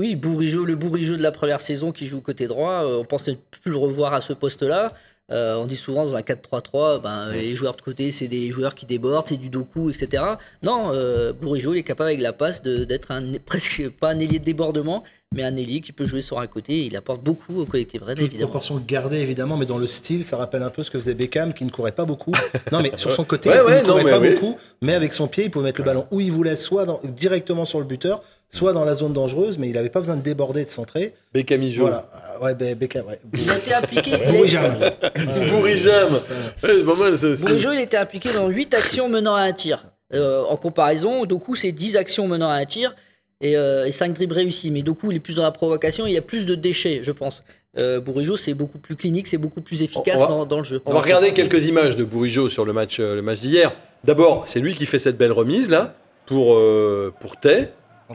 Oui, 0.00 0.14
Bourigeau, 0.14 0.64
le 0.64 0.76
Bourigeau 0.76 1.16
de 1.16 1.22
la 1.22 1.32
première 1.32 1.58
saison 1.60 1.90
qui 1.90 2.06
joue 2.06 2.20
côté 2.20 2.46
droit, 2.46 2.84
euh, 2.84 2.98
on 3.00 3.04
pensait 3.04 3.32
ne 3.32 3.36
plus 3.50 3.72
le 3.72 3.76
revoir 3.78 4.14
à 4.14 4.20
ce 4.20 4.32
poste-là. 4.32 4.92
Euh, 5.32 5.56
on 5.56 5.66
dit 5.66 5.76
souvent 5.76 6.04
dans 6.04 6.14
un 6.16 6.20
4-3-3, 6.22 7.02
ben, 7.02 7.32
les 7.32 7.56
joueurs 7.56 7.74
de 7.74 7.82
côté, 7.82 8.12
c'est 8.12 8.28
des 8.28 8.50
joueurs 8.52 8.76
qui 8.76 8.86
débordent, 8.86 9.26
c'est 9.28 9.36
du 9.36 9.48
doku, 9.50 9.90
etc. 9.90 10.22
Non, 10.62 10.92
euh, 10.94 11.32
Bourigeau, 11.32 11.74
il 11.74 11.78
est 11.78 11.82
capable 11.82 12.10
avec 12.10 12.20
la 12.20 12.32
passe 12.32 12.62
de- 12.62 12.84
d'être 12.84 13.10
un, 13.10 13.32
presque 13.44 13.90
pas 13.90 14.10
un 14.10 14.20
ailier 14.20 14.38
de 14.38 14.44
débordement, 14.44 15.02
mais 15.34 15.42
un 15.42 15.54
ailier 15.56 15.80
qui 15.80 15.90
peut 15.90 16.06
jouer 16.06 16.20
sur 16.22 16.38
un 16.38 16.46
côté. 16.46 16.86
Il 16.86 16.96
apporte 16.96 17.22
beaucoup 17.22 17.60
au 17.60 17.66
collectif 17.66 18.00
Rennes, 18.02 18.16
Toute 18.16 18.26
évidemment. 18.26 18.50
proportion 18.50 18.80
gardée, 18.86 19.18
évidemment, 19.18 19.56
mais 19.56 19.66
dans 19.66 19.76
le 19.78 19.88
style, 19.88 20.24
ça 20.24 20.36
rappelle 20.36 20.62
un 20.62 20.70
peu 20.70 20.84
ce 20.84 20.92
que 20.92 20.98
faisait 20.98 21.14
Beckham, 21.14 21.52
qui 21.52 21.64
ne 21.64 21.70
courait 21.70 21.90
pas 21.92 22.04
beaucoup. 22.04 22.32
Non, 22.72 22.80
mais 22.82 22.92
sur 22.96 23.10
son 23.10 23.24
côté, 23.24 23.50
Ouais, 23.50 23.56
il 23.58 23.64
ouais, 23.66 23.82
ne 23.82 23.86
courait 23.88 24.04
mais 24.04 24.10
pas 24.12 24.20
oui. 24.20 24.30
beaucoup, 24.34 24.56
mais 24.80 24.94
avec 24.94 25.12
son 25.12 25.26
pied, 25.26 25.44
il 25.46 25.50
pouvait 25.50 25.64
mettre 25.66 25.80
le 25.80 25.84
ballon 25.84 26.06
où 26.12 26.20
il 26.20 26.30
voulait, 26.30 26.54
soit 26.56 26.84
dans- 26.86 27.00
directement 27.04 27.64
sur 27.66 27.80
le 27.80 27.84
buteur, 27.84 28.22
soit 28.50 28.72
dans 28.72 28.84
la 28.84 28.94
zone 28.94 29.12
dangereuse, 29.12 29.58
mais 29.58 29.68
il 29.68 29.74
n'avait 29.74 29.88
pas 29.90 30.00
besoin 30.00 30.16
de 30.16 30.22
déborder, 30.22 30.64
de 30.64 30.70
centrer. 30.70 31.14
Bécamijo, 31.34 31.82
Voilà. 31.82 32.08
Ah, 32.12 32.42
Ouais, 32.42 32.54
Be- 32.54 32.74
Beckham, 32.74 33.06
ouais. 33.06 33.18
Il 33.34 33.50
a 33.50 33.56
été 33.58 33.74
impliqué. 33.74 34.12
Bourigeam. 34.30 34.76
Ouais, 36.62 36.70
c'est 36.78 36.84
pas 36.84 36.94
mal 36.94 37.18
ça 37.18 37.28
aussi. 37.28 37.42
Bourigeau, 37.44 37.72
il 37.72 37.80
était 37.80 37.96
impliqué 37.96 38.32
dans 38.32 38.48
8 38.48 38.74
actions 38.74 39.08
menant 39.08 39.34
à 39.34 39.42
un 39.42 39.52
tir. 39.52 39.84
Euh, 40.14 40.42
en 40.44 40.56
comparaison, 40.56 41.24
Doku, 41.26 41.54
c'est 41.56 41.72
10 41.72 41.96
actions 41.96 42.26
menant 42.28 42.48
à 42.48 42.54
un 42.54 42.64
tir 42.64 42.94
et, 43.40 43.56
euh, 43.56 43.84
et 43.86 43.92
5 43.92 44.14
dribbles 44.14 44.34
réussis. 44.34 44.70
Mais 44.70 44.82
Doku, 44.82 45.10
il 45.10 45.16
est 45.16 45.20
plus 45.20 45.34
dans 45.34 45.42
la 45.42 45.50
provocation, 45.50 46.06
il 46.06 46.12
y 46.14 46.16
a 46.16 46.22
plus 46.22 46.46
de 46.46 46.54
déchets, 46.54 47.00
je 47.02 47.12
pense. 47.12 47.44
Euh, 47.76 48.00
Bourigeau, 48.00 48.36
c'est 48.36 48.54
beaucoup 48.54 48.78
plus 48.78 48.96
clinique, 48.96 49.26
c'est 49.28 49.36
beaucoup 49.36 49.60
plus 49.60 49.82
efficace 49.82 50.20
va- 50.20 50.26
dans, 50.26 50.46
dans 50.46 50.58
le 50.58 50.64
jeu. 50.64 50.80
On 50.86 50.94
va 50.94 51.00
regarder 51.00 51.32
quelques 51.32 51.66
images 51.66 51.96
de 51.96 52.04
Bourigeau 52.04 52.48
sur 52.48 52.64
le 52.64 52.72
match, 52.72 52.98
euh, 52.98 53.14
le 53.14 53.22
match 53.22 53.40
d'hier. 53.40 53.72
D'abord, 54.04 54.44
c'est 54.46 54.60
lui 54.60 54.74
qui 54.74 54.86
fait 54.86 54.98
cette 54.98 55.18
belle 55.18 55.32
remise 55.32 55.68
là 55.68 55.94
pour 56.26 56.54
euh, 56.54 57.12
pour 57.20 57.36
Tay. 57.36 57.68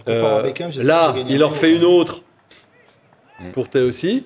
Euh, 0.07 0.41
Beckham, 0.41 0.71
là, 0.77 1.13
il 1.29 1.43
refait 1.43 1.71
peu. 1.71 1.75
une 1.77 1.83
autre 1.85 2.21
Mm. 3.39 3.49
pour 3.51 3.69
Tay 3.69 3.81
aussi. 3.81 4.25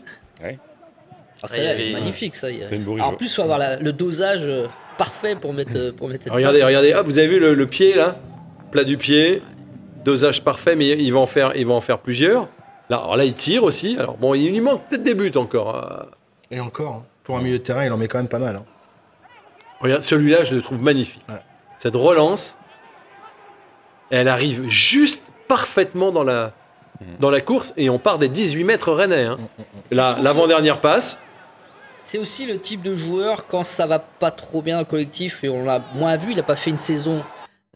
Ah, 1.43 1.55
est 1.55 1.93
magnifique, 1.93 2.35
ça. 2.35 2.49
il 2.49 2.57
y 2.57 2.63
a- 2.63 2.69
une. 2.73 2.83
Alors, 2.95 3.09
en 3.09 3.13
plus, 3.13 3.27
il 3.27 3.35
faut 3.35 3.41
avoir 3.43 3.59
la- 3.59 3.77
le 3.77 3.93
dosage 3.93 4.41
euh, 4.43 4.67
parfait 4.97 5.35
pour 5.35 5.53
mettre, 5.53 5.75
euh, 5.75 5.91
pour 5.91 6.07
mettre 6.09 6.23
cette 6.23 6.33
Regardez, 6.33 6.63
regardez. 6.63 6.93
Hop, 6.93 7.05
vous 7.05 7.19
avez 7.19 7.27
vu 7.27 7.39
le, 7.39 7.53
le 7.53 7.67
pied 7.67 7.93
là, 7.93 8.15
plat 8.71 8.83
du 8.83 8.97
pied, 8.97 9.43
dosage 10.03 10.43
parfait, 10.43 10.75
mais 10.75 10.89
il 10.89 11.11
va 11.13 11.19
en 11.19 11.25
faire, 11.27 11.51
il 11.55 11.65
va 11.67 11.73
en 11.75 11.81
faire 11.81 11.99
plusieurs. 11.99 12.47
Là, 12.89 12.97
alors 12.97 13.17
là, 13.17 13.23
il 13.25 13.33
tire 13.35 13.63
aussi. 13.63 13.97
Alors 13.99 14.17
bon, 14.17 14.33
il 14.33 14.49
lui 14.49 14.61
manque 14.61 14.87
peut-être 14.89 15.03
des 15.03 15.13
buts 15.13 15.31
encore. 15.35 16.07
Et 16.49 16.59
encore, 16.59 16.93
hein. 16.95 17.03
pour 17.23 17.37
un 17.37 17.41
milieu 17.41 17.59
de 17.59 17.63
terrain, 17.63 17.85
il 17.85 17.91
en 17.91 17.97
met 17.97 18.07
quand 18.07 18.17
même 18.17 18.27
pas 18.29 18.39
mal. 18.39 18.55
hein. 18.55 18.65
Regarde, 19.79 20.01
celui-là, 20.01 20.43
je 20.43 20.55
le 20.55 20.61
trouve 20.63 20.81
magnifique. 20.81 21.21
Ouais. 21.29 21.35
Cette 21.77 21.95
relance, 21.95 22.55
elle 24.09 24.27
arrive 24.27 24.67
juste 24.67 25.21
parfaitement 25.47 26.11
dans 26.11 26.23
la, 26.23 26.51
Mm. 26.99 27.05
dans 27.19 27.29
la 27.29 27.41
course 27.41 27.73
et 27.77 27.91
on 27.91 27.99
part 27.99 28.17
des 28.17 28.27
18 28.27 28.63
mètres 28.63 28.91
rennais. 28.91 29.25
hein. 29.25 29.37
Mm, 29.37 29.61
mm. 29.61 29.65
La- 29.91 30.17
L'avant-dernière 30.19 30.81
passe. 30.81 31.19
C'est 32.01 32.17
aussi 32.17 32.47
le 32.47 32.59
type 32.59 32.81
de 32.81 32.95
joueur, 32.95 33.45
quand 33.45 33.63
ça 33.63 33.85
va 33.85 33.99
pas 33.99 34.31
trop 34.31 34.61
bien 34.63 34.75
dans 34.75 34.79
le 34.81 34.85
collectif, 34.85 35.43
et 35.43 35.49
on 35.49 35.63
l'a 35.63 35.81
moins 35.93 36.15
vu, 36.17 36.31
il 36.31 36.39
a 36.39 36.43
pas 36.43 36.55
fait 36.55 36.71
une 36.71 36.77
saison 36.79 37.23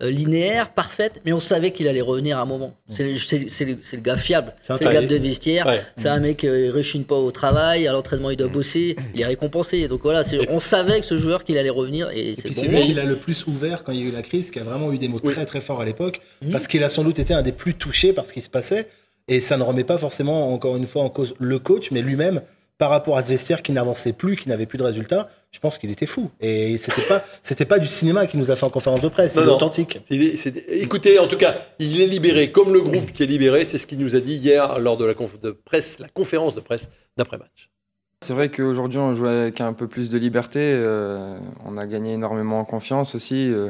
linéaire, 0.09 0.71
parfaite, 0.71 1.21
mais 1.25 1.33
on 1.33 1.39
savait 1.39 1.71
qu'il 1.71 1.87
allait 1.87 2.01
revenir 2.01 2.37
à 2.37 2.41
un 2.41 2.45
moment. 2.45 2.73
C'est 2.89 3.15
c'est- 3.17 3.65
le, 3.65 3.77
le 3.93 3.97
gars 4.01 4.15
fiable. 4.15 4.53
C'est 4.61 4.83
le 4.83 4.91
gars 4.91 5.01
de 5.01 5.15
vestiaire. 5.17 5.67
Ouais. 5.67 5.81
C'est 5.97 6.07
un 6.09 6.19
mec, 6.19 6.43
euh, 6.43 6.65
il 6.65 6.69
réchine 6.71 7.03
pas 7.03 7.15
au 7.15 7.31
travail, 7.31 7.87
à 7.87 7.91
l'entraînement 7.91 8.29
il 8.31 8.37
doit 8.37 8.47
bosser, 8.47 8.95
il 9.13 9.21
est 9.21 9.25
récompensé. 9.25 9.87
Donc 9.87 10.01
voilà, 10.03 10.23
on 10.49 10.59
savait 10.59 10.99
que 11.01 11.05
ce 11.05 11.17
joueur 11.17 11.43
qu'il 11.43 11.57
allait 11.57 11.69
revenir 11.69 12.09
et 12.11 12.31
Et 12.31 12.35
c'est 12.35 12.67
bon. 12.67 12.77
lui 12.79 12.81
qui 12.87 12.93
l'a 12.93 13.03
le 13.05 13.15
plus 13.15 13.45
ouvert 13.47 13.83
quand 13.83 13.91
il 13.91 13.99
y 13.99 14.03
a 14.03 14.05
eu 14.07 14.11
la 14.11 14.21
crise, 14.21 14.49
qui 14.51 14.59
a 14.59 14.63
vraiment 14.63 14.91
eu 14.93 14.97
des 14.97 15.07
mots 15.07 15.19
Oui. 15.23 15.33
très 15.33 15.45
très 15.45 15.59
forts 15.59 15.81
à 15.81 15.85
l'époque, 15.85 16.21
parce 16.51 16.67
qu'il 16.67 16.83
a 16.83 16.89
sans 16.89 17.03
doute 17.03 17.19
été 17.19 17.33
un 17.33 17.41
des 17.41 17.51
plus 17.51 17.73
touchés 17.75 18.13
par 18.13 18.25
ce 18.25 18.33
qui 18.33 18.41
se 18.41 18.49
passait, 18.49 18.87
et 19.27 19.39
ça 19.39 19.57
ne 19.57 19.63
remet 19.63 19.83
pas 19.83 19.97
forcément 19.97 20.53
encore 20.53 20.75
une 20.77 20.87
fois 20.87 21.03
en 21.03 21.09
cause 21.09 21.35
le 21.39 21.59
coach, 21.59 21.91
mais 21.91 22.01
lui-même, 22.01 22.41
par 22.81 22.89
rapport 22.89 23.15
à 23.15 23.21
ce 23.21 23.29
vestiaire 23.29 23.61
qui 23.61 23.73
n'avançait 23.73 24.11
plus, 24.11 24.35
qui 24.35 24.49
n'avait 24.49 24.65
plus 24.65 24.79
de 24.79 24.83
résultats, 24.83 25.29
je 25.51 25.59
pense 25.59 25.77
qu'il 25.77 25.91
était 25.91 26.07
fou. 26.07 26.31
Et 26.39 26.79
c'était 26.79 27.03
pas, 27.03 27.23
c'était 27.43 27.65
pas 27.65 27.77
du 27.77 27.85
cinéma 27.85 28.25
qui 28.25 28.37
nous 28.37 28.49
a 28.49 28.55
fait 28.55 28.63
en 28.65 28.71
conférence 28.71 29.01
de 29.01 29.07
presse, 29.07 29.33
c'est 29.33 29.39
authentique. 29.53 29.99
Il 30.09 30.23
est- 30.23 30.37
c'est- 30.37 30.65
écoutez, 30.67 31.19
en 31.19 31.27
tout 31.27 31.37
cas, 31.37 31.57
il 31.77 32.01
est 32.01 32.07
libéré 32.07 32.51
comme 32.51 32.73
le 32.73 32.81
groupe 32.81 33.13
qui 33.13 33.21
est 33.21 33.27
libéré. 33.27 33.65
C'est 33.65 33.77
ce 33.77 33.85
qu'il 33.85 33.99
nous 33.99 34.15
a 34.15 34.19
dit 34.19 34.33
hier 34.33 34.79
lors 34.79 34.97
de 34.97 35.05
la, 35.05 35.13
conf- 35.13 35.39
de 35.39 35.51
presse, 35.51 35.99
la 35.99 36.07
conférence 36.09 36.55
de 36.55 36.59
presse 36.61 36.89
d'après-match. 37.17 37.69
C'est 38.23 38.33
vrai 38.33 38.49
qu'aujourd'hui 38.49 38.97
on 38.97 39.13
joue 39.13 39.27
avec 39.27 39.61
un 39.61 39.73
peu 39.73 39.87
plus 39.87 40.09
de 40.09 40.17
liberté. 40.17 40.59
euh, 40.61 41.37
on 41.63 41.77
a 41.77 41.85
gagné 41.85 42.13
énormément 42.13 42.57
en 42.57 42.65
confiance 42.65 43.13
aussi. 43.13 43.47
euh. 43.53 43.69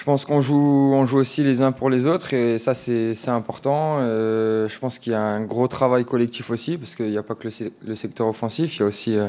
Je 0.00 0.04
pense 0.06 0.24
qu'on 0.24 0.40
joue, 0.40 0.92
on 0.94 1.04
joue 1.04 1.18
aussi 1.18 1.42
les 1.42 1.60
uns 1.60 1.72
pour 1.72 1.90
les 1.90 2.06
autres 2.06 2.32
et 2.32 2.56
ça 2.56 2.72
c'est 2.72 3.12
important. 3.28 3.98
Euh, 4.00 4.66
je 4.66 4.78
pense 4.78 4.98
qu'il 4.98 5.12
y 5.12 5.14
a 5.14 5.20
un 5.20 5.44
gros 5.44 5.68
travail 5.68 6.06
collectif 6.06 6.48
aussi 6.48 6.78
parce 6.78 6.94
qu'il 6.94 7.10
n'y 7.10 7.18
a 7.18 7.22
pas 7.22 7.34
que 7.34 7.44
le, 7.44 7.50
se- 7.50 7.64
le 7.86 7.94
secteur 7.94 8.26
offensif, 8.26 8.76
il 8.76 8.80
y 8.80 8.82
a 8.82 8.86
aussi 8.86 9.18
euh, 9.18 9.28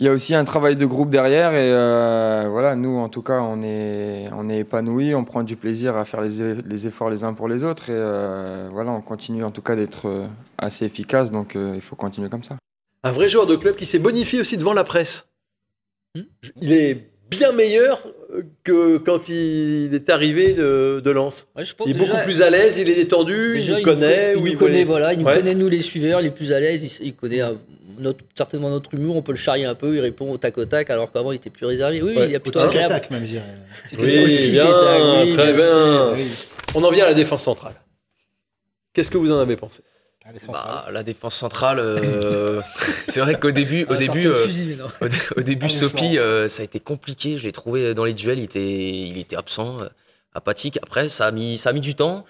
il 0.00 0.04
y 0.04 0.08
a 0.08 0.12
aussi 0.12 0.34
un 0.34 0.42
travail 0.42 0.74
de 0.74 0.84
groupe 0.86 1.08
derrière 1.08 1.52
et 1.54 1.70
euh, 1.70 2.48
voilà 2.50 2.74
nous 2.74 2.96
en 2.98 3.08
tout 3.08 3.22
cas 3.22 3.42
on 3.42 3.62
est 3.62 4.28
on 4.32 4.50
est 4.50 4.58
épanouis, 4.58 5.14
on 5.14 5.22
prend 5.24 5.44
du 5.44 5.54
plaisir 5.54 5.96
à 5.96 6.04
faire 6.04 6.20
les, 6.20 6.54
les 6.54 6.86
efforts 6.88 7.10
les 7.10 7.22
uns 7.22 7.32
pour 7.32 7.46
les 7.46 7.62
autres 7.62 7.90
et 7.90 7.94
euh, 7.96 8.68
voilà 8.72 8.90
on 8.90 9.02
continue 9.02 9.44
en 9.44 9.52
tout 9.52 9.62
cas 9.62 9.76
d'être 9.76 10.24
assez 10.58 10.84
efficace 10.84 11.30
donc 11.30 11.54
euh, 11.54 11.74
il 11.76 11.80
faut 11.80 11.94
continuer 11.94 12.28
comme 12.28 12.42
ça. 12.42 12.56
Un 13.04 13.12
vrai 13.12 13.28
joueur 13.28 13.46
de 13.46 13.54
club 13.54 13.76
qui 13.76 13.86
s'est 13.86 14.00
bonifié 14.00 14.40
aussi 14.40 14.56
devant 14.56 14.72
la 14.74 14.82
presse. 14.82 15.26
Hmm? 16.16 16.22
Il 16.60 16.72
est 16.72 17.10
bien 17.30 17.52
meilleur 17.52 18.02
euh, 18.06 18.10
que 18.64 18.96
quand 18.98 19.28
il 19.28 19.90
est 19.94 20.10
arrivé 20.10 20.54
de, 20.54 21.00
de 21.04 21.10
Lens. 21.10 21.46
Ouais, 21.56 21.64
je 21.64 21.74
pense 21.74 21.86
Il 21.86 21.96
est 21.96 21.98
déjà- 22.00 22.12
beaucoup 22.12 22.24
plus 22.24 22.42
à 22.42 22.50
l'aise, 22.50 22.78
il 22.78 22.88
est 22.88 22.94
détendu, 22.94 23.54
Déjà, 23.54 23.78
il 23.78 23.84
connaît. 23.84 24.32
Il 24.36 24.40
nous 24.40 24.46
il 24.48 24.56
connaît, 24.56 24.84
voilà, 24.84 25.12
il 25.12 25.20
nous 25.20 25.26
Ouais. 25.26 25.36
connaît, 25.36 25.54
nous 25.54 25.68
les 25.68 25.82
suiveurs, 25.82 26.20
il 26.20 26.26
est 26.26 26.30
plus 26.30 26.52
à 26.52 26.60
l'aise, 26.60 26.82
il, 27.00 27.06
il 27.06 27.14
connaît 27.14 27.42
euh, 27.42 27.54
notre, 27.98 28.24
certainement 28.36 28.70
notre 28.70 28.92
humour, 28.94 29.14
on 29.16 29.22
peut 29.22 29.32
le 29.32 29.38
charrier 29.38 29.64
un 29.66 29.74
peu, 29.76 29.94
il 29.94 30.00
répond 30.00 30.30
au 30.32 30.36
tac 30.36 30.58
au 30.58 30.64
tac, 30.64 30.90
alors 30.90 31.12
qu'avant 31.12 31.30
il 31.32 31.36
était 31.36 31.50
plus 31.50 31.66
réservé. 31.66 32.02
Oui, 32.02 32.16
Ouais. 32.16 32.26
il 32.26 32.32
y 32.32 32.36
a 32.36 32.40
plutôt 32.40 32.58
agréable. 32.60 32.88
tac, 32.88 33.10
même, 33.10 33.24
je 33.24 33.30
dirais. 33.32 33.54
Oui, 33.98 34.50
bien, 34.52 34.64
tac, 34.64 35.02
oui, 35.24 35.32
très 35.34 35.52
bien. 35.52 36.14
On 36.74 36.82
en 36.82 36.90
vient 36.90 37.04
à 37.04 37.08
la 37.08 37.14
défense 37.14 37.44
centrale. 37.44 37.74
Qu'est-ce 38.92 39.10
que 39.10 39.18
vous 39.18 39.30
en 39.30 39.38
avez 39.38 39.56
pensé? 39.56 39.82
Bah, 40.48 40.86
la 40.90 41.02
défense 41.02 41.34
centrale, 41.34 41.78
euh, 41.78 42.60
c'est 43.08 43.20
vrai 43.20 43.38
qu'au 43.38 43.50
début, 43.50 43.84
au 43.84 43.94
début, 43.96 44.26
euh, 44.26 44.46
fusil, 44.46 44.78
au, 45.00 45.08
dé- 45.08 45.16
au 45.36 45.40
début, 45.42 45.68
Sopi, 45.70 46.18
euh, 46.18 46.48
ça 46.48 46.62
a 46.62 46.64
été 46.64 46.80
compliqué. 46.80 47.36
Je 47.36 47.44
l'ai 47.44 47.52
trouvé 47.52 47.92
dans 47.94 48.04
les 48.04 48.14
duels, 48.14 48.38
il 48.38 48.44
était, 48.44 48.90
il 48.90 49.18
était 49.18 49.36
absent, 49.36 49.76
apathique. 50.32 50.78
Après, 50.82 51.08
ça 51.10 51.26
a 51.26 51.30
mis, 51.30 51.58
ça 51.58 51.70
a 51.70 51.72
mis 51.72 51.80
du 51.82 51.94
temps. 51.94 52.24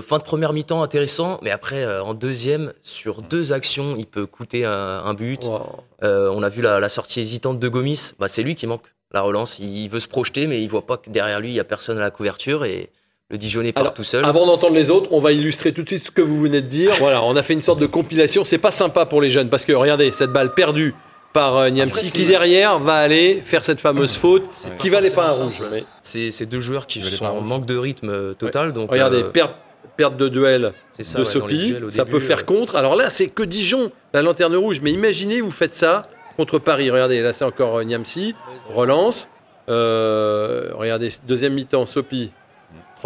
Fin 0.00 0.16
de 0.16 0.22
première 0.22 0.54
mi-temps 0.54 0.82
intéressant, 0.82 1.38
mais 1.42 1.50
après, 1.50 1.84
en 2.00 2.14
deuxième, 2.14 2.72
sur 2.82 3.20
deux 3.20 3.52
actions, 3.52 3.96
il 3.98 4.06
peut 4.06 4.24
coûter 4.24 4.64
un, 4.64 4.70
un 4.72 5.12
but. 5.12 5.44
Wow. 5.44 5.84
On 6.00 6.42
a 6.42 6.48
vu 6.48 6.62
la, 6.62 6.80
la 6.80 6.88
sortie 6.88 7.20
hésitante 7.20 7.58
de 7.58 7.68
Gomis. 7.68 8.12
Bah, 8.18 8.28
c'est 8.28 8.42
lui 8.42 8.54
qui 8.54 8.66
manque 8.66 8.86
la 9.12 9.20
relance. 9.20 9.58
Il 9.58 9.88
veut 9.90 10.00
se 10.00 10.08
projeter, 10.08 10.46
mais 10.46 10.62
il 10.62 10.68
voit 10.70 10.86
pas 10.86 10.96
que 10.96 11.10
derrière 11.10 11.38
lui, 11.38 11.50
il 11.50 11.54
y 11.54 11.60
a 11.60 11.64
personne 11.64 11.98
à 11.98 12.00
la 12.00 12.10
couverture 12.10 12.64
et 12.64 12.88
le 13.34 13.38
Dijonais 13.38 13.72
part 13.72 13.82
Alors, 13.82 13.94
tout 13.94 14.04
seul. 14.04 14.24
Avant 14.24 14.46
d'entendre 14.46 14.74
les 14.74 14.90
autres, 14.90 15.08
on 15.10 15.18
va 15.18 15.32
illustrer 15.32 15.72
tout 15.72 15.82
de 15.82 15.88
suite 15.88 16.06
ce 16.06 16.10
que 16.12 16.22
vous 16.22 16.40
venez 16.40 16.62
de 16.62 16.68
dire. 16.68 16.94
Voilà, 17.00 17.22
on 17.24 17.34
a 17.34 17.42
fait 17.42 17.54
une 17.54 17.62
sorte 17.62 17.80
de 17.80 17.86
compilation. 17.86 18.44
C'est 18.44 18.58
pas 18.58 18.70
sympa 18.70 19.06
pour 19.06 19.20
les 19.20 19.28
jeunes 19.28 19.48
parce 19.48 19.64
que 19.64 19.72
regardez, 19.72 20.12
cette 20.12 20.30
balle 20.30 20.54
perdue 20.54 20.94
par 21.32 21.56
euh, 21.56 21.68
Niamsi 21.68 22.12
qui 22.12 22.26
derrière 22.26 22.78
va 22.78 22.94
aller 22.94 23.42
faire 23.44 23.64
cette 23.64 23.80
fameuse 23.80 24.16
faute 24.16 24.44
qui 24.78 24.88
valait 24.88 25.10
pas 25.10 25.36
un 25.36 25.44
rouge. 25.44 25.62
C'est 26.02 26.46
deux 26.46 26.60
joueurs 26.60 26.86
qui 26.86 27.02
sont 27.02 27.24
en 27.24 27.40
manque 27.40 27.66
de 27.66 27.76
rythme 27.76 28.08
euh, 28.08 28.34
total. 28.34 28.72
Donc, 28.72 28.92
regardez, 28.92 29.24
euh, 29.24 29.30
perte, 29.30 29.56
perte 29.96 30.16
de 30.16 30.28
duel 30.28 30.72
c'est 30.92 31.02
ça, 31.02 31.18
de 31.18 31.24
ouais, 31.24 31.30
Sopi, 31.30 31.74
ça 31.90 32.04
début, 32.04 32.12
peut 32.12 32.20
faire 32.20 32.40
euh, 32.40 32.42
contre. 32.42 32.76
Alors 32.76 32.94
là, 32.94 33.10
c'est 33.10 33.26
que 33.26 33.42
Dijon, 33.42 33.90
la 34.12 34.22
lanterne 34.22 34.54
rouge. 34.54 34.80
Mais 34.80 34.92
imaginez, 34.92 35.40
vous 35.40 35.50
faites 35.50 35.74
ça 35.74 36.06
contre 36.36 36.60
Paris. 36.60 36.88
Regardez, 36.88 37.20
là 37.20 37.32
c'est 37.32 37.44
encore 37.44 37.78
euh, 37.78 37.84
Niamsi, 37.84 38.36
relance. 38.72 39.28
Euh, 39.68 40.70
regardez, 40.74 41.08
deuxième 41.26 41.54
mi-temps, 41.54 41.86
Sopi, 41.86 42.30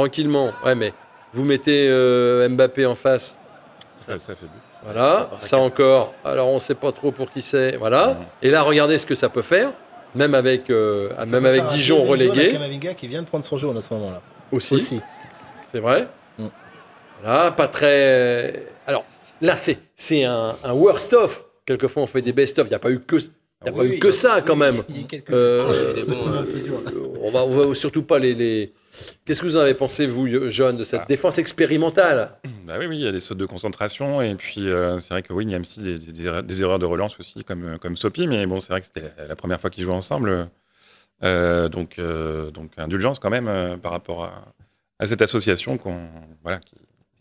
tranquillement. 0.02 0.52
Ouais, 0.64 0.74
mais 0.76 0.92
vous 1.32 1.44
mettez 1.44 1.88
euh, 1.90 2.48
Mbappé 2.48 2.86
en 2.86 2.94
face. 2.94 3.36
Ça, 4.06 4.18
ça 4.18 4.34
fait 4.34 4.46
but. 4.46 4.50
Voilà, 4.84 5.30
Ça 5.40 5.58
encore. 5.58 6.14
Alors 6.24 6.48
on 6.48 6.54
ne 6.54 6.60
sait 6.60 6.76
pas 6.76 6.92
trop 6.92 7.10
pour 7.10 7.30
qui 7.32 7.42
c'est. 7.42 7.76
Voilà. 7.76 8.10
Mhm. 8.10 8.16
Et 8.42 8.50
là, 8.50 8.62
regardez 8.62 8.96
ce 8.96 9.04
que 9.06 9.16
ça 9.16 9.28
peut 9.28 9.42
faire, 9.42 9.72
même 10.14 10.34
avec, 10.36 10.70
euh, 10.70 11.10
même 11.26 11.44
avec 11.44 11.66
Dijon 11.66 12.04
relégué 12.04 12.40
avec 12.42 12.52
Kamavinga 12.52 12.94
qui 12.94 13.08
vient 13.08 13.22
de 13.22 13.26
prendre 13.26 13.44
son 13.44 13.58
jaune 13.58 13.76
à 13.76 13.80
ce 13.80 13.92
moment-là. 13.94 14.22
aussi. 14.52 14.76
Aussi. 14.76 15.00
C'est 15.70 15.80
vrai. 15.80 16.06
Mm. 16.38 16.46
Voilà, 17.22 17.50
pas 17.50 17.66
très. 17.66 18.66
Alors 18.86 19.04
là, 19.42 19.56
c'est 19.56 19.78
c'est 19.96 20.22
un, 20.24 20.54
un 20.62 20.72
worst 20.72 21.12
of. 21.12 21.44
Quelquefois, 21.66 22.04
on 22.04 22.06
fait 22.06 22.22
des 22.22 22.32
best 22.32 22.58
of. 22.60 22.66
Il 22.66 22.70
n'y 22.70 22.76
a 22.76 22.78
pas 22.78 22.90
eu 22.90 23.00
que, 23.00 23.16
il 23.16 23.22
y 23.24 23.26
a 23.26 23.30
Ah 23.66 23.72
pas 23.72 23.78
oui, 23.80 23.86
eu 23.88 23.90
oui, 23.90 23.98
que 23.98 24.08
a- 24.08 24.12
ça 24.12 24.40
quand 24.42 24.56
même. 24.56 24.82
Euh, 25.30 25.94
euh, 26.00 26.04
on 27.20 27.30
va, 27.32 27.40
on 27.44 27.48
va 27.68 27.74
surtout 27.74 28.04
pas 28.04 28.18
les. 28.20 28.34
les... 28.34 28.72
Qu'est-ce 29.24 29.40
que 29.40 29.46
vous 29.46 29.56
en 29.56 29.60
avez 29.60 29.74
pensé, 29.74 30.06
vous, 30.06 30.26
John, 30.50 30.76
de 30.76 30.84
cette 30.84 31.02
Ah. 31.02 31.06
défense 31.08 31.38
expérimentale? 31.38 32.32
Bah 32.66 32.74
oui, 32.78 32.86
oui, 32.86 32.96
il 32.98 33.04
y 33.04 33.06
a 33.08 33.12
des 33.12 33.20
sautes 33.20 33.38
de 33.38 33.46
concentration. 33.46 34.22
Et 34.22 34.34
puis, 34.34 34.68
euh, 34.68 34.98
c'est 34.98 35.10
vrai 35.10 35.22
que 35.22 35.32
oui, 35.32 35.44
il 35.44 35.50
y 35.50 35.54
a 35.54 35.58
aussi 35.60 35.80
des, 35.80 35.98
des- 35.98 36.12
des- 36.12 36.42
des 36.42 36.62
erreurs 36.62 36.78
de 36.78 36.86
relance 36.86 37.18
aussi, 37.20 37.44
comme, 37.44 37.64
euh, 37.64 37.78
comme 37.78 37.96
Sopi. 37.96 38.26
Mais 38.26 38.46
bon, 38.46 38.60
c'est 38.60 38.70
vrai 38.72 38.80
que 38.80 38.86
c'était 38.86 39.12
la, 39.18 39.26
la 39.26 39.36
première 39.36 39.60
fois 39.60 39.70
qu'ils 39.70 39.84
jouaient 39.84 39.92
ensemble. 39.94 40.48
Euh, 41.24 41.68
donc, 41.68 41.98
euh, 41.98 42.50
donc, 42.50 42.70
indulgence 42.76 43.18
quand 43.18 43.30
même 43.30 43.48
euh, 43.48 43.76
par 43.76 43.92
rapport 43.92 44.24
à, 44.24 44.44
à 45.00 45.06
cette 45.06 45.20
association 45.22 45.76
qu'on, 45.76 46.08
voilà, 46.44 46.60
qui 46.60 46.76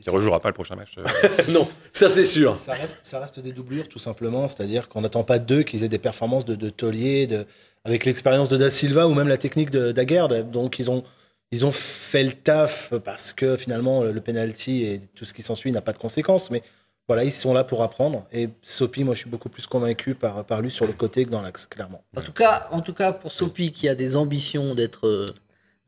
ne 0.05 0.11
rejouera 0.11 0.39
pas 0.39 0.49
le 0.49 0.53
prochain 0.53 0.75
match. 0.75 0.95
Non, 1.49 1.67
ça 1.93 2.09
c'est 2.09 2.25
sûr. 2.25 2.55
Ça 2.55 2.73
reste, 2.73 2.99
ça 3.03 3.19
reste 3.19 3.39
des 3.39 3.51
doublures, 3.53 3.89
tout 3.89 3.97
simplement. 3.99 4.47
C'est-à-dire 4.49 4.87
qu'on 4.89 5.01
n'attend 5.01 5.23
pas 5.23 5.39
d'eux 5.39 5.63
qu'ils 5.63 5.83
aient 5.83 5.89
des 5.89 5.97
performances 5.97 6.45
de, 6.45 6.53
de 6.55 6.69
taulier, 6.69 7.25
de, 7.25 7.45
avec 7.85 8.05
l'expérience 8.05 8.49
de 8.49 8.57
Da 8.57 8.69
Silva 8.69 9.07
ou 9.07 9.15
même 9.15 9.27
la 9.27 9.37
technique 9.37 9.71
de 9.71 9.91
Daguerre. 9.91 10.27
Donc, 10.27 10.77
ils 10.77 10.91
ont, 10.91 11.03
ils 11.51 11.65
ont 11.65 11.71
fait 11.71 12.23
le 12.23 12.33
taf 12.33 12.93
parce 13.03 13.33
que 13.33 13.57
finalement, 13.57 14.03
le 14.03 14.21
penalty 14.21 14.83
et 14.83 15.01
tout 15.15 15.25
ce 15.25 15.33
qui 15.33 15.41
s'ensuit 15.41 15.71
n'a 15.71 15.81
pas 15.81 15.93
de 15.93 15.97
conséquences. 15.97 16.51
Mais 16.51 16.61
voilà, 17.07 17.23
ils 17.23 17.31
sont 17.31 17.53
là 17.53 17.63
pour 17.63 17.83
apprendre. 17.83 18.25
Et 18.33 18.49
Sopi, 18.63 19.03
moi, 19.03 19.15
je 19.15 19.21
suis 19.21 19.29
beaucoup 19.29 19.49
plus 19.49 19.65
convaincu 19.65 20.13
par, 20.13 20.43
par 20.45 20.61
lui 20.61 20.69
sur 20.69 20.85
le 20.85 20.93
côté 20.93 21.25
que 21.25 21.29
dans 21.29 21.41
l'axe, 21.41 21.65
clairement. 21.65 22.03
En 22.17 22.21
tout 22.21 22.33
cas, 22.33 22.67
en 22.71 22.81
tout 22.81 22.93
cas 22.93 23.13
pour 23.13 23.31
Sopi 23.31 23.71
qui 23.71 23.87
a 23.87 23.95
des 23.95 24.17
ambitions 24.17 24.75
d'être, 24.75 25.07
euh, 25.07 25.25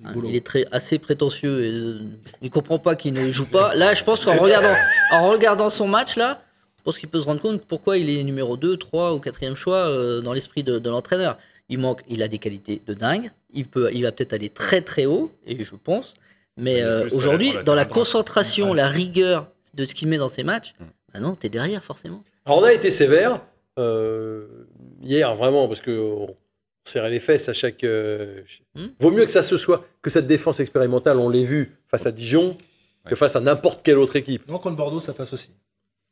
hein, 0.03 0.13
Boulot. 0.13 0.29
il 0.29 0.35
est 0.37 0.45
très 0.45 0.65
assez 0.71 0.97
prétentieux 0.97 1.65
et 1.65 1.71
euh, 1.71 1.99
il 2.41 2.49
comprend 2.49 2.79
pas 2.79 2.95
qu'il 2.95 3.13
ne 3.13 3.29
joue 3.29 3.45
pas. 3.45 3.75
Là, 3.75 3.93
je 3.93 4.03
pense 4.05 4.23
qu'en 4.23 4.37
regardant, 4.37 4.75
en 5.11 5.29
regardant 5.29 5.69
son 5.69 5.89
match 5.89 6.15
là, 6.15 6.41
je 6.77 6.83
pense 6.83 6.97
qu'il 6.97 7.09
peut 7.09 7.19
se 7.19 7.25
rendre 7.25 7.41
compte 7.41 7.61
pourquoi 7.65 7.97
il 7.97 8.09
est 8.09 8.23
numéro 8.23 8.55
2, 8.55 8.77
3 8.77 9.13
ou 9.13 9.19
4 9.19 9.55
choix 9.55 9.75
euh, 9.75 10.21
dans 10.21 10.31
l'esprit 10.31 10.63
de, 10.63 10.79
de 10.79 10.89
l'entraîneur. 10.89 11.37
Il 11.69 11.79
manque, 11.79 12.01
il 12.09 12.21
a 12.23 12.27
des 12.27 12.39
qualités 12.39 12.81
de 12.85 12.93
dingue. 12.93 13.31
Il 13.53 13.65
peut, 13.65 13.89
il 13.93 14.03
va 14.03 14.11
peut-être 14.11 14.33
aller 14.33 14.49
très 14.49 14.81
très 14.81 15.05
haut 15.05 15.31
et 15.45 15.63
je 15.63 15.75
pense. 15.75 16.13
Mais 16.57 16.81
euh, 16.81 17.05
va 17.07 17.15
aujourd'hui, 17.15 17.53
dans 17.65 17.75
la 17.75 17.85
concentration, 17.85 18.73
la 18.73 18.87
rigueur 18.87 19.47
de 19.75 19.85
ce 19.85 19.93
qu'il 19.95 20.07
met 20.07 20.17
dans 20.17 20.29
ses 20.29 20.43
matchs, 20.43 20.73
Mm. 20.79 20.83
bah 21.13 21.19
non, 21.19 21.35
t'es 21.35 21.49
derrière 21.49 21.83
forcément. 21.83 22.23
Alors 22.45 22.59
on 22.59 22.63
a 22.63 22.73
été 22.73 22.89
sévère 22.91 23.41
euh, 23.77 24.45
hier 25.01 25.33
vraiment 25.35 25.67
parce 25.67 25.81
que 25.81 25.91
on 25.91 26.35
serrait 26.83 27.11
les 27.11 27.19
fesses 27.19 27.47
à 27.49 27.53
chaque. 27.53 27.83
euh, 27.83 28.41
Hmm. 28.75 28.87
Vaut 28.99 29.11
mieux 29.11 29.25
que 29.25 29.31
ça 29.31 29.43
se 29.43 29.57
soit 29.57 29.85
que 30.01 30.09
cette 30.09 30.25
défense 30.25 30.59
expérimentale, 30.59 31.17
on 31.17 31.29
l'ait 31.29 31.43
vu 31.43 31.75
face 31.87 32.05
à 32.07 32.11
Dijon, 32.11 32.57
que 33.05 33.15
face 33.15 33.35
à 33.35 33.39
n'importe 33.41 33.81
quelle 33.83 33.97
autre 33.99 34.15
équipe. 34.15 34.47
Non, 34.47 34.57
contre 34.59 34.75
Bordeaux, 34.75 34.99
ça 34.99 35.13
passe 35.13 35.33
aussi. 35.33 35.49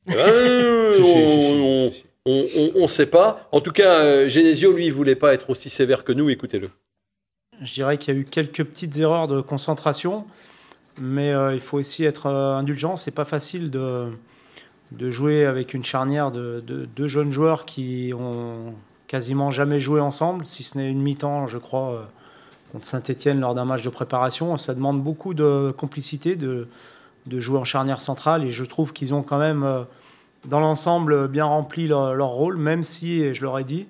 Euh, 0.09 0.93
Si, 0.97 1.03
si, 1.03 1.03
si, 1.03 1.53
on- 1.61 1.91
si, 1.91 1.97
si. 1.99 2.05
On- 2.27 2.81
ne 2.83 2.87
sait 2.87 3.09
pas. 3.09 3.47
En 3.51 3.61
tout 3.61 3.71
cas, 3.71 3.99
euh, 3.99 4.29
Genesio, 4.29 4.73
lui, 4.73 4.87
il 4.87 4.93
voulait 4.93 5.15
pas 5.15 5.33
être 5.33 5.49
aussi 5.49 5.69
sévère 5.69 6.03
que 6.03 6.11
nous. 6.11 6.29
Écoutez-le. 6.29 6.69
Je 7.61 7.73
dirais 7.73 7.97
qu'il 7.97 8.13
y 8.13 8.17
a 8.17 8.19
eu 8.19 8.25
quelques 8.25 8.63
petites 8.63 8.97
erreurs 8.97 9.27
de 9.27 9.41
concentration, 9.41 10.25
mais 11.01 11.31
euh, 11.31 11.55
il 11.55 11.61
faut 11.61 11.77
aussi 11.77 12.03
être 12.03 12.27
euh, 12.27 12.53
indulgent. 12.53 12.97
C'est 12.97 13.11
pas 13.11 13.25
facile 13.25 13.71
de, 13.71 14.09
jouer 15.09 15.45
avec 15.45 15.73
une 15.73 15.83
charnière 15.83 16.31
de, 16.31 16.63
de 16.65 16.85
deux 16.85 17.07
jeunes 17.07 17.31
joueurs 17.31 17.65
qui 17.65 18.13
ont 18.17 18.75
quasiment 19.07 19.51
jamais 19.51 19.79
joué 19.79 20.01
ensemble, 20.01 20.45
si 20.45 20.63
ce 20.63 20.77
n'est 20.77 20.89
une 20.89 21.01
mi-temps, 21.01 21.47
je 21.47 21.57
crois, 21.57 22.09
contre 22.71 22.85
Saint-Etienne 22.85 23.39
lors 23.39 23.55
d'un 23.55 23.63
match 23.63 23.83
de 23.83 23.89
préparation. 23.89 24.57
Ça 24.57 24.75
demande 24.75 25.01
beaucoup 25.01 25.33
de 25.33 25.73
complicité 25.75 26.35
de, 26.35 26.67
jouer 27.25 27.57
en 27.57 27.63
charnière 27.63 28.01
centrale 28.01 28.43
et 28.43 28.51
je 28.51 28.65
trouve 28.65 28.91
qu'ils 28.91 29.13
ont 29.13 29.23
quand 29.23 29.39
même, 29.39 29.65
dans 30.47 30.59
l'ensemble, 30.59 31.27
bien 31.27 31.45
rempli 31.45 31.87
leur, 31.87 32.13
leur 32.15 32.29
rôle, 32.29 32.57
même 32.57 32.83
si, 32.83 33.21
et 33.21 33.33
je 33.33 33.41
leur 33.41 33.59
ai 33.59 33.63
dit, 33.63 33.87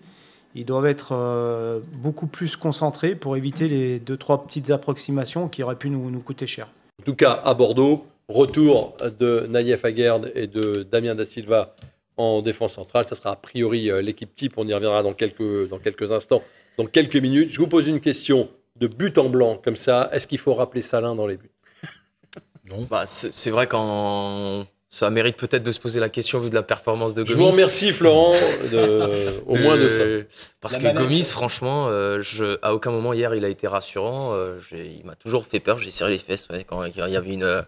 ils 0.56 0.66
doivent 0.66 0.88
être 0.88 1.10
euh, 1.12 1.80
beaucoup 1.94 2.28
plus 2.28 2.58
concentrés 2.58 3.16
pour 3.16 3.38
éviter 3.38 3.68
les 3.68 4.00
deux, 4.00 4.18
trois 4.18 4.44
petites 4.46 4.72
approximations 4.72 5.48
qui 5.48 5.64
auraient 5.64 5.76
pu 5.76 5.90
nous, 5.90 6.10
nous 6.10 6.20
coûter 6.20 6.48
cher. 6.48 6.68
En 7.00 7.04
tout 7.04 7.16
cas, 7.16 7.40
à 7.44 7.54
Bordeaux, 7.54 8.06
retour 8.28 8.98
de 9.20 9.46
Naïef 9.48 9.86
Aguerd 9.86 10.32
et 10.34 10.48
de 10.48 10.84
Damien 10.84 11.16
Da 11.16 11.26
Silva 11.26 11.76
en 12.18 12.42
défense 12.42 12.74
centrale. 12.74 13.06
Ça 13.06 13.16
sera 13.16 13.32
a 13.32 13.36
priori 13.36 13.92
euh, 13.92 14.02
l'équipe 14.02 14.34
type. 14.34 14.54
On 14.58 14.68
y 14.68 14.74
reviendra 14.74 15.04
dans 15.04 15.14
quelques, 15.14 15.70
dans 15.70 15.78
quelques 15.78 16.12
instants, 16.12 16.42
dans 16.78 16.88
quelques 16.88 17.18
minutes. 17.18 17.52
Je 17.52 17.60
vous 17.60 17.68
pose 17.68 17.88
une 17.88 18.00
question 18.00 18.50
de 18.78 18.88
but 18.88 19.18
en 19.20 19.30
blanc, 19.30 19.60
comme 19.64 19.76
ça. 19.76 20.10
Est-ce 20.12 20.28
qu'il 20.28 20.40
faut 20.40 20.56
rappeler 20.56 20.82
Salin 20.82 21.14
dans 21.14 21.28
les 21.28 21.38
buts? 21.38 21.52
Bah, 22.90 23.06
c'est 23.06 23.32
c'est 23.32 23.50
vrai 23.50 23.68
qu'en 23.68 24.66
ça 24.98 25.12
mérite 25.12 25.38
peut-être 25.38 25.62
de 25.62 25.72
se 25.72 25.80
poser 25.80 26.00
la 26.00 26.10
question 26.10 26.40
vu 26.40 26.50
de 26.50 26.56
la 26.56 26.64
performance 26.64 27.14
de 27.14 27.24
Je 27.24 27.34
Gomis. 27.34 27.46
vous 27.46 27.52
remercie, 27.52 27.92
Florent, 27.94 28.34
de- 28.72 29.42
au 29.46 29.56
moins 29.56 29.78
de 29.78 29.88
ça. 29.88 30.02
Parce 30.60 30.74
La 30.74 30.80
que 30.80 30.86
manette. 30.88 31.04
Gomis, 31.04 31.24
franchement, 31.24 31.86
euh, 31.90 32.20
je, 32.22 32.58
à 32.64 32.74
aucun 32.74 32.90
moment 32.90 33.14
hier 33.14 33.36
il 33.36 33.46
a 33.46 33.50
été 33.50 33.68
rassurant. 33.68 34.32
euh, 34.34 34.58
j'ai- 34.70 34.92
il 35.00 35.06
m'a 35.06 35.14
toujours 35.16 35.46
fait 35.46 35.60
peur. 35.60 35.78
J'ai 35.78 35.92
serré 35.92 36.12
les 36.12 36.18
fesses 36.18 36.48
ouais, 36.50 36.64
quand 36.64 36.84
il 36.84 36.98
y 36.98 37.16
avait 37.16 37.30
une, 37.32 37.44
euh, 37.44 37.62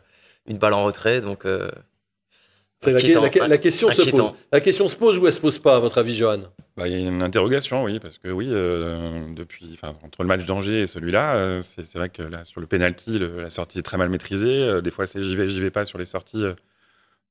une 0.48 0.58
balle 0.58 0.74
en 0.74 0.84
retrait. 0.84 1.22
Donc, 1.22 1.46
euh, 1.46 1.70
la, 2.86 2.94
inquiétant, 2.94 3.22
la- 3.22 3.48
la 3.48 3.58
question 3.60 3.92
se 3.92 4.10
pose. 4.10 4.32
La 4.52 4.60
question 4.62 4.88
se 4.88 4.96
pose 4.96 5.20
ou 5.20 5.28
elle 5.28 5.34
se 5.34 5.40
pose 5.40 5.60
pas, 5.60 5.76
à 5.76 5.80
votre 5.80 6.00
avis, 6.00 6.16
Johan? 6.16 6.40
Bah, 6.78 6.88
il 6.88 6.94
y 6.94 6.96
a 6.96 7.08
une 7.08 7.22
interrogation, 7.22 7.84
oui, 7.84 8.00
parce 8.00 8.18
que 8.18 8.30
oui, 8.30 8.48
euh, 8.50 9.26
depuis, 9.36 9.78
entre 10.04 10.24
le 10.24 10.28
match 10.28 10.46
d'Angers 10.46 10.82
et 10.82 10.88
celui-là, 10.88 11.36
euh, 11.36 11.62
c'est 11.62 11.86
c'est 11.86 12.00
vrai 12.00 12.10
que 12.10 12.24
là, 12.24 12.44
sur 12.46 12.60
le 12.62 12.66
penalty, 12.68 13.20
le- 13.20 13.42
la 13.42 13.50
sortie 13.52 13.78
est 13.78 13.84
très 13.84 13.98
mal 13.98 14.10
maîtrisée. 14.10 14.64
Euh, 14.64 14.82
des 14.82 14.90
fois, 14.90 15.06
c'est 15.06 15.22
j'y 15.22 15.36
vais, 15.36 15.48
j'y 15.48 15.60
vais 15.62 15.70
pas 15.72 15.86
sur 15.86 16.00
les 16.00 16.06
sorties, 16.06 16.42
euh, 16.44 16.54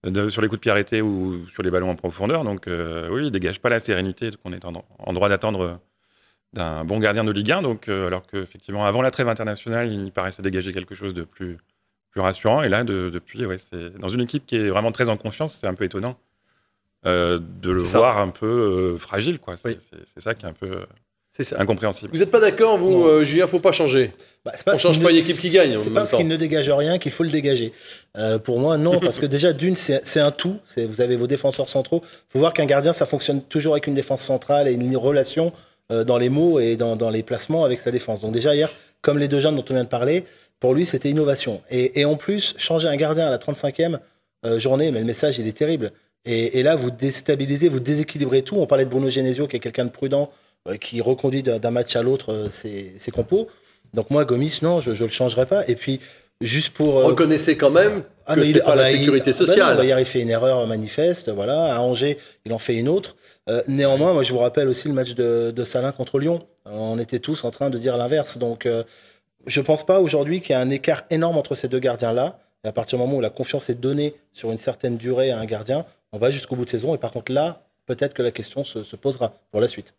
de- 0.05 0.29
sur 0.29 0.43
les 0.43 0.49
coups 0.49 0.59
de 0.59 0.63
pied 0.63 0.71
arrêtés 0.71 1.03
ou 1.03 1.47
sur 1.49 1.63
les 1.63 1.71
ballons 1.71 1.91
en 1.91 1.97
profondeur. 1.97 2.45
Donc, 2.45 2.67
euh, 2.69 3.09
oui, 3.11 3.27
il 3.27 3.31
dégage 3.31 3.61
pas 3.61 3.69
la 3.69 3.81
sérénité 3.81 4.31
qu'on 4.43 4.53
est 4.53 4.65
en, 4.65 4.85
en 4.99 5.13
droit 5.13 5.29
d'attendre 5.29 5.61
euh, 5.61 5.75
d'un 6.53 6.85
bon 6.85 6.99
gardien 6.99 7.25
de 7.25 7.31
Ligue 7.33 7.53
1. 7.53 7.63
Donc, 7.63 7.89
euh, 7.89 8.07
alors 8.07 8.27
qu'effectivement, 8.27 8.87
avant 8.87 9.03
la 9.03 9.11
trêve 9.11 9.29
internationale, 9.29 9.93
il 9.93 10.13
paraissait 10.13 10.43
dégager 10.43 10.73
quelque 10.73 10.95
chose 10.95 11.15
de 11.15 11.23
plus, 11.25 11.59
plus 12.11 12.21
rassurant. 12.21 12.63
Et 12.63 12.69
là, 12.69 12.85
de- 12.85 13.11
depuis, 13.13 13.45
ouais, 13.45 13.59
c'est 13.59 13.99
dans 13.99 14.09
une 14.09 14.21
équipe 14.23 14.47
qui 14.47 14.57
est 14.57 14.69
vraiment 14.69 14.93
très 14.93 15.09
en 15.09 15.17
confiance, 15.17 15.55
c'est 15.55 15.67
un 15.67 15.75
peu 15.75 15.85
étonnant. 15.85 16.17
euh, 17.07 17.39
de 17.39 17.71
le 17.71 17.81
voir 17.81 18.19
un 18.19 18.29
peu 18.31 18.97
fragile, 18.99 19.39
quoi. 19.39 19.57
C'est 19.57 19.69
Oui. 19.69 19.79
ça 20.17 20.35
qui 20.35 20.45
est 20.45 20.49
un 20.49 20.53
peu 20.53 20.85
C'est 21.39 21.45
ça. 21.45 21.57
incompréhensible. 21.61 22.11
Vous 22.13 22.19
n'êtes 22.19 22.31
pas 22.31 22.41
d'accord, 22.41 22.79
vous, 22.79 23.05
euh, 23.07 23.23
Julien? 23.25 23.47
Faut 23.47 23.61
pas 23.61 23.71
changer. 23.73 24.11
Bah, 24.45 24.53
c'est 24.57 24.63
On 24.63 24.65
parce 24.73 24.81
change 24.81 24.99
pas 25.01 25.07
ne- 25.07 25.11
une 25.13 25.17
équipe 25.19 25.37
qui 25.39 25.51
gagne, 25.51 25.77
C'est 25.83 25.91
pas 25.91 26.01
parce 26.01 26.11
qu'il 26.13 26.27
ne 26.27 26.37
dégage 26.37 26.69
rien 26.69 26.99
qu'il 26.99 27.13
faut 27.13 27.23
le 27.23 27.31
dégager. 27.31 27.73
Euh, 28.17 28.39
pour 28.39 28.59
moi, 28.59 28.77
non, 28.77 28.99
parce 28.99 29.19
que 29.21 29.27
déjà, 29.37 29.53
d'une, 29.53 29.77
c'est 29.77 30.21
un 30.21 30.31
tout. 30.33 30.57
C'est- 30.67 30.85
Vous 30.87 31.01
avez 31.01 31.15
vos 31.17 31.27
défenseurs 31.29 31.69
centraux. 31.69 32.03
Il 32.05 32.33
faut 32.33 32.39
voir 32.41 32.53
qu'un 32.53 32.67
gardien, 32.67 32.93
ça 32.93 33.07
fonctionne 33.07 33.41
toujours 33.43 33.75
avec 33.75 33.87
une 33.87 33.95
défense 33.95 34.23
centrale 34.23 34.67
et 34.69 34.73
une 34.73 34.97
relation 34.97 35.53
euh, 35.93 36.03
dans 36.05 36.19
les 36.19 36.29
mots 36.29 36.59
et 36.61 36.77
dans, 36.77 36.97
dans 36.97 37.09
les 37.11 37.23
placements 37.23 37.65
avec 37.65 37.81
sa 37.81 37.91
défense. 37.91 38.21
Donc 38.21 38.33
déjà, 38.33 38.55
hier, 38.55 38.69
comme 39.01 39.19
les 39.19 39.29
deux 39.29 39.39
jeunes 39.39 39.55
dont 39.57 39.65
on 39.71 39.75
vient 39.75 39.85
de 39.85 39.89
parler, 39.89 40.25
pour 40.61 40.75
lui, 40.75 40.85
c'était 40.87 41.09
innovation. 41.09 41.61
Et, 41.71 42.01
et 42.01 42.05
en 42.05 42.17
plus, 42.17 42.55
changer 42.59 42.89
un 42.89 42.97
gardien 42.97 43.29
à 43.29 43.31
la 43.31 43.39
35e 43.39 44.01
euh, 44.45 44.59
journée, 44.59 44.91
mais 44.91 44.99
le 44.99 45.05
message, 45.07 45.39
il 45.39 45.47
est 45.47 45.57
terrible. 45.57 45.93
Et, 46.25 46.59
et 46.59 46.63
là, 46.65 46.75
vous 46.75 46.91
déstabilisez, 46.91 47.69
vous 47.69 47.79
déséquilibrez 47.81 48.43
tout. 48.43 48.57
On 48.57 48.67
parlait 48.67 48.85
de 48.85 48.91
Bruno 48.91 49.09
Genesio, 49.09 49.47
qui 49.47 49.57
est 49.57 49.61
quelqu'un 49.61 49.85
de 49.85 49.91
prudent, 49.91 50.31
qui 50.77 51.01
reconduit 51.01 51.43
d'un 51.43 51.71
match 51.71 51.97
à 51.97 52.03
l'autre 52.03 52.33
euh, 52.33 52.51
ses, 52.51 52.95
ses 52.99 53.11
compos. 53.11 53.49
Donc 53.95 54.11
moi, 54.11 54.25
Gomis, 54.25 54.59
non, 54.63 54.81
je 54.81 54.91
ne 54.91 54.97
le 54.99 55.07
changerai 55.11 55.47
pas. 55.47 55.67
Et 55.69 55.75
puis, 55.75 56.01
juste 56.41 56.71
pour... 56.71 56.99
euh, 56.99 57.05
Reconnaissez 57.05 57.57
quand 57.57 57.71
même 57.71 58.03
ah, 58.27 58.35
que 58.35 58.45
c'est 58.45 58.61
ah 58.61 58.65
pas 58.67 58.75
la 58.77 58.83
bah, 58.83 58.91
il- 58.91 58.99
sécurité 58.99 59.31
ah 59.31 59.33
bah 59.33 59.39
non, 59.41 59.47
sociale. 59.47 59.77
bah, 59.79 59.85
hier, 59.85 59.99
il 59.99 60.05
fait 60.05 60.21
une 60.21 60.29
erreur 60.31 60.67
manifeste. 60.67 61.31
Voilà. 61.31 61.75
À 61.75 61.81
Angers, 61.81 62.19
il 62.45 62.53
en 62.53 62.59
fait 62.59 62.75
une 62.75 62.89
autre. 62.89 63.17
Euh, 63.49 63.63
néanmoins, 63.67 64.13
moi, 64.13 64.23
je 64.23 64.33
vous 64.33 64.39
rappelle 64.41 64.69
aussi 64.69 64.89
le 64.89 64.95
match 64.95 65.15
de, 65.15 65.51
de 65.57 65.65
Salin 65.65 65.93
contre 65.93 66.19
Lyon. 66.19 66.47
Euh, 66.67 66.71
on 66.75 66.99
était 66.99 67.19
tous 67.19 67.45
en 67.45 67.51
train 67.51 67.71
de 67.71 67.79
dire 67.79 67.97
l'inverse. 67.97 68.37
Donc, 68.37 68.67
euh, 68.67 68.85
je 69.47 69.61
pense 69.63 69.87
pas 69.87 70.01
aujourd'hui 70.01 70.43
qu'il 70.43 70.51
y 70.51 70.55
a 70.55 70.61
un 70.61 70.69
écart 70.69 71.05
énorme 71.09 71.39
entre 71.39 71.55
ces 71.55 71.69
deux 71.69 71.79
gardiens-là. 71.79 72.39
Et 72.65 72.69
à 72.69 72.73
partir 72.73 72.99
du 72.99 73.05
moment 73.05 73.17
où 73.17 73.21
la 73.23 73.31
confiance 73.31 73.71
est 73.71 73.81
donnée 73.81 74.15
sur 74.33 74.51
une 74.51 74.59
certaine 74.59 74.97
durée 74.99 75.31
à 75.31 75.39
un 75.39 75.47
gardien, 75.47 75.87
on 76.13 76.19
va 76.19 76.31
jusqu'au 76.31 76.57
bout 76.57 76.65
de 76.67 76.71
saison. 76.71 76.95
Et 76.95 76.99
par 76.99 77.13
contre, 77.13 77.33
là, 77.33 77.63
peut-être 77.87 78.13
que 78.13 78.23
la 78.23 78.33
question 78.33 78.65
se, 78.65 78.83
se 78.83 78.97
posera 78.97 79.33
pour 79.51 79.61
la 79.63 79.69
suite. 79.69 79.95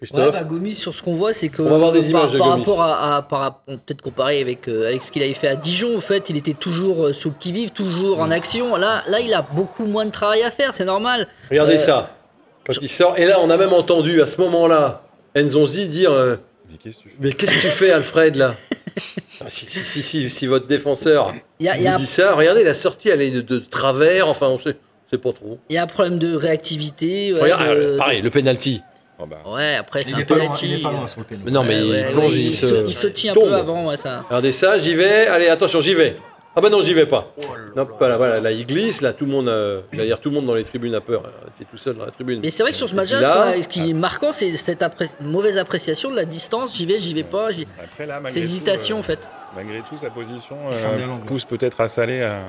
Ouais, 0.00 0.06
Christophe 0.06 0.32
bah, 0.32 0.44
Gomis, 0.44 0.74
sur 0.76 0.94
ce 0.94 1.02
qu'on 1.02 1.14
voit, 1.14 1.32
c'est 1.32 1.48
que 1.48 1.60
On 1.60 1.68
va 1.70 1.78
voir 1.78 1.90
des 1.92 2.00
par, 2.02 2.08
images 2.10 2.32
de 2.32 2.38
par 2.38 2.48
Gomis. 2.50 2.60
rapport 2.60 2.82
à, 2.82 3.22
par 3.28 3.60
peut-être 3.66 4.00
comparer 4.00 4.40
avec, 4.40 4.68
euh, 4.68 4.86
avec 4.86 5.02
ce 5.02 5.10
qu'il 5.10 5.22
avait 5.24 5.34
fait 5.34 5.48
à 5.48 5.56
Dijon, 5.56 5.96
en 5.96 6.00
fait, 6.00 6.30
il 6.30 6.36
était 6.36 6.52
toujours 6.54 7.06
euh, 7.06 7.12
sous 7.12 7.30
le 7.30 7.34
qui-vive, 7.38 7.70
toujours 7.70 8.20
en 8.20 8.30
action. 8.30 8.76
Là, 8.76 9.02
là, 9.08 9.18
il 9.20 9.34
a 9.34 9.42
beaucoup 9.42 9.86
moins 9.86 10.06
de 10.06 10.12
travail 10.12 10.42
à 10.44 10.50
faire, 10.52 10.72
c'est 10.72 10.84
normal. 10.84 11.26
Regardez 11.50 11.74
Euh, 11.74 11.78
ça. 11.78 12.14
Quand 12.66 12.74
il 12.80 12.88
sort. 12.88 13.18
Et 13.18 13.24
là, 13.24 13.38
on 13.40 13.50
a 13.50 13.56
même 13.56 13.72
entendu 13.72 14.22
à 14.22 14.26
ce 14.28 14.40
moment-là 14.42 15.02
Nzonzi 15.34 15.88
dire 15.88 16.12
euh, 16.12 16.36
Mais 16.70 16.76
qu'est-ce 16.78 16.98
que 16.98 17.02
tu 17.02 17.08
fais 17.08 17.16
Mais 17.20 17.32
qu'est-ce 17.32 17.54
que 17.56 17.60
tu 17.62 17.68
fais, 17.68 17.90
Alfred, 17.90 18.36
là? 18.36 18.54
Ah, 19.40 19.44
si, 19.48 19.66
si, 19.66 19.78
si, 19.84 20.02
si, 20.02 20.28
si 20.30 20.46
votre 20.48 20.66
défenseur 20.66 21.32
Il 21.60 21.66
y 21.66 21.68
a, 21.68 21.76
il 21.76 21.82
y 21.84 21.86
vous 21.86 21.92
a- 21.94 21.96
dit 21.96 22.06
ça, 22.06 22.34
regardez, 22.34 22.64
la 22.64 22.74
sortie, 22.74 23.08
elle 23.08 23.22
est 23.22 23.30
de, 23.30 23.40
de 23.40 23.58
travers. 23.60 24.26
Enfin, 24.28 24.48
on 24.48 24.58
sait, 24.58 24.70
on 25.06 25.10
sait 25.10 25.18
pas 25.18 25.32
trop. 25.32 25.58
il 25.68 25.74
y 25.76 25.78
a 25.78 25.84
un 25.84 25.86
problème 25.86 26.18
de 26.18 26.34
réactivité. 26.34 27.32
ouais, 27.32 27.40
Regarde, 27.40 27.78
de- 27.78 27.96
pareil, 27.98 28.20
le 28.20 28.30
penalty. 28.30 28.82
Oh, 29.20 29.26
bah, 29.26 29.38
Ouais, 29.46 29.74
après, 29.76 30.02
c'est 30.02 30.10
Il 30.10 30.14
un 30.14 30.18
loin, 30.18 30.24
penalty. 30.26 30.66
il 30.66 30.74
est 30.78 30.82
pas 30.82 30.90
loin 30.92 31.06
sur 31.06 31.20
le 31.20 31.26
péno. 31.26 31.42
Mais 31.44 31.50
non, 31.50 31.64
mais 31.64 31.74
Ouais, 31.76 31.84
il 31.84 31.90
ouais, 31.90 32.12
plonge, 32.12 32.32
ouais, 32.32 32.38
il, 32.38 32.46
il 32.48 32.54
se, 32.54 32.66
se, 32.66 32.74
il 32.86 32.94
se 32.94 33.06
tient 33.08 33.32
un 33.32 33.34
peu 33.34 33.52
avant, 33.54 33.86
ouais, 33.88 33.96
ça. 33.96 34.22
Regardez 34.28 34.52
ça, 34.52 34.78
j'y 34.78 34.94
vais. 34.94 35.26
Allez, 35.26 35.48
attention, 35.48 35.80
j'y 35.80 35.94
vais. 35.94 36.16
Ah 36.56 36.60
bah 36.60 36.70
non, 36.70 36.82
j'y 36.82 36.92
vais 36.94 37.06
pas. 37.06 37.32
Non, 37.76 37.86
voilà, 37.98 38.16
voilà, 38.16 38.40
là, 38.40 38.50
il 38.50 38.66
glisse. 38.66 39.00
Là, 39.00 39.12
tout 39.12 39.24
le 39.26 39.30
monde, 39.30 39.48
euh, 39.48 39.80
dire, 39.92 40.18
tout 40.20 40.28
le 40.30 40.34
monde 40.36 40.46
dans 40.46 40.54
les 40.54 40.64
tribunes 40.64 40.94
a 40.94 41.00
peur. 41.00 41.22
T'es 41.58 41.64
tout 41.64 41.76
seul 41.76 41.96
dans 41.96 42.04
la 42.04 42.10
tribune. 42.10 42.40
Mais 42.42 42.50
c'est 42.50 42.62
vrai 42.64 42.72
que 42.72 42.78
sur 42.78 42.88
ce 42.88 42.94
match-là, 42.96 43.18
ce, 43.52 43.58
là, 43.58 43.64
qui 43.64 43.90
est 43.90 43.92
marquant, 43.92 44.32
c'est 44.32 44.50
cette 44.52 44.82
appré- 44.82 45.10
mauvaise 45.20 45.56
appréciation 45.58 46.10
de 46.10 46.16
la 46.16 46.24
distance. 46.24 46.76
J'y 46.76 46.86
vais, 46.86 46.98
j'y 46.98 47.14
vais 47.14 47.22
pas. 47.22 47.48
Après, 47.82 48.06
là, 48.06 48.18
malgré 48.20 48.30
C'est 48.32 48.40
tout, 48.40 48.52
hésitation, 48.52 48.96
euh, 48.96 49.00
en 49.00 49.02
fait. 49.02 49.20
Malgré 49.54 49.80
tout, 49.88 49.98
sa 50.00 50.10
position 50.10 50.56
euh, 50.72 51.06
l'angle. 51.06 51.26
pousse 51.26 51.44
peut-être 51.44 51.80
à 51.80 51.86
Salé 51.88 52.22
à, 52.22 52.40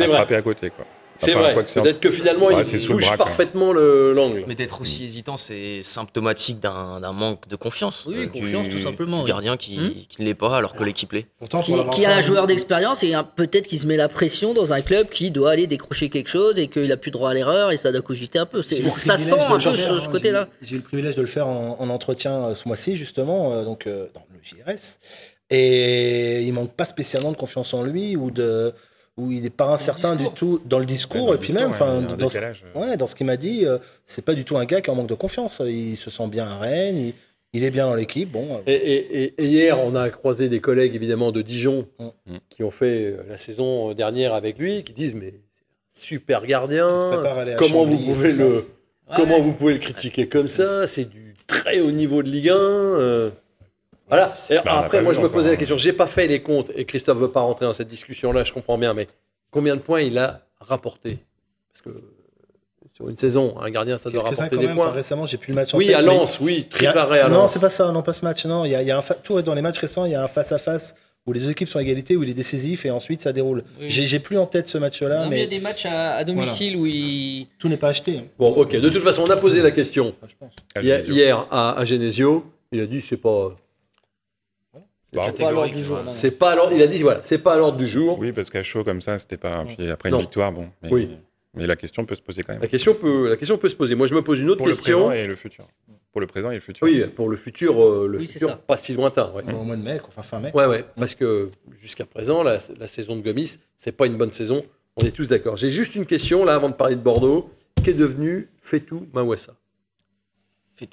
à 0.00 0.08
frapper 0.08 0.34
à 0.36 0.42
côté. 0.42 0.70
quoi. 0.70 0.84
C'est 1.24 1.34
Enfin, 1.34 1.52
vrai. 1.52 1.64
Peut-être 1.64 2.00
que 2.00 2.08
finalement, 2.10 2.46
Ouais, 2.46 2.62
il, 2.66 2.88
bouge 2.88 3.02
bras, 3.06 3.16
parfaitement 3.16 3.72
le- 3.72 4.12
l'angle. 4.12 4.44
Mais 4.48 4.54
d'être 4.54 4.80
aussi 4.80 5.04
hésitant, 5.04 5.36
c'est 5.36 5.82
symptomatique 5.82 6.58
d'un 6.60 7.12
manque 7.12 7.46
de 7.48 7.56
confiance. 7.56 8.04
Oui, 8.06 8.16
euh, 8.18 8.26
confiance, 8.26 8.68
du- 8.68 8.76
tout 8.76 8.82
simplement, 8.82 9.22
Du 9.22 9.28
gardien 9.28 9.56
qui, 9.56 9.78
Hmm. 9.78 9.92
qui 10.08 10.20
ne 10.22 10.26
l'est 10.26 10.34
pas 10.34 10.56
alors 10.56 10.74
que 10.74 10.82
l'équipe 10.82 11.12
l'est. 11.12 11.26
Pourtant, 11.38 11.60
qui, 11.60 11.72
qui 11.92 12.04
a 12.04 12.16
un 12.16 12.20
joueur 12.20 12.46
d'expérience 12.46 13.02
et 13.04 13.12
peut-être 13.36 13.68
qu'il 13.68 13.78
se 13.78 13.86
met 13.86 13.96
la 13.96 14.08
pression 14.08 14.52
dans 14.54 14.72
un 14.72 14.80
club 14.82 15.08
qui 15.10 15.30
doit 15.30 15.52
aller 15.52 15.66
décrocher 15.66 16.08
quelque 16.10 16.28
chose 16.28 16.58
et 16.58 16.68
qu'il 16.68 16.90
a 16.90 16.96
plus 16.96 17.10
droit 17.10 17.30
à 17.30 17.34
l'erreur 17.34 17.70
et 17.72 17.76
ça 17.76 17.92
doit 17.92 18.02
cogiter 18.02 18.38
un 18.38 18.46
peu. 18.46 18.62
Ça 18.62 19.16
sent 19.16 19.34
un 19.38 19.48
peu 19.48 19.58
faire, 19.60 19.76
ce, 19.76 19.88
hein. 19.90 20.00
ce 20.02 20.08
côté-là. 20.08 20.48
J'ai 20.60 20.74
eu 20.74 20.78
le 20.78 20.84
privilège 20.84 21.14
de 21.16 21.20
le 21.20 21.26
faire 21.28 21.46
en, 21.46 21.76
en 21.78 21.88
entretien 21.90 22.32
euh, 22.48 22.54
ce 22.54 22.66
mois-ci, 22.66 22.96
justement, 22.96 23.52
euh, 23.52 23.64
donc 23.64 23.86
dans 23.86 24.22
le 24.32 24.38
JRS. 24.42 24.98
Et 25.50 26.42
il 26.42 26.52
manque 26.52 26.72
pas 26.72 26.86
spécialement 26.86 27.30
de 27.30 27.36
confiance 27.36 27.74
en 27.74 27.82
lui 27.82 28.16
ou 28.16 28.30
de 28.30 28.72
où 29.18 29.30
il 29.30 29.42
n'est 29.42 29.50
pas 29.50 29.68
incertain 29.68 30.16
du 30.16 30.28
tout 30.30 30.60
dans 30.64 30.78
le 30.78 30.86
discours 30.86 31.22
Ouais, 31.24 31.28
dans 31.28 31.34
et 31.34 31.38
puis 31.38 31.48
discours, 31.52 31.62
même, 31.68 31.70
enfin, 31.74 32.00
dans, 32.16 32.28
ce- 32.28 32.34
décalage, 32.38 32.64
ouais, 32.74 32.96
dans 32.96 33.06
ce 33.06 33.14
qu'il 33.14 33.26
m'a 33.26 33.36
dit, 33.36 33.66
euh, 33.66 33.78
c'est 34.06 34.24
pas 34.24 34.34
du 34.34 34.44
tout 34.44 34.56
un 34.56 34.64
gars 34.64 34.80
qui 34.80 34.88
est 34.88 34.92
en 34.92 34.96
manque 34.96 35.08
de 35.08 35.14
confiance. 35.14 35.60
Il 35.66 35.96
se 35.96 36.08
sent 36.10 36.26
bien 36.28 36.46
à 36.46 36.58
Rennes, 36.58 36.96
il, 36.98 37.14
il 37.52 37.64
est 37.64 37.70
bien 37.70 37.86
dans 37.86 37.94
l'équipe. 37.94 38.32
Bon, 38.32 38.46
euh, 38.56 38.60
Et, 38.66 38.72
et- 38.74 39.22
et- 39.24 39.34
et 39.42 39.46
hier, 39.46 39.78
on 39.78 39.94
a 39.94 40.08
croisé 40.08 40.48
des 40.48 40.60
collègues 40.60 40.94
évidemment 40.94 41.30
de 41.32 41.42
Dijon 41.42 41.86
Mm. 41.98 42.36
qui 42.48 42.64
ont 42.64 42.70
fait 42.70 43.04
euh, 43.12 43.22
la 43.28 43.36
saison 43.36 43.92
dernière 43.92 44.32
avec 44.32 44.58
lui, 44.58 44.82
qui 44.82 44.94
disent 44.94 45.14
mais 45.14 45.34
c'est 45.90 46.04
un 46.04 46.06
super 46.06 46.46
gardien. 46.46 46.88
Comment 47.58 47.84
vous 47.84 47.98
pouvez 47.98 48.32
le 48.32 48.66
comment 49.14 49.40
vous 49.40 49.52
pouvez 49.52 49.74
le 49.74 49.78
critiquer 49.78 50.26
comme 50.26 50.48
ça? 50.48 50.86
C'est 50.86 51.04
du 51.04 51.34
très 51.46 51.80
haut 51.80 51.90
niveau 51.90 52.22
de 52.22 52.30
Ligue 52.30 52.48
1. 52.48 52.54
euh. 52.56 53.30
Voilà. 54.12 54.28
Bah, 54.64 54.78
après, 54.80 55.00
moi, 55.02 55.12
je 55.12 55.20
me 55.20 55.28
posais 55.28 55.50
la 55.50 55.56
question. 55.56 55.76
J'ai 55.76 55.92
pas 55.92 56.06
fait 56.06 56.26
les 56.26 56.42
comptes 56.42 56.70
et 56.74 56.84
Christophe 56.84 57.18
veut 57.18 57.30
pas 57.30 57.40
rentrer 57.40 57.64
dans 57.66 57.72
cette 57.72 57.88
discussion-là. 57.88 58.44
Je 58.44 58.52
comprends 58.52 58.76
bien, 58.78 58.92
mais 58.94 59.06
combien 59.50 59.74
de 59.76 59.80
points 59.80 60.00
il 60.02 60.18
a 60.18 60.42
rapporté? 60.60 61.18
Parce 61.72 61.82
que 61.82 62.02
sur 62.94 63.08
une 63.08 63.16
saison, 63.16 63.54
un 63.60 63.70
gardien, 63.70 63.96
ça 63.96 64.10
doit 64.10 64.22
rapporter 64.22 64.56
des 64.58 64.66
même. 64.66 64.76
points. 64.76 64.86
Enfin, 64.88 64.94
récemment, 64.96 65.24
j'ai 65.26 65.38
plus 65.38 65.52
le 65.52 65.56
match 65.56 65.72
en 65.74 65.78
Oui, 65.78 65.86
tête, 65.86 65.96
à 65.96 66.00
mais- 66.02 66.06
Lens, 66.06 66.38
oui, 66.40 66.66
triple 66.70 66.98
arrêt 66.98 67.20
à 67.20 67.28
Non, 67.28 67.38
Lens. 67.42 67.54
c'est 67.54 67.58
pas 67.60 67.70
ça, 67.70 67.90
non, 67.90 68.02
pas 68.02 68.12
ce 68.12 68.22
match. 68.24 68.44
Non, 68.44 68.66
il 68.66 68.72
y 68.72 68.74
a, 68.74 68.82
il 68.82 68.88
y 68.88 68.90
a 68.90 68.98
un 68.98 69.00
fa- 69.00 69.14
tout 69.14 69.40
dans 69.40 69.54
les 69.54 69.62
matchs 69.62 69.78
récents, 69.78 70.04
il 70.04 70.12
y 70.12 70.14
a 70.14 70.22
un 70.22 70.26
face-à-face 70.28 70.94
où 71.26 71.32
les 71.32 71.40
deux 71.40 71.50
équipes 71.50 71.68
sont 71.68 71.78
à 71.78 71.82
égalité, 71.82 72.16
où 72.16 72.22
il 72.22 72.28
est 72.28 72.34
décisif 72.34 72.84
et 72.84 72.90
ensuite 72.90 73.22
ça 73.22 73.32
déroule. 73.32 73.64
Oui. 73.80 73.88
J'ai 73.88 74.18
plus 74.18 74.36
en 74.36 74.44
tête 74.46 74.66
ce 74.68 74.76
match-là, 74.76 75.24
Non, 75.24 75.30
mais 75.30 75.36
il 75.38 75.40
y 75.40 75.46
a 75.46 75.46
des 75.46 75.60
matchs 75.60 75.86
à, 75.86 76.16
à 76.16 76.24
domicile 76.24 76.76
où 76.76 76.84
il. 76.84 77.46
tout 77.58 77.68
n'est 77.68 77.76
pas 77.78 77.88
acheté. 77.88 78.18
hein, 78.18 78.24
Bon, 78.38 78.50
ok. 78.50 78.76
De 78.76 78.88
toute 78.90 79.02
façon, 79.02 79.22
on 79.26 79.30
a 79.30 79.36
posé 79.36 79.62
la 79.62 79.70
question 79.70 80.08
enfin, 80.08 80.26
je 80.28 80.34
pense. 80.38 80.52
à 80.74 80.82
hier, 80.82 81.46
à, 81.50 81.78
à 81.78 81.84
Genesio. 81.86 82.44
Il 82.72 82.80
a 82.80 82.86
dit 82.86 83.00
c'est 83.00 83.16
pas, 83.16 83.50
Pas 85.12 85.26
à 85.46 85.50
l'ordre 85.52 85.72
du 85.72 85.82
jour. 85.82 85.98
non, 85.98 86.04
non. 86.04 86.12
c'est 86.12 86.30
pas 86.30 86.52
à 86.52 86.56
l'ordre. 86.56 86.72
Il 86.74 86.82
a 86.82 86.86
dit 86.86 87.02
voilà, 87.02 87.20
c'est 87.22 87.38
pas 87.38 87.54
à 87.54 87.58
l'ordre 87.58 87.76
du 87.78 87.86
jour. 87.86 88.18
Oui, 88.18 88.32
parce 88.32 88.50
qu'à 88.50 88.62
chaud 88.62 88.82
comme 88.84 89.00
ça, 89.02 89.18
c'était 89.18 89.36
pas. 89.36 89.64
Puis 89.76 89.90
après 89.90 90.10
Non. 90.10 90.16
une 90.18 90.22
victoire, 90.22 90.52
bon. 90.52 90.68
Mais, 90.82 90.90
Oui. 90.90 91.10
mais 91.54 91.66
la 91.66 91.76
question 91.76 92.04
peut 92.06 92.14
se 92.14 92.22
poser 92.22 92.42
quand 92.42 92.54
La 92.54 92.58
même. 92.60 92.68
question 92.68 92.94
peut, 92.94 93.28
la 93.28 93.36
question 93.36 93.58
peut 93.58 93.68
se 93.68 93.74
poser. 93.76 93.94
Moi, 93.94 94.06
je 94.06 94.14
me 94.14 94.22
pose 94.22 94.40
une 94.40 94.48
autre 94.50 94.58
Pour 94.58 94.68
le 94.68 94.74
question. 94.74 95.08
présent 95.08 95.12
et 95.12 95.26
le 95.26 95.36
futur. 95.36 95.66
Pour 96.12 96.20
le 96.20 96.26
présent 96.26 96.50
et 96.50 96.54
le 96.56 96.60
futur. 96.60 96.86
Oui, 96.86 97.04
pour 97.14 97.28
le 97.30 97.36
futur, 97.36 97.82
euh, 97.82 98.06
le 98.06 98.18
Oui, 98.18 98.26
c'est 98.26 98.34
futur 98.34 98.48
ça. 98.50 98.56
pas 98.56 98.76
si 98.76 98.92
lointain. 98.92 99.32
Ouais. 99.34 99.42
Au 99.54 99.62
mois 99.62 99.76
de 99.76 99.82
mai, 99.82 99.98
enfin 100.06 100.22
fin 100.22 100.40
mai. 100.40 100.50
Ouais, 100.54 100.66
ouais, 100.66 100.84
parce 100.96 101.14
que 101.14 101.48
jusqu'à 101.80 102.04
présent, 102.04 102.42
la, 102.42 102.58
la 102.78 102.86
saison 102.86 103.16
de 103.16 103.22
Gomis, 103.22 103.58
c'est 103.76 103.92
pas 103.92 104.06
une 104.06 104.16
bonne 104.18 104.32
saison. 104.32 104.62
On 105.00 105.06
est 105.06 105.10
tous 105.10 105.28
d'accord. 105.28 105.56
J'ai 105.56 105.70
juste 105.70 105.94
une 105.94 106.04
question 106.04 106.44
là 106.44 106.54
avant 106.54 106.68
de 106.68 106.74
parler 106.74 106.96
de 106.96 107.00
Bordeaux. 107.00 107.48
Qu'est 107.82 107.94
devenu 107.94 108.48
Fetou 108.60 109.06
Mawassa 109.14 109.54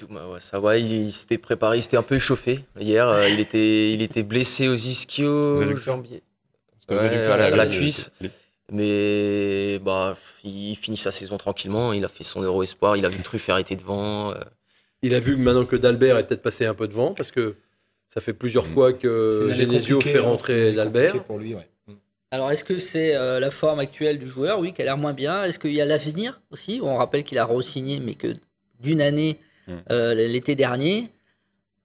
Bah 0.09 0.27
ouais, 0.29 0.39
ça 0.39 0.59
va. 0.59 0.77
Il, 0.77 0.91
il 0.91 1.11
s'était 1.11 1.37
préparé, 1.37 1.77
il 1.77 1.83
s'était 1.83 1.97
un 1.97 2.03
peu 2.03 2.15
échauffé 2.15 2.63
hier. 2.79 3.07
euh, 3.07 3.27
il 3.29 3.39
était, 3.39 3.91
il 3.93 4.01
était 4.01 4.23
blessé 4.23 4.67
aux 4.67 4.75
ischios, 4.75 5.55
Aux 5.55 5.75
jambiers. 5.75 6.23
Ouais, 6.89 6.97
à 6.97 7.37
la- 7.37 7.49
là, 7.51 7.55
la 7.55 7.67
cuisse. 7.67 8.11
Mais 8.71 9.79
bah, 9.79 10.13
il 10.43 10.75
finit 10.75 10.97
sa 10.97 11.11
saison 11.11 11.37
tranquillement. 11.37 11.93
Il 11.93 12.05
a 12.05 12.07
fait 12.07 12.23
son 12.23 12.41
Euro 12.41 12.63
Espoir. 12.63 12.97
Il 12.97 13.05
a 13.05 13.09
vu 13.09 13.21
Truff 13.21 13.49
arrêter 13.49 13.75
devant. 13.75 14.31
euh, 14.31 14.35
Il 15.01 15.15
a 15.15 15.19
vu 15.19 15.35
que 15.35 15.41
maintenant 15.41 15.65
que 15.65 15.75
Dalbert 15.75 16.17
est 16.17 16.27
peut-être 16.27 16.41
passé 16.41 16.65
un 16.65 16.73
peu 16.75 16.87
devant 16.87 17.13
parce 17.13 17.31
que 17.31 17.55
ça 18.13 18.21
fait 18.21 18.33
plusieurs 18.33 18.67
fois 18.67 18.91
C'est 18.91 18.97
que 18.99 19.49
Genesio 19.53 20.01
fait 20.01 20.17
hein, 20.19 20.21
rentrer 20.23 20.73
Dalbert. 20.73 21.11
compliquée 21.13 21.25
Pour 21.25 21.39
lui, 21.39 21.55
ouais. 21.55 21.67
Alors, 22.31 22.51
est-ce 22.51 22.63
que 22.63 22.77
c'est 22.77 23.15
euh, 23.15 23.39
la 23.39 23.49
forme 23.49 23.79
actuelle 23.79 24.19
du 24.19 24.27
joueur? 24.27 24.59
Oui, 24.59 24.71
qui 24.73 24.83
a 24.83 24.85
l'air 24.85 24.97
moins 24.97 25.13
bien. 25.13 25.43
Est-ce 25.45 25.57
qu'il 25.57 25.73
y 25.73 25.81
a 25.81 25.85
l'avenir 25.85 26.39
aussi? 26.51 26.79
On 26.83 26.95
rappelle 26.95 27.23
qu'il 27.23 27.39
a 27.39 27.45
re-signé, 27.45 27.99
mais 27.99 28.13
que 28.13 28.33
d'une 28.79 29.01
année, 29.01 29.39
Mm. 29.69 29.73
euh, 29.91 30.13
l'été 30.13 30.55
dernier, 30.55 31.09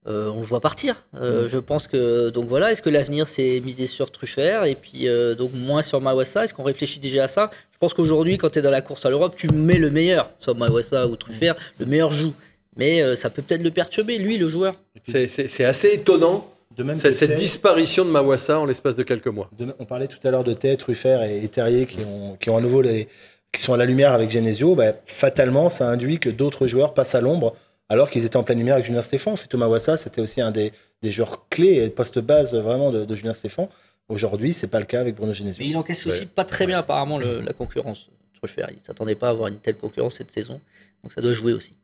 euh, 0.07 0.28
on 0.30 0.41
le 0.41 0.47
voit 0.47 0.61
partir. 0.61 1.03
Euh, 1.20 1.49
Je 1.49 1.59
pense 1.59 1.87
que. 1.87 2.30
Donc 2.30 2.49
voilà, 2.49 2.72
est-ce 2.72 2.82
que 2.82 2.91
l'avenir, 2.91 3.26
c'est 3.28 3.61
miser 3.61 3.87
sur 3.87 4.11
Truffert 4.11 4.64
et 4.64 4.74
puis 4.74 5.09
euh, 5.09 5.35
donc 5.35 5.53
moins 5.55 5.82
sur 5.82 6.01
Mawassa? 6.01 6.45
Est-ce 6.45 6.53
qu'on 6.55 6.62
réfléchit 6.62 7.01
déjà 7.01 7.24
à 7.24 7.28
ça? 7.28 7.51
Je 7.72 7.78
pense 7.78 7.95
qu'aujourd'hui, 7.95 8.37
quand 8.39 8.51
tu 8.51 8.59
es 8.59 8.62
dans 8.62 8.70
la 8.70 8.82
course 8.82 9.07
à 9.07 9.11
l'Europe, 9.11 9.35
tu 9.37 9.49
mets 9.49 9.78
le 9.78 9.91
meilleur, 9.91 10.30
soit 10.39 10.55
Mawassa 10.55 11.07
ou 11.07 11.16
Truffert, 11.16 11.55
le 11.78 11.87
meilleur 11.87 12.11
joue. 12.11 12.32
Mais 12.76 13.03
euh, 13.03 13.14
ça 13.16 13.30
peut 13.30 13.41
peut-être 13.43 13.62
le 13.62 13.70
perturber, 13.70 14.18
lui, 14.18 14.37
le 14.37 14.49
joueur. 14.49 14.74
C'est- 15.07 15.64
assez 15.64 15.89
étonnant, 15.95 16.51
De 16.76 16.82
même 16.82 16.99
cette, 16.99 17.14
cette 17.14 17.37
disparition 17.37 18.05
de 18.05 18.11
Mawassa 18.11 18.59
en 18.59 18.64
l'espace 18.66 18.97
de 18.97 19.05
quelques 19.05 19.28
mois. 19.28 19.49
de- 19.57 19.72
on 19.78 19.85
parlait 19.85 20.09
tout 20.09 20.18
à 20.26 20.30
l'heure 20.30 20.43
de 20.45 20.53
Tay, 20.55 20.76
Truffert 20.76 21.22
et, 21.22 21.45
et 21.45 21.49
Terrier 21.49 21.87
qui 21.87 22.01
ont, 22.01 22.37
qui 22.41 22.51
ont 22.51 22.57
à 22.57 22.61
nouveau 22.61 22.82
les, 22.82 23.07
qui 23.53 23.61
sont 23.62 23.74
à 23.74 23.76
la 23.76 23.85
lumière 23.85 24.12
avec 24.12 24.30
Genesio. 24.32 24.74
Bah, 24.74 24.93
fatalement, 25.07 25.68
ça 25.68 25.89
induit 25.89 26.18
que 26.18 26.28
d'autres 26.30 26.66
joueurs 26.66 26.95
passent 26.95 27.14
à 27.14 27.20
l'ombre 27.20 27.55
alors 27.89 28.11
qu'ils 28.11 28.24
étaient 28.24 28.37
en 28.37 28.43
pleine 28.45 28.59
lumière 28.59 28.74
avec 28.74 28.87
Julien 28.87 29.03
Stéphane. 29.03 29.37
Fito 29.37 29.57
Mawassa, 29.59 29.97
c'était 29.97 30.20
aussi 30.20 30.41
un 30.41 30.51
des, 30.51 30.72
des 31.03 31.12
joueurs 31.12 31.49
clés 31.49 31.82
et 31.85 31.91
poste-base 31.91 32.55
vraiment 32.55 32.91
de, 32.91 33.05
de 33.05 33.14
Julien 33.14 33.32
Stéphane. 33.35 33.68
Aujourd'hui, 34.09 34.53
c'est 34.53 34.66
pas 34.68 34.80
le 34.80 34.87
cas 34.87 35.01
avec 35.01 35.14
Bruno 35.16 35.32
Genesio. 35.32 35.62
Mais 35.64 35.70
il 35.70 35.76
encaisse 35.76 36.07
aussi 36.07 36.20
Ouais. 36.20 36.26
pas 36.26 36.45
très 36.45 36.66
bien, 36.66 36.78
apparemment, 36.78 37.18
le- 37.18 37.41
la 37.41 37.53
concurrence. 37.53 38.11
Truffert, 38.35 38.68
il 38.70 38.78
s'attendait 38.85 39.14
pas 39.14 39.28
à 39.28 39.30
avoir 39.30 39.49
une 39.49 39.59
telle 39.59 39.76
concurrence 39.76 40.16
cette 40.16 40.30
saison. 40.30 40.61
Donc 41.03 41.12
ça 41.12 41.20
doit 41.22 41.32
jouer 41.32 41.53
aussi. 41.55 41.74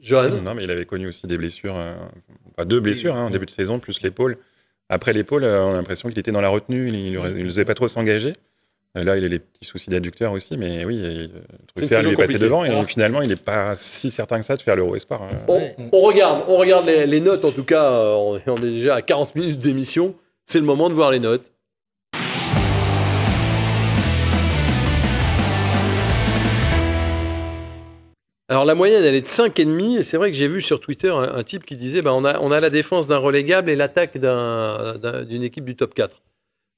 Johan 0.00 0.30
Non, 0.42 0.54
mais 0.54 0.64
il 0.64 0.70
avait 0.70 0.86
connu 0.86 1.06
aussi 1.08 1.26
des 1.26 1.36
blessures, 1.36 1.76
euh, 1.76 1.94
enfin, 2.52 2.64
deux 2.64 2.80
blessures 2.80 3.14
hein, 3.14 3.26
en 3.26 3.30
début 3.30 3.44
de 3.46 3.50
saison, 3.50 3.78
plus 3.78 4.00
l'épaule. 4.02 4.38
Après 4.88 5.12
l'épaule, 5.12 5.44
euh, 5.44 5.62
on 5.62 5.72
a 5.72 5.76
l'impression 5.76 6.08
qu'il 6.08 6.18
était 6.18 6.32
dans 6.32 6.40
la 6.40 6.48
retenue, 6.48 6.88
il 6.88 7.12
ne 7.12 7.44
faisait 7.44 7.64
pas 7.66 7.74
trop 7.74 7.86
s'engager. 7.88 8.32
Euh, 8.96 9.04
Là, 9.04 9.16
il 9.16 9.24
a 9.24 9.28
les 9.28 9.38
petits 9.38 9.64
soucis 9.66 9.90
d'adducteur 9.90 10.32
aussi, 10.32 10.56
mais 10.56 10.84
oui, 10.84 10.98
euh, 11.02 11.28
Truffert 11.74 11.98
saison 11.98 12.08
lui 12.08 12.14
est 12.14 12.16
passé 12.16 12.38
devant 12.38 12.64
et 12.64 12.70
Alors- 12.70 12.84
finalement, 12.86 13.20
il 13.22 13.28
n'est 13.28 13.36
pas 13.36 13.74
si 13.74 14.10
certain 14.10 14.38
que 14.38 14.44
ça 14.44 14.56
de 14.56 14.62
faire 14.62 14.76
l'Euro 14.76 14.96
Espoir. 14.96 15.22
euh. 15.22 15.36
On, 15.48 15.88
on 15.92 16.00
regarde, 16.00 16.44
on 16.48 16.56
regarde 16.56 16.86
les, 16.86 17.06
les 17.06 17.20
notes 17.20 17.44
en 17.44 17.52
tout 17.52 17.64
cas. 17.64 17.84
euh, 17.84 18.14
On 18.14 18.36
est, 18.38 18.48
on 18.48 18.56
est 18.56 18.70
déjà 18.70 18.94
à 18.94 19.02
40 19.02 19.34
minutes 19.34 19.58
d'émission. 19.58 20.14
C'est 20.46 20.60
le 20.60 20.64
moment 20.64 20.88
de 20.88 20.94
voir 20.94 21.10
les 21.10 21.20
notes. 21.20 21.52
Alors 28.48 28.64
la 28.64 28.76
moyenne, 28.76 29.02
elle 29.02 29.14
est 29.16 29.22
de 29.22 29.26
5,5 29.26 29.98
et 29.98 30.04
c'est 30.04 30.16
vrai 30.16 30.30
que 30.30 30.36
j'ai 30.36 30.46
vu 30.46 30.62
sur 30.62 30.78
Twitter 30.80 31.08
un, 31.08 31.34
un 31.34 31.42
type 31.42 31.64
qui 31.66 31.76
disait 31.76 32.00
bah, 32.00 32.14
on, 32.14 32.24
a, 32.24 32.38
on 32.38 32.52
a 32.52 32.60
la 32.60 32.70
défense 32.70 33.08
d'un 33.08 33.18
relégable 33.18 33.70
et 33.70 33.76
l'attaque 33.76 34.18
d'un- 34.18 34.96
d'un- 34.98 35.24
d'une 35.24 35.42
équipe 35.42 35.64
du 35.64 35.74
top 35.74 35.94
4. 35.94 36.22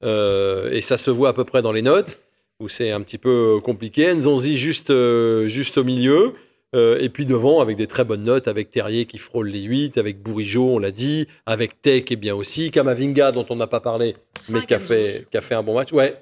Euh, 0.05 0.71
et 0.71 0.81
ça 0.81 0.97
se 0.97 1.11
voit 1.11 1.31
à 1.31 1.33
peu 1.33 1.45
près 1.45 1.63
dans 1.63 1.73
les 1.73 1.83
notes, 1.83 2.21
où 2.61 2.69
c'est 2.69 2.91
un 2.91 3.01
petit 3.01 3.19
peu 3.19 3.61
compliqué. 3.63 4.13
Nzonzi 4.13 4.57
juste, 4.57 4.91
euh, 4.91 5.47
juste 5.47 5.79
au 5.79 5.85
milieu. 5.85 6.35
Euh, 6.75 6.99
et 7.01 7.09
puis 7.09 7.25
devant, 7.25 7.61
avec 7.61 7.79
des 7.79 7.87
très 7.87 8.05
bonnes 8.05 8.25
notes, 8.25 8.47
avec 8.47 8.71
Terrier 8.71 9.07
qui 9.07 9.17
frôle 9.17 9.49
les 9.49 9.63
8, 9.63 9.97
avec 9.97 10.21
Bourigeau, 10.23 10.75
on 10.75 10.79
l'a 10.79 10.91
dit, 10.91 11.27
avec 11.47 11.81
Tech 11.81 12.05
et 12.11 12.17
bien 12.17 12.35
aussi, 12.35 12.71
Kamavinga 12.71 13.33
dont 13.33 13.47
on 13.49 13.57
n'a 13.57 13.67
pas 13.67 13.81
parlé, 13.81 14.17
mais 14.51 14.67
qui 14.67 14.75
a, 14.75 14.79
fait, 14.79 15.27
qui 15.31 15.39
a 15.39 15.41
fait 15.41 15.55
un 15.55 15.63
bon 15.63 15.75
match. 15.75 15.93
Ouais, 15.93 16.15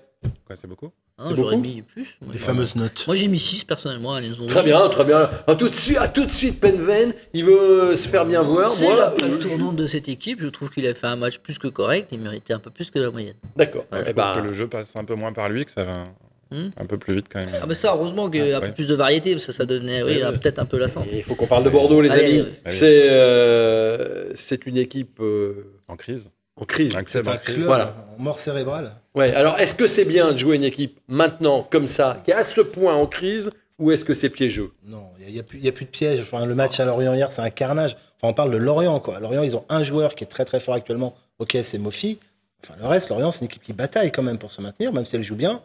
Quoi, 0.47 0.57
c'est 0.57 0.69
beaucoup? 0.69 0.91
Hein, 1.19 1.31
J'aurais 1.35 1.57
mis 1.57 1.81
plus. 1.81 2.19
Les 2.31 2.39
fameuses 2.39 2.77
notes. 2.77 3.05
Moi 3.07 3.17
j'ai 3.17 3.27
mis 3.29 3.39
6 3.39 3.65
personnellement 3.65 4.13
à 4.15 4.21
Nzonzi. 4.21 4.47
très 4.53 4.63
bien, 4.63 4.87
très 4.91 5.05
bien. 5.05 5.31
Ah, 5.47 5.55
tout, 5.55 5.71
de 5.71 5.75
suite, 5.75 5.97
ah, 5.99 6.09
tout 6.09 6.27
de 6.27 6.31
suite, 6.31 6.61
Penven, 6.61 7.15
il 7.33 7.45
veut 7.47 7.97
se 7.97 8.07
faire 8.07 8.27
bien 8.27 8.43
voir. 8.43 8.73
C'est 8.73 8.85
Moi, 8.85 8.97
la 8.97 9.11
plaque 9.13 9.31
euh, 9.31 9.37
tournante 9.39 9.77
de 9.77 9.87
cette 9.87 10.09
équipe. 10.11 10.43
Je 10.43 10.49
trouve 10.49 10.69
qu'il 10.69 10.87
a 10.87 10.93
fait 10.95 11.07
un 11.07 11.17
match 11.17 11.39
plus 11.39 11.59
que 11.59 11.69
correct. 11.69 12.09
Il 12.13 12.21
méritait 12.21 12.53
un 12.53 12.59
peu 12.59 12.69
plus 12.71 12.91
que 12.91 12.99
la 12.99 13.11
moyenne. 13.11 13.37
D'accord. 13.57 13.87
Ouais, 13.91 14.05
je 14.07 14.11
trouve 14.13 14.33
que 14.35 14.41
le 14.47 14.53
jeu 14.53 14.69
passe 14.69 14.95
un 14.99 15.05
peu 15.05 15.15
moins 15.15 15.33
par 15.33 15.49
lui, 15.49 15.65
que 15.65 15.71
ça 15.71 15.85
va 15.85 16.05
Hmm. 16.53 16.69
un 16.77 16.87
peu 16.87 16.97
plus 16.97 17.17
vite 17.17 17.27
quand 17.29 17.41
même. 17.41 17.49
Ah, 17.61 17.65
mais 17.67 17.75
ça, 17.75 17.93
heureusement 17.93 18.31
qu'il 18.31 18.47
y 18.47 18.53
a 18.53 18.59
un 18.59 18.61
Ouais. 18.61 18.69
peu 18.69 18.75
plus 18.75 18.87
de 18.87 18.95
variété, 18.95 19.33
parce 19.33 19.47
que 19.47 19.51
ça 19.51 19.67
devenait 19.67 20.05
oui, 20.05 20.21
peut-être 20.41 20.61
un 20.61 20.65
peu 20.65 20.79
lassant. 20.79 21.05
il 21.13 21.25
faut 21.25 21.35
qu'on 21.35 21.49
parle 21.49 21.65
de 21.65 21.71
Bordeaux, 21.71 22.01
les 22.01 22.09
Allez, 22.09 22.39
amis. 22.41 22.49
C'est 22.69 23.09
euh, 23.11 24.31
c'est 24.37 24.65
une 24.65 24.77
équipe 24.77 25.19
euh, 25.21 25.65
En 25.89 25.97
crise. 25.97 26.31
En 26.57 26.65
crise. 26.65 26.95
Un 26.97 27.03
club 27.05 27.25
C'est 27.25 27.29
en 27.29 27.33
un 27.33 27.37
crise. 27.37 27.55
club 27.57 27.67
Voilà. 27.67 27.95
en 28.19 28.23
mort 28.23 28.39
cérébrale. 28.39 28.95
Ouais, 29.15 29.33
alors 29.35 29.59
est-ce 29.59 29.75
que 29.75 29.87
c'est 29.87 30.05
bien 30.05 30.33
de 30.33 30.37
jouer 30.37 30.57
une 30.57 30.65
équipe 30.65 30.99
maintenant, 31.09 31.67
comme 31.71 31.87
ça, 31.87 32.21
qui 32.25 32.31
est 32.31 32.35
à 32.35 32.45
ce 32.45 32.61
point 32.61 32.95
en 32.95 33.07
crise, 33.07 33.51
ou 33.79 33.91
est-ce 33.93 34.05
que 34.05 34.15
c'est 34.15 34.31
piégeux? 34.31 34.71
Non, 34.87 35.05
il 35.27 35.33
n'y 35.33 35.39
a, 35.39 35.43
plus- 35.43 35.59
il 35.59 35.65
y 35.65 35.69
a 35.69 35.73
plus 35.73 35.85
de 35.85 35.91
piège. 35.91 36.21
Enfin, 36.21 36.47
le 36.47 36.55
match 36.55 36.81
à 36.81 36.85
Lorient 36.87 37.13
hier, 37.15 37.31
c'est 37.33 37.43
un 37.43 37.51
carnage. 37.51 37.93
Enfin, 38.17 38.29
on 38.31 38.33
parle 38.35 38.51
de 38.51 38.57
Lorient, 38.57 39.01
quoi. 39.01 39.21
Lorient, 39.21 39.43
ils 39.43 39.55
ont 39.57 39.65
un 39.69 39.83
joueur 39.83 40.15
qui 40.15 40.25
est 40.25 40.29
très 40.29 40.45
très 40.47 40.61
fort 40.61 40.75
actuellement. 40.75 41.15
Ok, 41.39 41.57
c'est 41.63 41.77
Mofi. 41.79 42.19
Enfin, 42.65 42.75
le 42.81 42.87
reste, 42.87 43.11
Lorient, 43.11 43.31
c'est 43.31 43.41
une 43.41 43.47
équipe 43.47 43.63
qui 43.63 43.75
bataille 43.75 44.11
quand 44.11 44.23
même 44.23 44.39
pour 44.39 44.51
se 44.51 44.63
maintenir, 44.63 44.93
même 44.95 45.05
si 45.05 45.17
elle 45.17 45.23
joue 45.23 45.37
bien. 45.37 45.61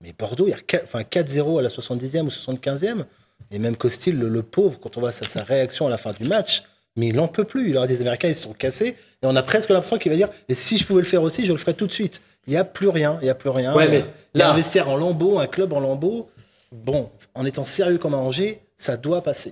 Mais 0.00 0.14
Bordeaux, 0.16 0.46
il 0.46 0.50
y 0.50 0.54
a 0.54 0.58
quatre- 0.58 0.84
enfin, 0.84 1.02
4-0 1.02 1.58
à 1.58 1.62
la 1.62 1.68
70e 1.68 2.26
ou 2.26 2.30
75e. 2.30 3.04
Et 3.50 3.58
même 3.58 3.76
Costil, 3.76 4.16
le, 4.18 4.28
le 4.28 4.42
pauvre, 4.42 4.78
quand 4.80 4.96
on 4.96 5.00
voit 5.00 5.12
sa, 5.12 5.26
sa 5.26 5.42
réaction 5.42 5.86
à 5.86 5.90
la 5.90 5.96
fin 5.96 6.12
du 6.12 6.28
match, 6.28 6.62
mais 6.96 7.08
il 7.08 7.16
n'en 7.16 7.28
peut 7.28 7.44
plus. 7.44 7.70
Il 7.70 7.76
aura 7.76 7.86
des 7.86 8.00
Américains, 8.00 8.28
ils 8.28 8.34
se 8.34 8.42
sont 8.42 8.52
cassés. 8.52 8.88
Et 9.22 9.26
on 9.26 9.36
a 9.36 9.42
presque 9.42 9.70
l'impression 9.70 9.98
qu'il 9.98 10.10
va 10.10 10.16
dire 10.16 10.28
Et 10.48 10.54
si 10.54 10.76
je 10.78 10.86
pouvais 10.86 11.00
le 11.02 11.06
faire 11.06 11.22
aussi, 11.22 11.46
je 11.46 11.52
le 11.52 11.58
ferais 11.58 11.74
tout 11.74 11.86
de 11.86 11.92
suite. 11.92 12.20
Il 12.46 12.50
n'y 12.50 12.56
a 12.56 12.64
plus 12.64 12.88
rien. 12.88 13.18
Il 13.20 13.24
n'y 13.24 13.30
a 13.30 13.34
plus 13.34 13.50
rien. 13.50 13.74
Ouais, 13.74 13.88
mais 13.88 14.02
a 14.02 14.04
là- 14.34 14.50
un 14.50 14.54
vestiaire 14.54 14.88
en 14.88 14.96
lambeaux, 14.96 15.38
un 15.38 15.46
club 15.46 15.72
en 15.72 15.80
lambeaux. 15.80 16.28
Bon, 16.72 17.10
en 17.34 17.44
étant 17.44 17.64
sérieux 17.64 17.98
comme 17.98 18.14
à 18.14 18.18
Angers, 18.18 18.60
ça 18.76 18.96
doit 18.96 19.22
passer. 19.22 19.50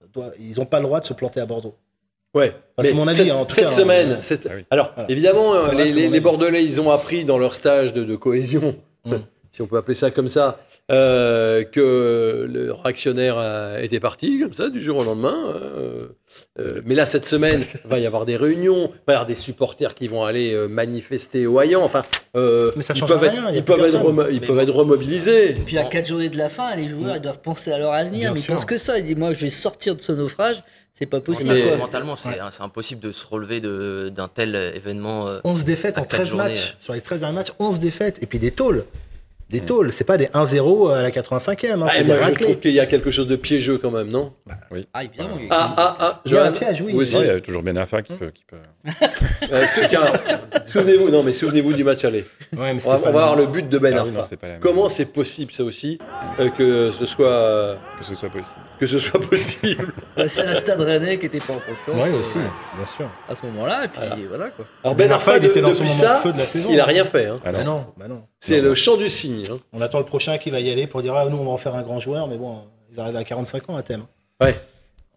Ça 0.00 0.06
doit- 0.12 0.32
Ils 0.40 0.58
n'ont 0.58 0.66
pas 0.66 0.78
le 0.80 0.86
droit 0.86 1.00
de 1.00 1.04
se 1.04 1.12
planter 1.12 1.40
à 1.40 1.46
Bordeaux. 1.46 1.74
Ouais. 2.34 2.54
Enfin, 2.78 2.88
c'est 2.88 2.94
mon 2.94 3.06
avis, 3.06 3.18
Cette, 3.18 3.30
en 3.32 3.44
tout 3.44 3.54
cette 3.54 3.64
cas, 3.66 3.70
semaine, 3.70 4.12
hein. 4.12 4.18
cette- 4.20 4.46
Ah 4.50 4.54
oui. 4.56 4.64
alors 4.70 4.92
Voilà. 4.94 5.10
évidemment, 5.10 5.54
euh, 5.54 5.70
les. 5.72 6.20
Bordelais, 6.20 6.64
ils 6.64 6.80
ont 6.80 6.90
appris 6.90 7.24
dans 7.26 7.36
leur 7.38 7.54
stage 7.54 7.92
de, 7.92 8.04
de 8.04 8.16
cohésion, 8.16 8.74
Mm. 9.04 9.16
si 9.50 9.60
on 9.60 9.66
peut 9.66 9.76
appeler 9.76 9.94
ça 9.94 10.10
comme 10.10 10.28
ça, 10.28 10.58
euh, 10.92 11.64
que 11.64 12.46
le 12.52 12.72
réactionnaire 12.72 13.38
a- 13.38 13.80
était 13.82 14.00
parti 14.00 14.40
comme 14.40 14.52
ça 14.54 14.68
du 14.68 14.80
jour 14.82 14.98
au 14.98 15.04
lendemain. 15.04 15.36
euh, 15.54 16.06
euh, 16.60 16.82
mais 16.84 16.94
là, 16.94 17.06
cette 17.06 17.24
semaine, 17.26 17.64
il 17.72 17.80
va 17.90 17.98
y 17.98 18.06
avoir 18.06 18.26
des 18.26 18.36
réunions, 18.36 18.90
il 18.92 19.00
va 19.06 19.12
y 19.12 19.16
avoir 19.16 19.26
des 19.26 19.34
supporters 19.34 19.94
qui 19.94 20.08
vont 20.08 20.24
aller 20.24 20.52
euh, 20.52 20.68
manifester 20.68 21.46
au 21.46 21.60
Hayan. 21.60 21.82
Enfin, 21.82 22.04
euh, 22.36 22.70
Mais 22.76 22.82
ça 22.82 22.92
ils 22.94 22.98
change 22.98 23.08
peuvent 23.08 23.20
rien, 23.22 23.48
être, 23.48 23.54
ils 23.56 23.62
peuvent 23.62 23.80
être, 23.84 24.30
ils 24.30 24.40
peuvent 24.40 24.56
bon, 24.56 24.62
être 24.62 24.72
remobilisés. 24.74 25.54
Puis 25.66 25.78
à 25.78 25.84
4 25.84 26.06
journées 26.08 26.28
de 26.28 26.36
la 26.38 26.48
fin, 26.48 26.74
les 26.76 26.88
joueurs 26.88 27.16
ils 27.16 27.22
doivent 27.22 27.40
penser 27.40 27.72
à 27.72 27.78
leur 27.78 27.92
avenir, 27.92 28.20
Bien 28.20 28.32
mais 28.34 28.40
ils 28.40 28.46
pensent 28.46 28.64
que 28.66 28.76
ça. 28.78 28.98
Ils 28.98 29.04
disent 29.04 29.16
Moi, 29.16 29.32
je 29.32 29.40
vais 29.40 29.50
sortir 29.50 29.96
de 29.96 30.02
ce 30.02 30.12
naufrage, 30.12 30.62
c'est 30.92 31.06
pas 31.06 31.20
possible. 31.20 31.52
Mais- 31.54 31.62
quoi. 31.68 31.76
Mentalement, 31.78 32.16
c'est 32.16 32.38
impossible 32.60 33.00
de 33.00 33.12
se 33.12 33.24
relever 33.26 33.60
de- 33.60 34.10
d'un 34.14 34.28
tel 34.28 34.54
événement. 34.76 35.26
euh, 35.28 35.38
11 35.44 35.64
défaites 35.64 35.96
en 35.96 36.02
quatre 36.02 36.10
13 36.16 36.28
journées, 36.28 36.44
matchs. 36.50 36.76
Sur 36.80 36.92
les 36.92 37.00
13 37.00 37.20
derniers 37.20 37.34
matchs, 37.36 37.52
11 37.58 37.80
défaites. 37.80 38.18
Et 38.22 38.26
puis 38.26 38.38
des 38.38 38.50
tôles. 38.50 38.84
Des 39.52 39.60
tôles. 39.60 39.92
C'est 39.92 40.04
pas 40.04 40.16
des 40.16 40.26
1-0 40.26 40.90
à 40.90 41.02
la 41.02 41.10
85e. 41.10 41.82
hein, 41.82 41.86
Ah, 41.86 41.90
c'est 41.92 42.00
et 42.00 42.04
des 42.04 42.12
moi, 42.14 42.22
je 42.36 42.42
trouve 42.44 42.58
qu'il 42.58 42.72
y 42.72 42.80
a 42.80 42.86
quelque 42.86 43.10
chose 43.10 43.28
de 43.28 43.36
piégeux 43.36 43.78
quand 43.78 43.90
même, 43.90 44.08
non? 44.08 44.32
Ah, 44.92 45.04
évidemment. 45.04 45.36
il 45.38 45.44
y 45.46 45.48
a- 45.50 45.54
Ah, 45.54 45.74
ah, 45.76 45.96
ah, 46.00 46.20
Il 46.24 46.32
y 46.32 46.36
a 46.38 46.44
un 46.44 46.52
piège, 46.52 46.80
oui. 46.80 46.92
vous 46.92 47.00
aussi 47.02 47.16
Ouais, 47.16 47.22
il 47.22 47.26
y 47.28 47.30
a 47.30 47.40
toujours 47.40 47.62
Ben 47.62 47.76
Arfa 47.76 48.02
qui 48.02 48.14
peut. 48.14 48.30
Qui 48.30 48.44
peut... 48.44 48.56
Euh, 49.52 49.66
souvenez-vous, 50.64 51.10
non, 51.10 51.22
mais 51.22 51.32
souvenez-vous 51.32 51.72
du 51.74 51.84
match 51.84 52.04
aller. 52.04 52.24
Ouais, 52.56 52.72
mais 52.74 52.80
On 52.84 52.90
va, 52.90 52.96
pas 52.98 53.08
on 53.10 53.12
va 53.12 53.20
avoir 53.22 53.36
mal. 53.36 53.44
le 53.46 53.50
but 53.52 53.68
de 53.68 53.78
Ben 53.78 53.94
Ah 53.98 54.04
oui. 54.04 54.12
Comment 54.60 54.88
c'est 54.88 55.06
possible, 55.06 55.52
ça 55.52 55.64
aussi, 55.64 55.98
euh, 56.40 56.48
que 56.50 56.90
ce 56.90 57.06
soit 57.06 57.26
euh, 57.26 57.74
Que 57.98 58.04
ce 58.04 58.14
soit 58.14 58.30
possible. 58.30 58.56
Que 58.82 58.88
ce 58.88 58.98
soit 58.98 59.20
possible 59.20 59.92
Bah, 60.16 60.26
c'est 60.26 60.42
un 60.42 60.54
stade 60.54 60.80
rennais 60.80 61.16
qui 61.18 61.26
était 61.26 61.38
pas 61.38 61.52
en 61.52 61.60
confiance 61.60 62.04
Ouais, 62.08 62.12
euh, 62.12 62.18
aussi, 62.20 62.34
bien 62.38 62.86
sûr. 62.96 63.08
à 63.28 63.36
ce 63.36 63.46
moment-là. 63.46 63.84
Et 63.84 63.88
puis 63.88 64.00
Voilà. 64.02 64.26
voilà, 64.28 64.50
quoi. 64.50 64.64
Alors 64.82 64.96
Ben 64.96 65.06
Ben 65.06 65.14
Arfa, 65.14 65.36
il 65.38 65.44
était 65.44 65.60
dans 65.60 65.72
son 65.72 65.84
depuis 65.84 65.96
moment 65.96 66.08
ça, 66.14 66.20
feu 66.20 66.32
de 66.32 66.38
la 66.38 66.44
saison. 66.46 66.68
il 66.72 66.80
a 66.80 66.84
rien 66.84 67.04
fait. 67.04 67.26
hein. 67.26 67.36
Ah 67.44 67.52
Bah 67.52 67.62
non. 67.62 67.86
bah 67.96 68.08
non. 68.08 68.24
C'est 68.40 68.56
Non, 68.60 68.70
le 68.70 68.74
chant 68.74 68.96
du 68.96 69.08
cygne. 69.08 69.44
hein. 69.52 69.58
On 69.72 69.80
attend 69.80 70.00
le 70.00 70.04
prochain 70.04 70.36
qui 70.38 70.50
va 70.50 70.58
y 70.58 70.68
aller 70.70 70.88
pour 70.88 71.00
dire 71.00 71.14
Ah, 71.14 71.26
nous, 71.30 71.36
on 71.36 71.44
va 71.44 71.50
en 71.52 71.56
faire 71.56 71.76
un 71.76 71.82
grand 71.82 72.00
joueur, 72.00 72.26
mais 72.26 72.36
bon, 72.36 72.62
il 72.90 72.96
va 72.96 73.04
arriver 73.04 73.18
à 73.18 73.24
45 73.24 73.70
ans 73.70 73.76
à 73.76 73.82
thème. 73.84 74.02
Ouais. 74.40 74.60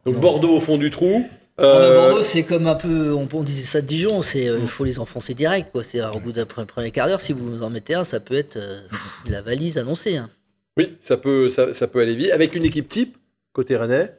Donc 0.05 0.13
Non. 0.15 0.21
Bordeaux 0.21 0.57
au 0.57 0.59
fond 0.59 0.77
du 0.77 0.91
trou. 0.91 1.27
Euh, 1.59 2.09
Bordeaux, 2.09 2.21
c'est 2.21 2.43
comme 2.43 2.67
un 2.67 2.75
peu, 2.75 3.13
on, 3.13 3.27
on 3.33 3.43
disait 3.43 3.63
ça 3.65 3.81
de 3.81 3.87
Dijon, 3.87 4.21
c'est 4.21 4.47
euh, 4.47 4.59
il 4.61 4.67
faut 4.67 4.83
les 4.85 4.99
enfoncer 4.99 5.33
direct, 5.33 5.71
quoi. 5.71 5.81
C'est 5.83 6.03
au 6.03 6.19
bout 6.19 6.31
d'un 6.33 6.43
pre- 6.43 6.65
premier 6.65 6.91
quart 6.91 7.07
d'heure, 7.07 7.21
si 7.21 7.33
vous 7.33 7.63
en 7.63 7.69
mettez 7.71 7.95
un, 7.95 8.03
ça 8.03 8.19
peut 8.19 8.35
être 8.35 8.57
euh, 8.57 8.81
la 9.29 9.41
valise 9.41 9.77
annoncée. 9.79 10.17
hein. 10.17 10.29
oui, 10.77 10.95
ça 11.01 11.17
peut, 11.17 11.47
ça, 11.49 11.73
ça 11.73 11.87
peut 11.87 12.01
aller 12.01 12.13
vite. 12.15 12.31
Avec 12.31 12.53
une 12.55 12.65
équipe 12.65 12.89
type, 12.89 13.17
côté 13.55 13.75
rennais, 13.77 14.13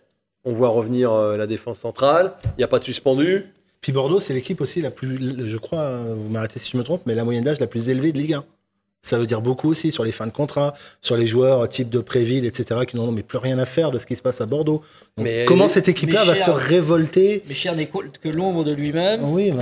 on 0.44 0.52
voit 0.52 0.68
revenir 0.70 1.12
euh, 1.12 1.36
la 1.36 1.46
défense 1.46 1.78
centrale. 1.78 2.32
Il 2.44 2.58
n'y 2.58 2.64
a 2.64 2.68
pas 2.68 2.78
de 2.78 2.84
suspendu. 2.84 3.44
Puis 3.82 3.92
Bordeaux, 3.92 4.18
c'est 4.18 4.32
l'équipe 4.34 4.60
aussi 4.60 4.80
la 4.80 4.90
plus, 4.90 5.46
je 5.48 5.56
crois, 5.58 5.80
euh, 5.80 6.14
vous 6.16 6.30
m'arrêtez 6.30 6.58
si 6.58 6.70
je 6.72 6.76
me 6.76 6.82
trompe, 6.82 7.02
mais 7.06 7.14
la 7.14 7.24
moyenne 7.24 7.44
d'âge 7.44 7.60
la 7.60 7.66
plus 7.66 7.90
élevée 7.90 8.10
de 8.12 8.18
Ligue 8.18 8.34
1. 8.34 8.44
Ça 9.02 9.18
veut 9.18 9.26
dire 9.26 9.40
beaucoup 9.40 9.68
aussi 9.70 9.92
sur 9.92 10.02
les 10.04 10.10
fins 10.10 10.26
de 10.26 10.32
contrat, 10.32 10.74
sur 11.00 11.16
les 11.16 11.28
joueurs 11.28 11.60
euh, 11.60 11.66
type 11.66 11.90
de 11.90 12.00
Préville, 12.00 12.44
etc., 12.44 12.80
qui 12.88 12.96
n'en 12.96 13.04
ont 13.04 13.12
mais 13.12 13.22
plus 13.22 13.38
rien 13.38 13.58
à 13.58 13.64
faire 13.66 13.92
de 13.92 13.98
ce 13.98 14.06
qui 14.06 14.16
se 14.16 14.22
passe 14.22 14.40
à 14.40 14.46
Bordeaux. 14.46 14.82
Donc, 15.16 15.26
Mais- 15.26 15.44
comment 15.46 15.68
cette 15.68 15.88
équipe-là 15.88 16.24
va 16.24 16.34
se 16.34 16.50
révolter? 16.50 17.42
Mais 17.46 17.54
Cher 17.54 17.76
n'est 17.76 17.86
que 17.86 18.28
l'ombre 18.28 18.64
de 18.64 18.72
lui-même. 18.72 19.20
Oui, 19.22 19.52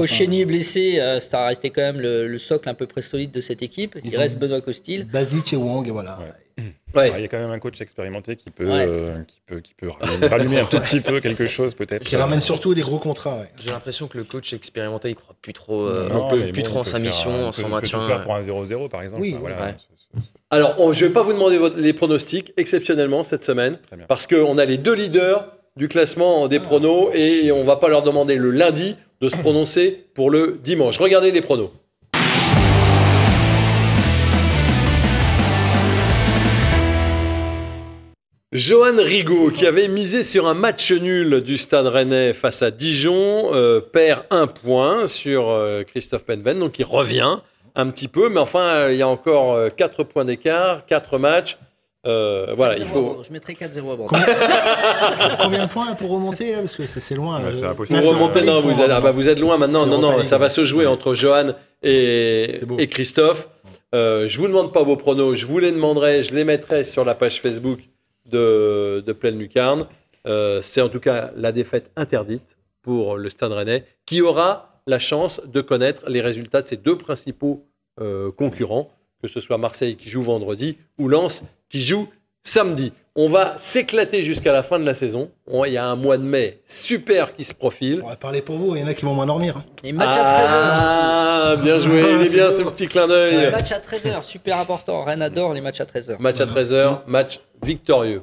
est 0.40 0.44
blessé, 0.46 0.98
euh, 1.00 1.20
ça 1.20 1.42
a 1.42 1.46
resté 1.48 1.68
quand 1.70 1.82
même 1.82 2.00
le, 2.00 2.26
le 2.28 2.38
socle 2.38 2.68
un 2.70 2.74
peu 2.74 2.86
près 2.86 3.02
solide 3.02 3.32
de 3.32 3.40
cette 3.42 3.62
équipe. 3.62 3.98
Il 4.04 4.12
Ils 4.12 4.16
reste 4.16 4.38
Benoît 4.38 4.62
Costil. 4.62 5.04
Basic 5.04 5.52
et 5.52 5.56
Wang, 5.56 5.86
et 5.86 5.90
voilà. 5.90 6.18
Ouais. 6.20 6.32
Ouais. 6.58 7.02
Alors, 7.06 7.16
il 7.18 7.22
y 7.22 7.24
a 7.24 7.28
quand 7.28 7.38
même 7.40 7.50
un 7.50 7.58
coach 7.58 7.80
expérimenté 7.80 8.36
qui 8.36 8.50
peut, 8.50 8.66
Ouais. 8.66 8.86
euh, 8.88 9.22
qui 9.26 9.40
peut, 9.46 9.58
qui 9.60 9.74
peut 9.74 9.88
rallumer, 10.28 10.58
un 10.60 10.64
tout 10.66 10.78
petit 10.78 11.00
peu 11.00 11.20
quelque 11.20 11.46
chose 11.48 11.74
peut-être. 11.74 12.04
Qui 12.04 12.14
ramène 12.16 12.40
surtout 12.40 12.74
des 12.74 12.82
gros 12.82 12.98
contrats. 12.98 13.38
ouais. 13.38 13.50
J'ai 13.60 13.70
l'impression 13.70 14.06
que 14.06 14.16
le 14.16 14.24
coach 14.24 14.52
expérimenté, 14.52 15.10
il 15.10 15.16
croit 15.16 15.34
plus 15.42 15.52
trop, 15.52 15.82
euh, 15.86 16.08
Non, 16.08 16.28
plus 16.28 16.52
bon, 16.52 16.62
trop 16.62 16.76
on 16.78 16.80
en 16.80 16.84
sa 16.84 16.98
mission, 17.00 17.30
en 17.30 17.48
on 17.48 17.52
son 17.52 17.62
on 17.62 17.64
peut 17.64 17.68
tout 17.68 17.96
maintien. 17.96 18.00
faire 18.02 18.22
pour 18.22 18.34
un 18.36 18.42
0-0 18.42 18.88
par 18.88 19.02
exemple. 19.02 19.22
Oui, 19.22 19.30
Enfin, 19.32 19.40
voilà. 19.40 19.74
Alors, 20.50 20.74
on- 20.78 20.92
je 20.92 21.02
ne 21.04 21.08
vais 21.08 21.14
pas 21.14 21.22
vous 21.24 21.32
demander 21.32 21.58
votre- 21.58 21.76
les 21.78 21.92
pronostics 21.92 22.52
exceptionnellement 22.56 23.24
cette 23.24 23.42
semaine, 23.42 23.78
parce 24.06 24.28
qu'on 24.28 24.56
a 24.58 24.64
les 24.64 24.78
deux 24.78 24.94
leaders 24.94 25.48
du 25.76 25.88
classement 25.88 26.46
des 26.46 26.60
pronos 26.60 27.10
et 27.14 27.50
on 27.50 27.64
va 27.64 27.74
pas 27.76 27.88
leur 27.88 28.04
demander 28.04 28.36
le 28.36 28.50
lundi 28.52 28.94
de 29.20 29.26
se 29.28 29.36
prononcer 29.36 30.06
pour 30.14 30.30
le 30.30 30.60
dimanche. 30.62 30.98
Regardez 30.98 31.32
les 31.32 31.40
pronos. 31.40 31.70
Johan 38.54 38.96
Rigaud, 38.98 39.50
qui 39.50 39.66
avait 39.66 39.88
misé 39.88 40.22
sur 40.22 40.46
un 40.46 40.54
match 40.54 40.92
nul 40.92 41.40
du 41.42 41.58
Stade 41.58 41.88
Rennais 41.88 42.32
face 42.32 42.62
à 42.62 42.70
Dijon, 42.70 43.52
euh, 43.52 43.80
perd 43.80 44.22
un 44.30 44.46
point 44.46 45.08
sur 45.08 45.48
euh, 45.50 45.82
Christophe 45.82 46.24
Penven, 46.24 46.60
donc 46.60 46.78
il 46.78 46.84
revient 46.84 47.38
un 47.74 47.90
petit 47.90 48.06
peu, 48.06 48.28
mais 48.28 48.38
enfin, 48.38 48.60
euh, 48.60 48.92
il 48.92 48.98
y 48.98 49.02
a 49.02 49.08
encore 49.08 49.54
euh, 49.54 49.70
4 49.70 50.04
points 50.04 50.24
d'écart, 50.24 50.86
4 50.86 51.18
matchs. 51.18 51.58
Euh, 52.06 52.52
voilà, 52.56 52.76
il 52.76 52.84
4-0 52.84 52.86
à 52.86 52.86
faut. 52.86 53.22
Je 53.26 53.32
mettrai 53.32 53.54
4-0 53.54 53.78
à 53.92 53.96
Bordeaux. 53.96 54.06
Combien 55.42 55.66
de 55.66 55.72
points 55.72 55.86
là, 55.88 55.94
pour 55.96 56.10
remonter 56.10 56.52
là 56.52 56.58
Parce 56.58 56.76
que 56.76 56.86
c'est 56.86 57.00
c'est 57.00 57.14
loin. 57.16 57.38
Ouais, 57.38 57.46
là. 57.46 57.52
c'est 57.52 57.64
Euh, 57.64 57.70
impossible. 57.70 58.00
Pour 58.00 58.10
Pour 58.10 58.20
remonter, 58.20 58.42
non, 58.42 58.60
vous 58.60 58.80
êtes, 58.80 58.90
ah 58.90 59.00
bah, 59.00 59.10
vous 59.10 59.28
êtes 59.28 59.40
loin 59.40 59.56
maintenant. 59.56 59.82
C'est 59.84 59.90
Non, 59.90 59.98
non, 59.98 60.22
ça 60.22 60.38
va 60.38 60.48
se 60.48 60.64
jouer 60.64 60.86
entre 60.86 61.14
Johan 61.14 61.54
et, 61.82 62.60
et 62.78 62.86
Christophe. 62.86 63.48
Euh, 63.94 64.28
je 64.28 64.38
vous 64.38 64.46
demande 64.46 64.72
pas 64.72 64.82
vos 64.82 64.96
pronos, 64.96 65.34
je 65.34 65.46
vous 65.46 65.58
les 65.58 65.72
demanderai, 65.72 66.22
je 66.22 66.34
les 66.34 66.44
mettrai 66.44 66.84
sur 66.84 67.04
la 67.04 67.14
page 67.14 67.40
Facebook 67.40 67.78
de, 68.26 69.12
Pleine 69.18 69.38
Lucarne. 69.38 69.86
Euh, 70.26 70.60
c'est 70.60 70.80
en 70.80 70.88
tout 70.88 71.00
cas 71.00 71.32
la 71.36 71.52
défaite 71.52 71.90
interdite 71.96 72.56
pour 72.82 73.16
le 73.16 73.28
Stade 73.28 73.52
Rennais, 73.52 73.84
qui 74.06 74.20
aura 74.22 74.80
la 74.86 74.98
chance 74.98 75.40
de 75.46 75.60
connaître 75.60 76.08
les 76.08 76.20
résultats 76.20 76.62
de 76.62 76.68
ses 76.68 76.76
deux 76.76 76.96
principaux 76.96 77.66
euh, 78.00 78.30
concurrents, 78.30 78.90
que 79.22 79.28
ce 79.28 79.40
soit 79.40 79.58
Marseille 79.58 79.96
qui 79.96 80.10
joue 80.10 80.22
vendredi 80.22 80.76
ou 80.98 81.08
Lens 81.08 81.42
qui 81.68 81.80
joue 81.80 82.08
samedi. 82.44 82.92
On 83.16 83.28
va 83.28 83.54
s'éclater 83.58 84.22
jusqu'à 84.24 84.52
la 84.52 84.62
fin 84.64 84.78
de 84.80 84.84
la 84.84 84.92
saison. 84.94 85.30
On- 85.46 85.64
Il 85.64 85.72
y 85.72 85.78
a 85.78 85.86
un 85.86 85.94
mois 85.96 86.18
de 86.18 86.24
mai 86.24 86.60
super 86.66 87.34
qui 87.34 87.44
se 87.44 87.54
profile. 87.54 88.00
On 88.04 88.08
va 88.08 88.16
parler 88.16 88.42
pour 88.42 88.56
vous, 88.58 88.74
il 88.76 88.80
y 88.82 88.84
en 88.84 88.88
a 88.88 88.94
qui 88.94 89.04
vont 89.04 89.14
m'endormir. 89.14 89.56
hein. 89.56 89.64
Et 89.84 89.92
match 89.92 90.16
à 90.16 90.24
13h. 90.24 90.48
Ah, 90.52 91.56
bien 91.62 91.78
joué, 91.78 92.02
il 92.20 92.26
est 92.26 92.30
bien 92.30 92.50
ce 92.50 92.62
petit 92.64 92.86
clin 92.88 93.06
d'œil. 93.06 93.50
Match 93.52 93.70
à 93.72 93.78
13h, 93.78 94.22
super 94.22 94.58
important. 94.58 95.04
Rennes 95.04 95.22
adore 95.22 95.54
les 95.54 95.60
matchs 95.60 95.80
à 95.80 95.84
13h. 95.86 96.16
Match 96.18 96.40
à 96.40 96.46
13h, 96.46 97.00
match 97.06 97.40
victorieux. 97.64 98.22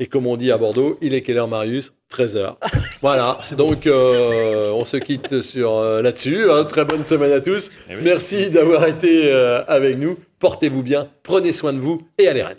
Et 0.00 0.06
comme 0.06 0.26
on 0.26 0.36
dit 0.36 0.50
à 0.50 0.58
Bordeaux, 0.58 0.98
il 1.00 1.14
est 1.14 1.22
quelle 1.22 1.38
heure 1.38 1.46
Marius? 1.48 1.92
13h. 2.12 2.56
Voilà, 3.02 3.38
donc 3.56 3.86
euh, 3.88 4.70
on 4.72 4.84
se 4.84 4.96
quitte 4.96 5.40
sur 5.40 5.76
euh, 5.78 6.02
là-dessus. 6.02 6.50
hein. 6.50 6.64
Très 6.64 6.84
bonne 6.84 7.04
semaine 7.04 7.32
à 7.32 7.40
tous. 7.40 7.70
Eh 7.90 7.96
oui. 7.96 8.00
Merci 8.04 8.48
d'avoir 8.50 8.86
été 8.86 9.30
euh, 9.32 9.64
avec 9.66 9.98
nous. 9.98 10.16
Portez-vous 10.38 10.82
bien, 10.84 11.08
prenez 11.24 11.50
soin 11.52 11.72
de 11.72 11.78
vous 11.78 12.00
et 12.18 12.28
allez 12.28 12.42
Rennes. 12.42 12.58